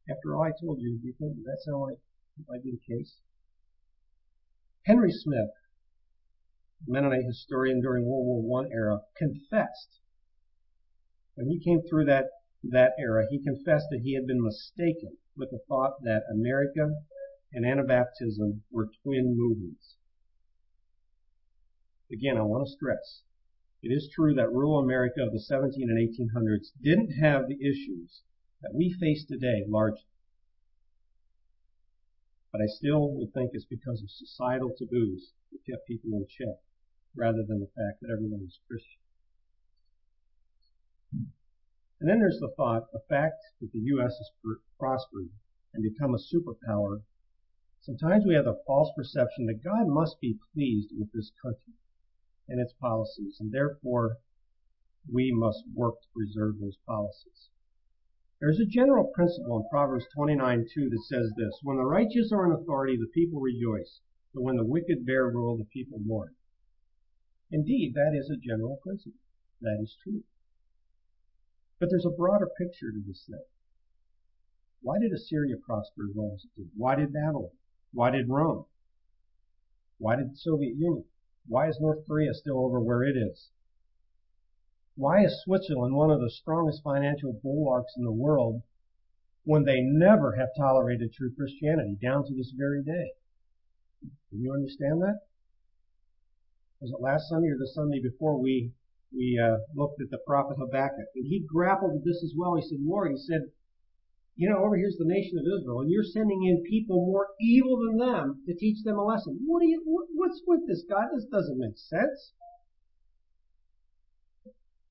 After 0.09 0.35
all 0.35 0.43
I 0.43 0.51
told 0.59 0.79
you, 0.79 0.97
do 0.97 1.07
you 1.07 1.13
think, 1.13 1.43
that 1.43 1.61
sound 1.61 1.81
like 1.81 1.99
might 2.47 2.63
be 2.63 2.71
the 2.71 2.95
case? 2.95 3.17
Henry 4.83 5.11
Smith, 5.11 5.51
Mennonite 6.87 7.25
historian 7.25 7.81
during 7.81 8.05
World 8.05 8.25
War 8.25 8.65
I 8.65 8.69
era, 8.71 9.01
confessed 9.15 9.99
when 11.35 11.47
he 11.47 11.59
came 11.59 11.81
through 11.81 12.05
that 12.05 12.29
that 12.63 12.93
era, 12.99 13.25
he 13.29 13.39
confessed 13.39 13.87
that 13.91 14.01
he 14.03 14.15
had 14.15 14.27
been 14.27 14.43
mistaken 14.43 15.17
with 15.35 15.51
the 15.51 15.59
thought 15.67 16.03
that 16.03 16.23
America 16.31 16.91
and 17.53 17.65
Anabaptism 17.65 18.61
were 18.71 18.89
twin 19.03 19.35
movements. 19.37 19.95
Again, 22.11 22.37
I 22.37 22.41
want 22.41 22.67
to 22.67 22.71
stress, 22.71 23.23
it 23.81 23.89
is 23.89 24.09
true 24.13 24.33
that 24.33 24.51
rural 24.51 24.79
America 24.79 25.23
of 25.23 25.31
the 25.31 25.39
17 25.39 25.89
and 25.89 25.97
1800s 25.97 26.71
didn't 26.81 27.11
have 27.11 27.47
the 27.47 27.55
issues 27.61 28.23
that 28.61 28.73
we 28.73 28.91
face 28.91 29.23
today 29.23 29.63
largely. 29.67 30.03
But 32.51 32.61
I 32.61 32.67
still 32.67 33.13
would 33.13 33.33
think 33.33 33.51
it's 33.53 33.65
because 33.65 34.01
of 34.01 34.09
societal 34.09 34.71
taboos 34.77 35.31
that 35.51 35.65
kept 35.65 35.87
people 35.87 36.11
in 36.13 36.27
check 36.27 36.59
rather 37.15 37.43
than 37.43 37.59
the 37.59 37.67
fact 37.67 38.01
that 38.01 38.11
everyone 38.11 38.41
was 38.41 38.59
Christian. 38.67 38.99
And 41.99 42.09
then 42.09 42.19
there's 42.19 42.39
the 42.39 42.53
thought, 42.55 42.91
the 42.91 43.03
fact 43.09 43.35
that 43.59 43.71
the 43.73 43.79
U.S. 43.79 44.17
has 44.17 44.31
prospered 44.79 45.29
and 45.73 45.83
become 45.83 46.15
a 46.15 46.17
superpower. 46.17 47.03
Sometimes 47.81 48.25
we 48.25 48.35
have 48.35 48.45
the 48.45 48.61
false 48.65 48.91
perception 48.95 49.45
that 49.47 49.63
God 49.63 49.87
must 49.87 50.19
be 50.21 50.39
pleased 50.53 50.91
with 50.97 51.11
this 51.11 51.31
country 51.41 51.73
and 52.47 52.59
its 52.59 52.73
policies, 52.73 53.37
and 53.39 53.51
therefore 53.51 54.17
we 55.11 55.31
must 55.31 55.63
work 55.73 56.01
to 56.01 56.07
preserve 56.15 56.59
those 56.59 56.77
policies. 56.87 57.49
There's 58.39 58.59
a 58.59 58.65
general 58.65 59.11
principle 59.13 59.57
in 59.57 59.67
Proverbs 59.69 60.05
29:2 60.15 60.89
that 60.89 61.03
says 61.07 61.33
this: 61.35 61.59
When 61.61 61.77
the 61.77 61.85
righteous 61.85 62.31
are 62.31 62.45
in 62.45 62.53
authority, 62.53 62.95
the 62.95 63.07
people 63.07 63.41
rejoice, 63.41 63.99
but 64.33 64.43
when 64.43 64.55
the 64.55 64.65
wicked 64.65 65.05
bear 65.05 65.29
rule, 65.29 65.57
the 65.57 65.65
people 65.65 65.99
mourn. 65.99 66.35
Indeed, 67.51 67.93
that 67.95 68.15
is 68.15 68.29
a 68.29 68.37
general 68.37 68.77
principle. 68.77 69.19
That 69.59 69.79
is 69.81 69.97
true. 70.01 70.23
But 71.79 71.89
there's 71.89 72.05
a 72.05 72.09
broader 72.09 72.47
picture 72.57 72.91
to 72.91 73.01
this 73.07 73.25
thing. 73.25 73.43
Why 74.81 74.99
did 74.99 75.11
Assyria 75.13 75.55
prosper 75.57 76.03
as 76.09 76.15
well 76.15 76.33
as 76.35 76.43
it 76.43 76.55
did? 76.55 76.69
Why 76.75 76.95
did 76.95 77.13
Babylon? 77.13 77.51
Why 77.93 78.11
did 78.11 78.29
Rome? 78.29 78.65
Why 79.97 80.15
did 80.15 80.31
the 80.31 80.37
Soviet 80.37 80.75
Union? 80.75 81.05
Why 81.47 81.67
is 81.67 81.79
North 81.79 82.05
Korea 82.05 82.33
still 82.33 82.59
over 82.59 82.79
where 82.79 83.03
it 83.03 83.17
is? 83.17 83.49
Why 84.95 85.23
is 85.23 85.41
Switzerland 85.43 85.95
one 85.95 86.11
of 86.11 86.19
the 86.19 86.29
strongest 86.29 86.83
financial 86.83 87.33
bulwarks 87.33 87.93
in 87.97 88.03
the 88.03 88.11
world 88.11 88.61
when 89.43 89.63
they 89.63 89.81
never 89.81 90.35
have 90.35 90.49
tolerated 90.57 91.13
true 91.13 91.33
Christianity 91.33 91.97
down 92.01 92.25
to 92.25 92.35
this 92.35 92.51
very 92.51 92.83
day? 92.83 93.13
Do 94.01 94.37
you 94.37 94.53
understand 94.53 95.01
that? 95.01 95.21
Was 96.81 96.91
it 96.91 97.01
last 97.01 97.29
Sunday 97.29 97.49
or 97.49 97.57
the 97.57 97.67
Sunday 97.67 98.01
before 98.01 98.37
we 98.37 98.73
we 99.11 99.39
uh, 99.41 99.57
looked 99.75 100.01
at 100.01 100.09
the 100.09 100.19
prophet 100.25 100.57
Habakkuk, 100.59 101.09
and 101.15 101.25
he 101.25 101.45
grappled 101.47 101.93
with 101.93 102.05
this 102.05 102.23
as 102.23 102.33
well. 102.37 102.55
He 102.55 102.61
said, 102.61 102.79
Lord, 102.81 103.11
he 103.11 103.17
said, 103.17 103.51
you 104.35 104.49
know, 104.49 104.63
over 104.63 104.77
here's 104.77 104.97
the 104.97 105.05
nation 105.05 105.37
of 105.37 105.45
Israel, 105.45 105.81
and 105.81 105.91
you're 105.91 106.03
sending 106.03 106.43
in 106.43 106.63
people 106.63 107.05
more 107.05 107.27
evil 107.41 107.77
than 107.77 107.97
them 107.97 108.43
to 108.45 108.53
teach 108.53 108.83
them 108.83 108.97
a 108.97 109.03
lesson. 109.03 109.39
What 109.45 109.61
do 109.61 109.67
you, 109.67 109.81
what, 109.83 110.07
what's 110.13 110.41
with 110.47 110.67
this, 110.67 110.83
God? 110.89 111.07
This 111.13 111.25
doesn't 111.25 111.59
make 111.59 111.77
sense. 111.77 112.33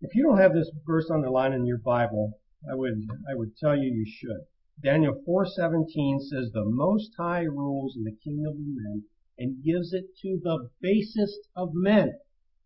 If 0.01 0.15
you 0.15 0.23
don't 0.23 0.39
have 0.39 0.53
this 0.53 0.71
verse 0.87 1.11
underlined 1.11 1.55
in 1.55 1.65
your 1.65 1.79
Bible, 1.79 2.39
I 2.71 2.75
would, 2.75 3.09
I 3.31 3.35
would 3.35 3.57
tell 3.57 3.77
you 3.77 3.91
you 3.91 4.05
should. 4.07 4.47
Daniel 4.83 5.15
4:17 5.27 6.21
says 6.21 6.53
the 6.53 6.65
Most 6.65 7.11
High 7.17 7.43
rules 7.43 7.97
in 7.97 8.05
the 8.05 8.17
kingdom 8.23 8.53
of 8.53 8.59
men 8.61 9.05
and 9.39 9.65
gives 9.65 9.93
it 9.93 10.15
to 10.23 10.39
the 10.43 10.71
basest 10.81 11.49
of 11.57 11.71
men. 11.73 12.19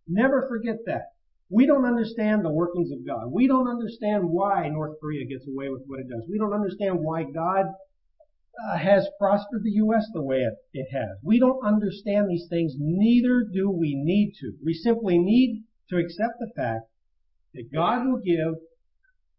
Never 0.06 0.46
forget 0.46 0.84
that. 0.84 1.11
We 1.52 1.66
don't 1.66 1.84
understand 1.84 2.42
the 2.42 2.50
workings 2.50 2.90
of 2.92 3.06
God. 3.06 3.30
We 3.30 3.46
don't 3.46 3.68
understand 3.68 4.24
why 4.24 4.68
North 4.68 4.98
Korea 5.00 5.26
gets 5.26 5.46
away 5.46 5.68
with 5.68 5.82
what 5.86 6.00
it 6.00 6.08
does. 6.08 6.24
We 6.26 6.38
don't 6.38 6.54
understand 6.54 7.00
why 7.00 7.24
God 7.24 7.66
uh, 7.66 8.78
has 8.78 9.06
prospered 9.18 9.62
the 9.62 9.76
U.S. 9.84 10.06
the 10.14 10.22
way 10.22 10.38
it, 10.38 10.54
it 10.72 10.88
has. 10.92 11.18
We 11.22 11.38
don't 11.38 11.62
understand 11.62 12.30
these 12.30 12.46
things. 12.48 12.72
Neither 12.78 13.44
do 13.52 13.70
we 13.70 13.92
need 13.94 14.32
to. 14.40 14.52
We 14.64 14.72
simply 14.72 15.18
need 15.18 15.64
to 15.90 15.98
accept 15.98 16.40
the 16.40 16.50
fact 16.56 16.88
that 17.52 17.70
God 17.70 18.06
will 18.06 18.20
give 18.24 18.54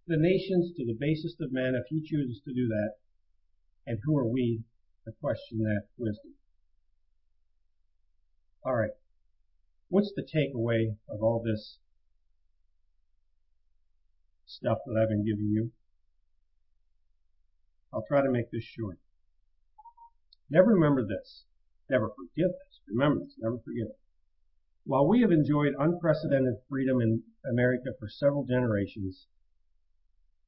the 0.05 0.18
nations 0.18 0.72
to 0.78 0.86
the 0.86 0.97
basest 0.99 1.41
of 1.41 1.51
men 1.51 1.74
if 1.74 1.86
He 1.89 1.99
chooses 2.05 2.41
to 2.45 2.53
do 2.53 2.68
that. 2.68 2.91
And 3.88 3.97
who 4.05 4.16
are 4.20 4.28
we 4.28 4.61
to 5.05 5.11
question 5.20 5.64
that 5.64 5.88
wisdom? 5.97 6.36
All 8.64 8.76
right. 8.76 8.93
What's 9.89 10.14
the 10.16 10.22
takeaway 10.22 10.95
of 11.09 11.24
all 11.24 11.41
this 11.43 11.80
stuff 14.45 14.79
that 14.85 14.99
I've 14.99 15.09
been 15.09 15.25
giving 15.25 15.49
you. 15.49 15.71
I'll 17.93 18.05
try 18.07 18.21
to 18.21 18.31
make 18.31 18.51
this 18.51 18.63
short. 18.63 18.97
Never 20.49 20.73
remember 20.73 21.05
this. 21.05 21.43
Never 21.89 22.09
forget 22.09 22.51
this. 22.51 22.79
Remember 22.87 23.23
this. 23.23 23.35
Never 23.37 23.57
forget 23.59 23.87
it. 23.87 23.99
While 24.85 25.07
we 25.07 25.21
have 25.21 25.31
enjoyed 25.31 25.73
unprecedented 25.77 26.55
freedom 26.67 26.99
in 27.01 27.23
America 27.49 27.91
for 27.99 28.09
several 28.09 28.45
generations, 28.45 29.27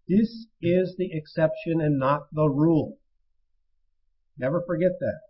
this 0.07 0.47
is 0.61 0.95
the 0.97 1.11
exception 1.13 1.81
and 1.81 1.97
not 1.97 2.33
the 2.33 2.49
rule. 2.49 2.97
Never 4.37 4.61
forget 4.61 4.99
that. 4.99 5.21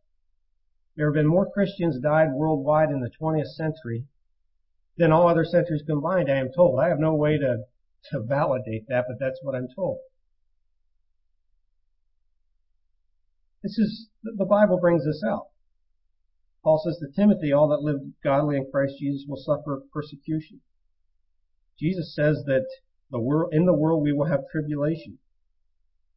There 0.95 1.07
have 1.07 1.13
been 1.13 1.28
more 1.28 1.49
Christians 1.49 1.99
died 1.99 2.34
worldwide 2.34 2.89
in 2.89 3.01
the 3.01 3.11
20th 3.11 3.53
century 3.53 4.07
than 4.97 5.11
all 5.11 5.28
other 5.28 5.43
centuries 5.43 5.84
combined, 5.86 6.32
I 6.32 6.38
am 6.38 6.51
told. 6.51 6.80
I 6.80 6.88
have 6.88 6.99
no 6.99 7.13
way 7.13 7.38
to 7.38 7.66
to 8.12 8.22
validate 8.22 8.88
that, 8.88 9.06
but 9.08 9.18
that's 9.20 9.39
what 9.41 9.56
I'm 9.56 9.68
told. 9.76 9.99
This 13.64 13.78
is, 13.78 14.10
the 14.24 14.45
Bible 14.45 14.80
brings 14.80 15.06
this 15.06 15.24
out. 15.28 15.47
Paul 16.64 16.82
says 16.84 16.97
to 16.99 17.16
Timothy, 17.16 17.51
all 17.51 17.70
that 17.70 17.82
live 17.82 17.97
godly 18.24 18.58
in 18.58 18.70
Christ 18.72 18.95
Jesus 18.99 19.26
will 19.28 19.38
suffer 19.38 19.82
persecution. 19.93 20.62
Jesus 21.80 22.16
says 22.16 22.43
that 22.45 22.66
the 23.12 23.20
world, 23.20 23.53
in 23.53 23.66
the 23.66 23.74
world 23.74 24.03
we 24.03 24.14
will 24.14 24.26
have 24.26 24.47
tribulation. 24.51 25.20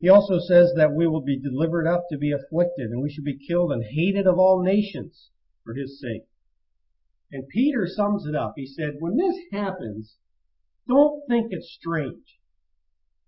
He 0.01 0.09
also 0.09 0.39
says 0.39 0.73
that 0.77 0.93
we 0.93 1.07
will 1.07 1.21
be 1.21 1.39
delivered 1.39 1.87
up 1.87 2.05
to 2.11 2.19
be 2.19 2.33
afflicted 2.33 2.91
and 2.91 3.03
we 3.03 3.11
should 3.11 3.25
be 3.25 3.39
killed 3.39 3.73
and 3.73 3.85
hated 3.85 4.27
of 4.27 4.39
all 4.39 4.63
nations 4.63 5.31
for 5.65 5.75
his 5.75 6.01
sake. 6.01 6.27
And 7.33 7.49
Peter 7.49 7.87
sums 7.87 8.27
it 8.27 8.35
up. 8.35 8.55
He 8.57 8.67
said, 8.67 8.97
when 9.01 9.17
this 9.17 9.37
happens, 9.53 10.17
don't 10.89 11.23
think 11.29 11.49
it's 11.51 11.71
strange. 11.71 12.41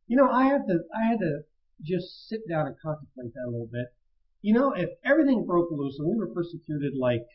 You 0.08 0.16
know, 0.16 0.28
I 0.28 0.44
had 0.44 0.66
to, 0.66 0.80
I 0.96 1.10
had 1.10 1.18
to 1.20 1.40
just 1.82 2.28
sit 2.28 2.48
down 2.48 2.66
and 2.66 2.76
contemplate 2.82 3.34
that 3.34 3.46
a 3.46 3.50
little 3.50 3.68
bit. 3.70 3.94
You 4.42 4.54
know, 4.54 4.72
if 4.72 4.88
everything 5.04 5.44
broke 5.46 5.70
loose 5.70 5.98
and 5.98 6.08
we 6.08 6.16
were 6.16 6.34
persecuted 6.34 6.94
like 6.98 7.26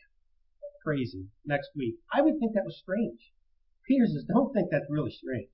crazy 0.84 1.26
next 1.44 1.70
week, 1.76 1.94
I 2.12 2.20
would 2.20 2.38
think 2.38 2.54
that 2.54 2.64
was 2.64 2.76
strange. 2.76 3.32
Peter 3.86 4.06
says, 4.06 4.24
don't 4.24 4.52
think 4.52 4.68
that's 4.70 4.90
really 4.90 5.12
strange. 5.12 5.48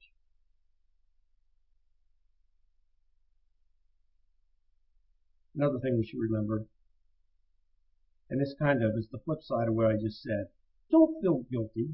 Another 5.54 5.78
thing 5.78 5.98
we 5.98 6.06
should 6.06 6.18
remember, 6.18 6.64
and 8.30 8.40
this 8.40 8.54
kind 8.58 8.82
of 8.82 8.92
is 8.96 9.06
the 9.12 9.18
flip 9.18 9.42
side 9.42 9.68
of 9.68 9.74
what 9.74 9.86
I 9.86 9.96
just 10.00 10.22
said, 10.22 10.46
don't 10.90 11.20
feel 11.20 11.44
guilty 11.50 11.90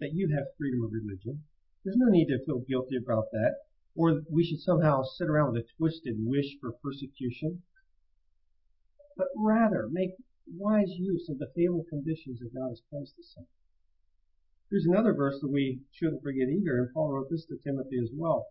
that 0.00 0.10
you 0.12 0.34
have 0.34 0.56
freedom 0.58 0.82
of 0.82 0.90
religion. 0.92 1.44
There's 1.88 1.96
no 1.96 2.10
need 2.10 2.26
to 2.26 2.44
feel 2.44 2.58
guilty 2.58 2.96
about 2.96 3.30
that, 3.32 3.60
or 3.96 4.20
we 4.30 4.44
should 4.44 4.60
somehow 4.60 5.04
sit 5.04 5.26
around 5.26 5.54
with 5.54 5.64
a 5.64 5.68
twisted 5.78 6.16
wish 6.18 6.58
for 6.60 6.72
persecution, 6.72 7.62
but 9.16 9.28
rather 9.34 9.88
make 9.90 10.10
wise 10.46 10.90
use 10.98 11.30
of 11.30 11.38
the 11.38 11.50
favorable 11.56 11.86
conditions 11.88 12.40
that 12.40 12.52
God 12.52 12.68
has 12.68 12.82
placed 12.90 13.18
us 13.18 13.34
in. 13.38 13.46
Here's 14.68 14.84
another 14.84 15.14
verse 15.14 15.40
that 15.40 15.48
we 15.48 15.80
shouldn't 15.90 16.22
forget 16.22 16.50
either, 16.50 16.76
and 16.76 16.92
Paul 16.92 17.10
wrote 17.10 17.30
this 17.30 17.46
to 17.46 17.56
Timothy 17.56 17.98
as 18.02 18.10
well. 18.12 18.48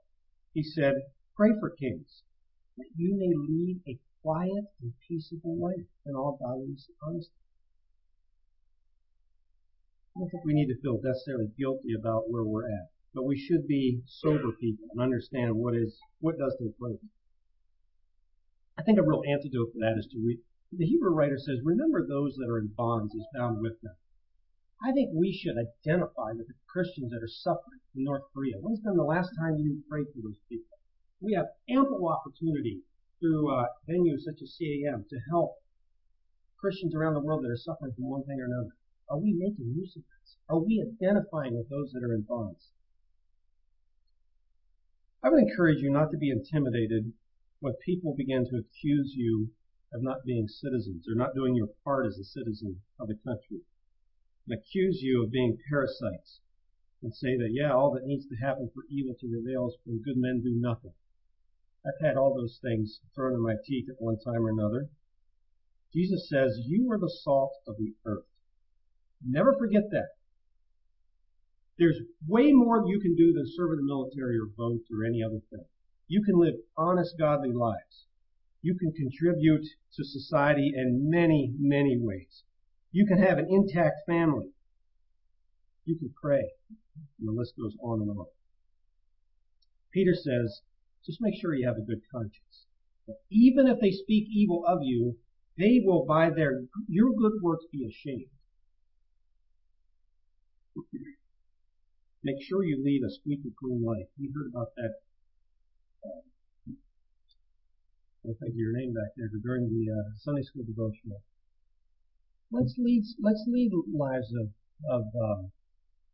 He 0.56 0.64
said, 0.64 0.96
Pray 1.36 1.52
for 1.60 1.70
kings, 1.70 2.24
that 2.76 2.90
you 2.96 3.16
may 3.16 3.36
lead 3.36 3.82
a 3.88 4.00
quiet 4.24 4.66
and 4.82 4.94
peaceable 5.08 5.60
life 5.60 5.86
in 6.08 6.16
all 6.16 6.40
godliness 6.42 6.90
and 6.90 6.98
honesty. 7.04 7.36
I 10.16 10.22
don't 10.22 10.30
think 10.32 10.44
we 10.44 10.56
need 10.56 10.74
to 10.74 10.82
feel 10.82 11.00
necessarily 11.04 11.52
guilty 11.56 11.94
about 11.94 12.32
where 12.32 12.44
we're 12.44 12.66
at 12.66 12.97
but 13.18 13.26
we 13.26 13.36
should 13.36 13.66
be 13.66 14.04
sober 14.06 14.52
people 14.62 14.86
and 14.92 15.02
understand 15.02 15.58
what 15.58 15.74
is 15.74 15.98
what 16.20 16.38
does 16.38 16.56
take 16.62 16.78
place. 16.78 17.02
I 18.78 18.84
think 18.84 19.00
a 19.00 19.02
real 19.02 19.24
antidote 19.26 19.74
for 19.74 19.80
that 19.82 19.98
is 19.98 20.06
to 20.14 20.22
read. 20.22 20.38
The 20.72 20.86
Hebrew 20.86 21.10
writer 21.10 21.40
says, 21.40 21.66
"Remember 21.66 22.06
those 22.06 22.36
that 22.36 22.48
are 22.48 22.60
in 22.60 22.68
bonds 22.78 23.16
is 23.16 23.26
bound 23.34 23.60
with 23.60 23.82
them." 23.82 23.96
I 24.84 24.92
think 24.92 25.10
we 25.16 25.34
should 25.34 25.58
identify 25.58 26.34
with 26.34 26.46
the 26.46 26.54
Christians 26.68 27.10
that 27.10 27.24
are 27.24 27.28
suffering 27.42 27.82
in 27.96 28.04
North 28.04 28.22
Korea. 28.36 28.60
When's 28.60 28.82
been 28.82 28.98
the 28.98 29.04
last 29.04 29.32
time 29.40 29.58
you 29.58 29.82
prayed 29.90 30.14
for 30.14 30.22
those 30.22 30.38
people? 30.48 30.78
We 31.20 31.34
have 31.34 31.48
ample 31.68 32.08
opportunity 32.08 32.84
through 33.20 33.50
uh, 33.50 33.66
venues 33.90 34.30
such 34.30 34.44
as 34.44 34.56
CAM 34.60 35.08
to 35.10 35.20
help 35.32 35.56
Christians 36.60 36.94
around 36.94 37.16
the 37.16 37.22
world 37.22 37.44
that 37.44 37.50
are 37.50 37.58
suffering 37.58 37.94
from 37.94 38.12
one 38.12 38.26
thing 38.26 38.40
or 38.40 38.46
another. 38.46 38.76
Are 39.10 39.18
we 39.18 39.34
making 39.34 39.74
use 39.74 39.96
of 39.98 40.04
this? 40.04 40.38
Are 40.50 40.60
we 40.60 40.86
identifying 40.86 41.58
with 41.58 41.68
those 41.70 41.92
that 41.94 42.04
are 42.04 42.14
in 42.14 42.22
bonds? 42.22 42.74
I 45.28 45.30
would 45.30 45.44
encourage 45.44 45.80
you 45.80 45.92
not 45.92 46.10
to 46.12 46.18
be 46.18 46.30
intimidated 46.32 47.12
when 47.60 47.74
people 47.84 48.16
begin 48.16 48.46
to 48.46 48.64
accuse 48.64 49.12
you 49.14 49.50
of 49.92 50.02
not 50.02 50.24
being 50.24 50.48
citizens 50.48 51.04
or 51.06 51.16
not 51.16 51.36
doing 51.36 51.54
your 51.54 51.68
part 51.84 52.06
as 52.06 52.18
a 52.18 52.24
citizen 52.24 52.80
of 52.98 53.10
the 53.10 53.20
country 53.26 53.60
and 54.48 54.58
accuse 54.58 55.02
you 55.02 55.22
of 55.22 55.32
being 55.32 55.58
parasites 55.70 56.40
and 57.04 57.14
say 57.14 57.36
that, 57.36 57.52
yeah, 57.52 57.74
all 57.74 57.92
that 57.92 58.06
needs 58.06 58.26
to 58.28 58.38
happen 58.38 58.72
for 58.74 58.84
evil 58.90 59.16
to 59.20 59.28
prevail 59.28 59.68
is 59.68 59.76
when 59.84 60.02
good 60.02 60.16
men 60.16 60.40
do 60.42 60.56
nothing. 60.56 60.94
I've 61.86 62.00
had 62.08 62.16
all 62.16 62.34
those 62.34 62.60
things 62.62 63.02
thrown 63.14 63.34
in 63.34 63.44
my 63.44 63.56
teeth 63.66 63.90
at 63.90 64.00
one 64.02 64.20
time 64.20 64.46
or 64.46 64.50
another. 64.50 64.88
Jesus 65.94 66.30
says, 66.30 66.58
you 66.66 66.90
are 66.90 66.98
the 66.98 67.12
salt 67.24 67.52
of 67.68 67.76
the 67.76 67.94
earth. 68.06 68.32
Never 69.22 69.54
forget 69.60 69.92
that. 69.92 70.08
There's 71.78 72.00
way 72.28 72.52
more 72.52 72.84
you 72.88 73.00
can 73.00 73.16
do 73.16 73.34
than 73.34 73.46
serve 73.56 73.72
in 73.72 73.78
the 73.78 73.84
military 73.84 74.38
or 74.38 74.48
vote 74.58 74.82
or 74.92 75.06
any 75.06 75.22
other 75.24 75.40
thing. 75.52 75.66
You 76.08 76.24
can 76.24 76.40
live 76.40 76.56
honest, 76.76 77.16
godly 77.20 77.52
lives. 77.52 78.06
You 78.62 78.76
can 78.76 78.92
contribute 78.92 79.66
to 79.96 80.04
society 80.04 80.74
in 80.76 81.10
many, 81.10 81.54
many 81.60 81.98
ways. 82.00 82.44
You 82.92 83.06
can 83.06 83.22
have 83.22 83.38
an 83.38 83.48
intact 83.50 84.08
family. 84.08 84.50
You 85.86 85.98
can 85.98 86.14
pray. 86.20 86.50
And 87.20 87.28
the 87.28 87.32
list 87.32 87.54
goes 87.58 87.76
on 87.82 88.02
and 88.02 88.10
on. 88.10 88.26
Peter 89.94 90.14
says, 90.16 90.62
just 91.06 91.22
make 91.22 91.40
sure 91.40 91.54
you 91.54 91.68
have 91.68 91.78
a 91.78 91.82
good 91.82 92.02
conscience. 92.12 92.66
Even 93.30 93.68
if 93.68 93.80
they 93.80 93.92
speak 93.92 94.28
evil 94.30 94.66
of 94.68 94.80
you, 94.82 95.18
they 95.58 95.82
will 95.84 96.06
by 96.06 96.30
their, 96.30 96.64
your 96.88 97.14
good 97.14 97.34
works 97.42 97.66
be 97.72 97.86
ashamed. 97.86 98.30
Make 102.24 102.42
sure 102.42 102.64
you 102.64 102.84
lead 102.84 103.04
a 103.04 103.12
squeaky 103.12 103.54
clean 103.60 103.84
life. 103.84 104.08
We 104.20 104.32
heard 104.34 104.50
about 104.50 104.74
that. 104.76 104.94
Uh, 106.04 106.22
I 108.28 108.34
think 108.40 108.56
your 108.56 108.74
name 108.74 108.94
back 108.94 109.16
there 109.16 109.30
during 109.42 109.70
the 109.70 109.92
uh, 109.92 110.18
Sunday 110.18 110.44
school 110.44 110.64
devotional. 110.66 111.22
Let's 112.52 112.76
lead. 112.78 113.04
Let's 113.20 113.44
lead 113.48 113.72
lives 113.94 114.34
of 114.34 114.50
of 114.90 115.04
um, 115.16 115.52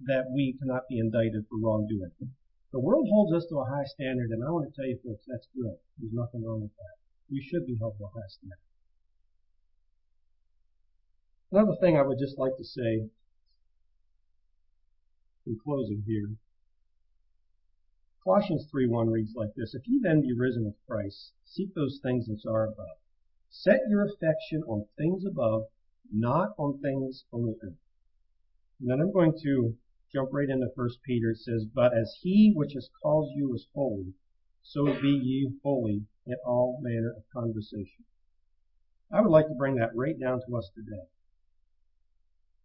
that 0.05 0.29
we 0.33 0.57
cannot 0.59 0.83
be 0.89 0.99
indicted 0.99 1.45
for 1.49 1.57
wrongdoing. 1.59 2.11
The 2.71 2.79
world 2.79 3.07
holds 3.09 3.33
us 3.33 3.45
to 3.49 3.59
a 3.59 3.69
high 3.69 3.85
standard, 3.85 4.31
and 4.31 4.43
I 4.43 4.49
want 4.49 4.67
to 4.67 4.75
tell 4.75 4.89
you 4.89 4.99
folks, 5.05 5.25
that's 5.27 5.47
good. 5.55 5.77
There's 5.97 6.13
nothing 6.13 6.43
wrong 6.43 6.61
with 6.61 6.75
that. 6.75 6.95
We 7.29 7.39
should 7.41 7.65
be 7.65 7.77
held 7.79 7.97
to 7.97 8.05
a 8.05 8.07
high 8.07 8.29
standard. 8.29 8.57
Another 11.51 11.77
thing 11.79 11.97
I 11.97 12.01
would 12.01 12.17
just 12.17 12.39
like 12.39 12.57
to 12.57 12.65
say 12.65 13.09
in 15.45 15.57
closing 15.63 16.03
here. 16.05 16.35
Colossians 18.23 18.67
3.1 18.73 19.11
reads 19.11 19.33
like 19.35 19.53
this, 19.55 19.73
If 19.73 19.85
ye 19.85 19.99
then 20.01 20.21
be 20.21 20.33
risen 20.33 20.65
with 20.65 20.75
Christ, 20.87 21.33
seek 21.43 21.73
those 21.75 21.99
things 22.01 22.27
which 22.29 22.45
are 22.45 22.65
above. 22.65 22.97
Set 23.49 23.81
your 23.89 24.05
affection 24.05 24.63
on 24.63 24.87
things 24.97 25.25
above, 25.25 25.63
not 26.11 26.55
on 26.57 26.79
things 26.79 27.25
on 27.31 27.45
the 27.45 27.55
earth. 27.67 27.77
And 28.79 28.89
then 28.89 29.01
I'm 29.01 29.11
going 29.11 29.37
to 29.43 29.75
jump 30.13 30.29
right 30.31 30.49
into 30.49 30.67
1 30.73 30.89
Peter. 31.05 31.31
It 31.31 31.37
says, 31.37 31.65
But 31.65 31.97
as 31.97 32.15
he 32.21 32.53
which 32.55 32.73
has 32.73 32.89
called 33.01 33.31
you 33.35 33.53
is 33.53 33.67
holy, 33.73 34.13
so 34.61 34.85
be 34.85 35.09
ye 35.09 35.51
holy 35.61 36.05
in 36.25 36.35
all 36.45 36.79
manner 36.81 37.11
of 37.17 37.23
conversation. 37.33 38.05
I 39.11 39.21
would 39.21 39.31
like 39.31 39.47
to 39.47 39.53
bring 39.53 39.75
that 39.75 39.95
right 39.95 40.19
down 40.19 40.41
to 40.47 40.57
us 40.57 40.71
today. 40.73 41.03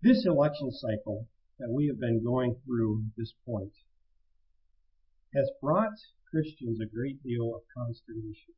This 0.00 0.24
election 0.24 0.70
cycle 0.70 1.26
that 1.58 1.70
we 1.70 1.86
have 1.88 1.98
been 1.98 2.22
going 2.22 2.56
through 2.64 3.04
this 3.16 3.32
point 3.44 3.72
has 5.34 5.50
brought 5.60 5.98
Christians 6.30 6.80
a 6.80 6.86
great 6.86 7.22
deal 7.22 7.54
of 7.54 7.62
consternation. 7.74 8.54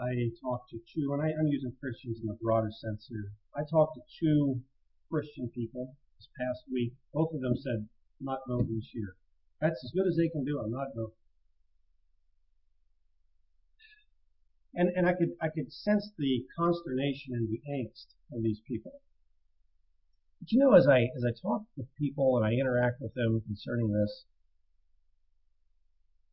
I 0.00 0.30
talked 0.40 0.70
to 0.70 0.78
two, 0.94 1.12
and 1.12 1.22
I, 1.22 1.30
am 1.30 1.48
using 1.48 1.72
Christians 1.80 2.20
in 2.22 2.28
a 2.30 2.34
broader 2.34 2.70
sense 2.70 3.06
here. 3.08 3.32
I 3.56 3.62
talked 3.68 3.96
to 3.96 4.02
two 4.20 4.60
Christian 5.10 5.48
people 5.54 5.96
this 6.18 6.28
past 6.38 6.64
week. 6.70 6.92
Both 7.12 7.34
of 7.34 7.40
them 7.40 7.56
said, 7.56 7.88
not 8.20 8.40
voting 8.48 8.76
this 8.76 8.90
year. 8.94 9.16
That's 9.60 9.82
as 9.84 9.92
good 9.94 10.06
as 10.06 10.16
they 10.16 10.28
can 10.28 10.44
do. 10.44 10.60
I'm 10.60 10.70
not 10.70 10.94
voting. 10.94 11.14
And, 14.74 14.90
and 14.94 15.08
I 15.08 15.14
could, 15.14 15.30
I 15.42 15.48
could 15.48 15.72
sense 15.72 16.10
the 16.16 16.44
consternation 16.56 17.34
and 17.34 17.48
the 17.48 17.60
angst 17.66 18.14
of 18.32 18.42
these 18.42 18.60
people. 18.68 19.00
But 20.40 20.52
you 20.52 20.58
know, 20.60 20.74
as 20.74 20.86
I, 20.86 21.08
as 21.16 21.24
I 21.24 21.32
talk 21.32 21.62
with 21.76 21.94
people 21.96 22.36
and 22.36 22.46
I 22.46 22.52
interact 22.52 23.00
with 23.00 23.14
them 23.14 23.40
concerning 23.40 23.92
this, 23.92 24.24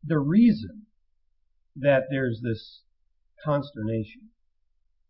the 0.04 0.20
reason 0.20 0.86
that 1.76 2.04
there's 2.10 2.42
this 2.42 2.82
consternation 3.44 4.30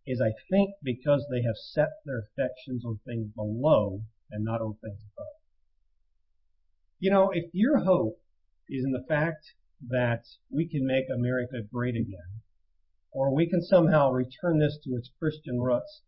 is 0.08 0.22
I 0.22 0.34
think 0.50 0.76
because 0.84 1.26
they 1.30 1.42
have 1.42 1.58
set 1.58 1.90
their 2.06 2.20
affections 2.20 2.86
on 2.86 3.00
things 3.06 3.28
below 3.36 4.04
and 4.32 4.46
not 4.46 4.62
on 4.62 4.76
things 4.82 5.02
above. 5.14 5.28
You 7.00 7.12
know, 7.12 7.32
if 7.32 7.54
your 7.54 7.80
hope 7.80 8.22
is 8.70 8.86
in 8.86 8.92
the 8.92 9.06
fact 9.08 9.54
that 9.90 10.24
we 10.50 10.68
can 10.68 10.86
make 10.86 11.06
America 11.14 11.62
great 11.62 11.96
again, 11.96 12.42
or 13.12 13.34
we 13.34 13.50
can 13.50 13.62
somehow 13.62 14.12
return 14.12 14.60
this 14.60 14.78
to 14.84 14.96
its 14.96 15.12
Christian 15.20 15.60
roots, 15.60 16.02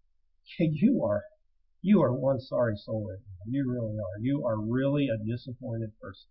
you 0.58 1.02
are 1.04 1.22
you 1.82 2.02
are 2.02 2.12
one 2.12 2.40
sorry 2.40 2.76
soul. 2.76 3.10
You 3.46 3.70
really 3.70 3.96
are. 3.98 4.20
You 4.20 4.44
are 4.46 4.60
really 4.60 5.08
a 5.08 5.16
disappointed 5.24 5.92
person. 6.00 6.28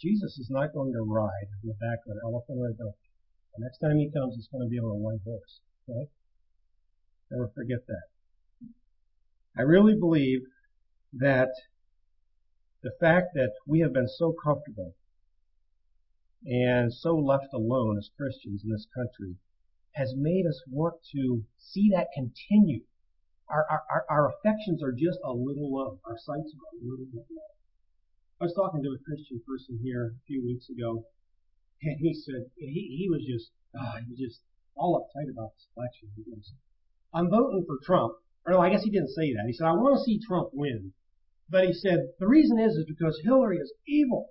Jesus 0.00 0.38
is 0.38 0.48
not 0.48 0.72
going 0.72 0.92
to 0.92 1.02
ride 1.02 1.48
on 1.62 1.68
the 1.68 1.74
back 1.74 1.98
of 2.06 2.12
an 2.12 2.20
elephant 2.24 2.58
or 2.58 2.68
a 2.68 2.72
donkey. 2.72 3.10
The 3.56 3.64
next 3.64 3.78
time 3.78 3.98
he 3.98 4.10
comes, 4.10 4.36
he's 4.36 4.48
going 4.48 4.64
to 4.64 4.70
be 4.70 4.78
on 4.78 4.90
a 4.90 4.94
white 4.94 5.20
horse. 5.24 5.60
Okay? 5.88 6.08
Never 7.30 7.50
forget 7.54 7.86
that. 7.88 8.06
I 9.58 9.62
really 9.62 9.94
believe 9.94 10.42
that 11.12 11.50
the 12.82 12.92
fact 13.00 13.34
that 13.34 13.52
we 13.66 13.80
have 13.80 13.92
been 13.92 14.08
so 14.08 14.32
comfortable 14.32 14.94
and 16.46 16.94
so 16.94 17.16
left 17.16 17.52
alone 17.52 17.98
as 17.98 18.08
Christians 18.16 18.62
in 18.64 18.70
this 18.70 18.86
country 18.94 19.36
has 19.98 20.14
made 20.16 20.46
us 20.46 20.62
want 20.70 20.94
to 21.10 21.42
see 21.58 21.90
that 21.90 22.06
continue. 22.14 22.86
Our, 23.50 23.66
our, 23.68 24.04
our 24.08 24.24
affections 24.30 24.82
are 24.82 24.92
just 24.92 25.18
a 25.24 25.32
little 25.32 25.74
low. 25.74 25.98
Our 26.06 26.16
sights 26.16 26.54
are 26.54 26.78
a 26.78 26.84
little 26.86 27.06
bit 27.10 27.26
low. 27.26 27.50
I 28.40 28.44
was 28.44 28.54
talking 28.54 28.82
to 28.82 28.94
a 28.94 29.02
Christian 29.02 29.42
person 29.42 29.80
here 29.82 30.14
a 30.14 30.26
few 30.26 30.44
weeks 30.44 30.70
ago, 30.70 31.02
and 31.82 31.98
he 31.98 32.14
said 32.14 32.46
he, 32.54 33.02
he 33.02 33.08
was 33.10 33.26
just 33.26 33.50
oh, 33.74 33.98
he 33.98 34.06
was 34.06 34.18
just 34.18 34.40
all 34.76 34.94
uptight 34.94 35.26
about 35.26 35.50
this 35.58 35.66
election. 35.76 36.14
He 36.14 36.22
goes, 36.30 36.52
"I'm 37.12 37.30
voting 37.30 37.64
for 37.66 37.82
Trump." 37.82 38.14
Or 38.46 38.52
no, 38.52 38.60
I 38.60 38.70
guess 38.70 38.84
he 38.84 38.90
didn't 38.90 39.10
say 39.10 39.34
that. 39.34 39.46
He 39.48 39.52
said, 39.52 39.66
"I 39.66 39.72
want 39.72 39.98
to 39.98 40.04
see 40.04 40.20
Trump 40.22 40.50
win," 40.52 40.92
but 41.50 41.66
he 41.66 41.72
said 41.72 42.14
the 42.20 42.28
reason 42.28 42.60
is 42.60 42.76
is 42.76 42.86
because 42.86 43.18
Hillary 43.24 43.58
is 43.58 43.72
evil. 43.88 44.30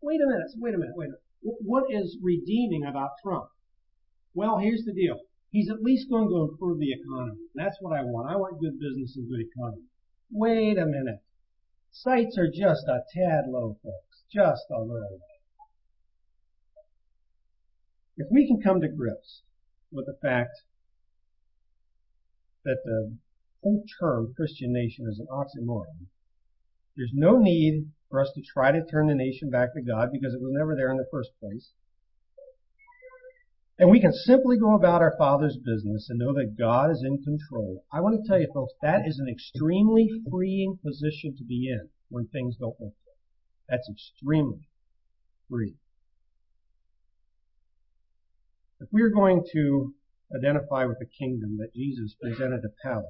Wait 0.00 0.20
a 0.22 0.28
minute. 0.28 0.54
Wait 0.56 0.74
a 0.74 0.78
minute. 0.78 0.94
Wait 0.94 1.06
a 1.06 1.18
minute. 1.18 1.22
What 1.42 1.90
is 1.90 2.18
redeeming 2.22 2.84
about 2.84 3.18
Trump? 3.24 3.50
Well, 4.38 4.58
here's 4.58 4.84
the 4.84 4.92
deal. 4.92 5.18
He's 5.50 5.68
at 5.68 5.82
least 5.82 6.08
going 6.08 6.28
to 6.28 6.48
improve 6.48 6.78
the 6.78 6.92
economy. 6.92 7.40
That's 7.56 7.76
what 7.80 7.98
I 7.98 8.04
want. 8.04 8.30
I 8.30 8.36
want 8.36 8.60
good 8.60 8.78
business 8.78 9.16
and 9.16 9.28
good 9.28 9.40
economy. 9.40 9.82
Wait 10.30 10.78
a 10.78 10.86
minute. 10.86 11.24
Sights 11.90 12.38
are 12.38 12.46
just 12.46 12.86
a 12.86 13.00
tad 13.12 13.46
low, 13.48 13.76
folks. 13.82 14.22
Just 14.32 14.62
a 14.70 14.78
little 14.78 15.18
low. 15.18 15.66
If 18.16 18.28
we 18.30 18.46
can 18.46 18.62
come 18.62 18.80
to 18.80 18.88
grips 18.88 19.42
with 19.90 20.06
the 20.06 20.16
fact 20.22 20.62
that 22.64 22.78
the 22.84 23.16
whole 23.64 23.82
term 23.98 24.34
Christian 24.36 24.72
nation 24.72 25.08
is 25.10 25.18
an 25.18 25.26
oxymoron, 25.32 26.06
there's 26.96 27.10
no 27.12 27.38
need 27.38 27.90
for 28.08 28.20
us 28.20 28.30
to 28.36 28.42
try 28.42 28.70
to 28.70 28.86
turn 28.86 29.08
the 29.08 29.16
nation 29.16 29.50
back 29.50 29.74
to 29.74 29.82
God 29.82 30.10
because 30.12 30.32
it 30.32 30.40
was 30.40 30.52
never 30.54 30.76
there 30.76 30.92
in 30.92 30.96
the 30.96 31.08
first 31.10 31.30
place. 31.40 31.72
And 33.80 33.90
we 33.90 34.00
can 34.00 34.12
simply 34.12 34.58
go 34.58 34.74
about 34.74 35.02
our 35.02 35.14
Father's 35.16 35.56
business 35.56 36.08
and 36.10 36.18
know 36.18 36.34
that 36.34 36.58
God 36.58 36.90
is 36.90 37.04
in 37.06 37.22
control. 37.22 37.84
I 37.92 38.00
want 38.00 38.20
to 38.20 38.28
tell 38.28 38.40
you 38.40 38.48
folks, 38.52 38.72
that 38.82 39.02
is 39.06 39.20
an 39.20 39.28
extremely 39.28 40.08
freeing 40.28 40.78
position 40.84 41.36
to 41.38 41.44
be 41.44 41.68
in 41.70 41.88
when 42.08 42.26
things 42.26 42.56
don't 42.58 42.76
good. 42.78 42.90
That's 43.68 43.88
extremely 43.88 44.68
free. 45.48 45.74
If 48.80 48.88
we 48.90 49.02
are 49.02 49.10
going 49.10 49.44
to 49.52 49.94
identify 50.34 50.84
with 50.84 50.98
the 50.98 51.06
kingdom 51.06 51.58
that 51.58 51.74
Jesus 51.74 52.16
presented 52.20 52.62
to 52.62 52.68
Pilate, 52.82 53.04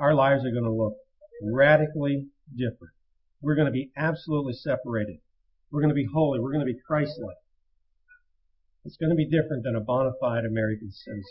our 0.00 0.14
lives 0.14 0.44
are 0.44 0.50
going 0.50 0.64
to 0.64 0.72
look 0.72 0.94
radically 1.42 2.26
different. 2.56 2.94
We're 3.40 3.54
going 3.54 3.66
to 3.66 3.72
be 3.72 3.90
absolutely 3.96 4.54
separated. 4.54 5.18
We're 5.70 5.80
going 5.80 5.90
to 5.90 5.94
be 5.94 6.08
holy. 6.12 6.40
We're 6.40 6.52
going 6.52 6.66
to 6.66 6.72
be 6.72 6.78
Christ-like. 6.86 7.36
It's 8.84 8.96
going 8.96 9.10
to 9.10 9.16
be 9.16 9.28
different 9.28 9.62
than 9.62 9.76
a 9.76 9.80
bona 9.80 10.10
fide 10.20 10.44
American 10.44 10.90
citizen. 10.90 11.22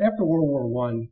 After 0.00 0.24
World 0.24 0.48
War 0.48 0.88
I, 0.88 1.08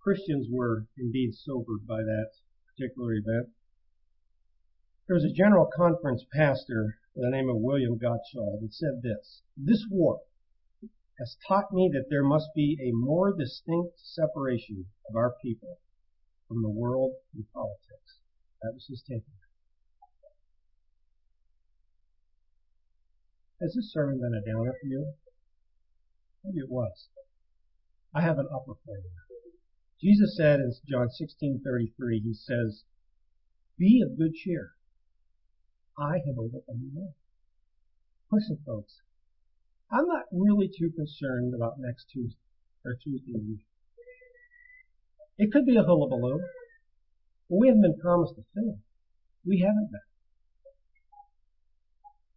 Christians 0.00 0.46
were 0.48 0.86
indeed 0.96 1.34
sobered 1.34 1.88
by 1.88 2.02
that 2.02 2.30
particular 2.70 3.14
event. 3.14 3.48
There 5.08 5.16
was 5.16 5.24
a 5.24 5.32
general 5.32 5.66
conference 5.74 6.24
pastor 6.32 6.98
by 7.16 7.22
the 7.22 7.30
name 7.30 7.48
of 7.48 7.56
William 7.56 7.98
Gottschall 7.98 8.60
that 8.60 8.72
said 8.72 9.02
this, 9.02 9.42
This 9.56 9.84
war 9.90 10.20
has 11.18 11.36
taught 11.48 11.72
me 11.72 11.90
that 11.92 12.06
there 12.10 12.22
must 12.22 12.54
be 12.54 12.78
a 12.80 12.94
more 12.94 13.36
distinct 13.36 13.98
separation 13.98 14.86
of 15.08 15.16
our 15.16 15.34
people 15.42 15.80
from 16.46 16.62
the 16.62 16.70
world 16.70 17.14
and 17.34 17.44
politics. 17.52 18.20
That 18.62 18.74
was 18.74 18.86
his 18.86 19.02
takeaway. 19.02 19.47
Has 23.60 23.74
this 23.74 23.92
sermon 23.92 24.20
been 24.20 24.34
a 24.34 24.44
downer 24.44 24.72
for 24.80 24.86
you? 24.86 25.14
Maybe 26.44 26.60
it 26.60 26.70
was. 26.70 27.08
I 28.14 28.22
have 28.22 28.38
an 28.38 28.48
upper 28.54 28.74
for 28.84 28.98
you. 28.98 29.10
Jesus 30.00 30.36
said 30.36 30.60
in 30.60 30.72
John 30.86 31.08
16:33, 31.10 32.20
he 32.20 32.32
says, 32.34 32.84
"Be 33.76 34.00
of 34.00 34.16
good 34.16 34.34
cheer. 34.34 34.74
I 35.98 36.18
have 36.24 36.38
overcome 36.38 36.92
the 36.94 37.00
world." 37.00 37.14
Listen, 38.30 38.58
folks. 38.64 39.00
I'm 39.90 40.06
not 40.06 40.26
really 40.30 40.68
too 40.68 40.92
concerned 40.92 41.52
about 41.52 41.80
next 41.80 42.10
Tuesday 42.10 42.38
or 42.84 42.94
Tuesday 42.94 43.32
evening. 43.32 43.64
It 45.36 45.50
could 45.50 45.66
be 45.66 45.76
a 45.76 45.82
hullabaloo, 45.82 46.40
but 47.48 47.56
we 47.56 47.66
haven't 47.66 47.82
been 47.82 47.98
promised 47.98 48.38
a 48.38 48.44
thing. 48.54 48.84
We 49.44 49.60
haven't 49.60 49.90
been 49.90 50.07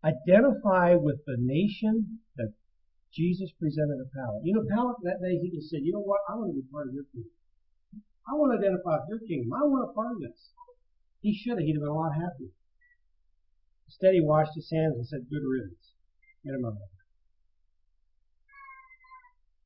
identify 0.04 0.96
with 0.96 1.24
the 1.26 1.38
nation 1.38 2.20
that 2.38 2.54
Jesus 3.14 3.52
presented 3.60 3.98
to 3.98 4.08
Pilate. 4.10 4.46
You 4.46 4.54
know, 4.56 4.66
Pilate 4.66 5.02
that 5.04 5.22
day 5.22 5.38
he 5.38 5.52
just 5.52 5.70
said, 5.70 5.82
you 5.84 5.94
know 5.94 6.02
what, 6.02 6.22
I 6.30 6.36
want 6.36 6.52
to 6.52 6.62
be 6.62 6.68
part 6.72 6.88
of 6.88 6.94
your 6.94 7.06
kingdom. 7.12 7.32
I 8.28 8.34
want 8.36 8.54
to 8.54 8.60
identify 8.62 9.02
with 9.02 9.10
your 9.10 9.24
kingdom. 9.28 9.54
I 9.54 9.66
want 9.66 9.90
a 9.90 9.94
part 9.94 10.16
of 10.16 10.22
this. 10.22 10.54
He 11.22 11.34
should 11.34 11.58
have. 11.58 11.66
He'd 11.66 11.76
have 11.76 11.86
been 11.86 11.92
a 11.92 11.98
lot 11.98 12.14
happier. 12.14 12.54
Instead, 13.88 14.14
he 14.14 14.22
washed 14.22 14.56
his 14.56 14.72
hands 14.72 14.96
and 14.96 15.06
said, 15.06 15.30
good 15.30 15.44
riddance. 15.44 15.94
Get 16.44 16.56
him 16.56 16.66
out 16.66 16.74
Of 16.74 16.92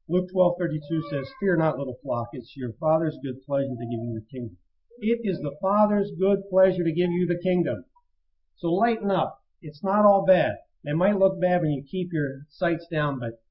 Luke 0.07 0.29
12:32 0.35 1.09
says, 1.09 1.33
"Fear 1.39 1.57
not, 1.57 1.79
little 1.79 1.97
flock; 2.03 2.29
it's 2.33 2.55
your 2.55 2.73
Father's 2.73 3.17
good 3.23 3.41
pleasure 3.43 3.75
to 3.75 3.85
give 3.85 4.03
you 4.03 4.13
the 4.13 4.25
kingdom." 4.29 4.57
It 4.99 5.21
is 5.23 5.39
the 5.39 5.55
Father's 5.59 6.11
good 6.19 6.43
pleasure 6.49 6.83
to 6.83 6.91
give 6.91 7.11
you 7.11 7.25
the 7.25 7.39
kingdom. 7.41 7.85
So 8.57 8.71
lighten 8.71 9.09
up. 9.09 9.44
It's 9.67 9.83
not 9.83 10.05
all 10.05 10.23
bad. 10.23 10.57
It 10.83 10.95
might 10.95 11.17
look 11.17 11.41
bad 11.41 11.63
when 11.63 11.71
you 11.71 11.81
keep 11.81 12.13
your 12.13 12.45
sights 12.51 12.85
down, 12.91 13.17
but 13.17 13.41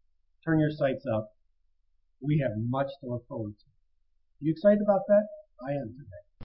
turn 0.44 0.60
your 0.60 0.70
sights 0.70 1.04
up. 1.12 1.34
We 2.20 2.38
have 2.38 2.52
much 2.56 2.86
to 3.00 3.10
look 3.10 3.26
forward 3.26 3.54
to. 3.58 3.64
You 4.38 4.52
excited 4.52 4.80
about 4.80 5.00
that? 5.08 5.26
I 5.60 5.72
am 5.72 5.88
today. 5.88 6.22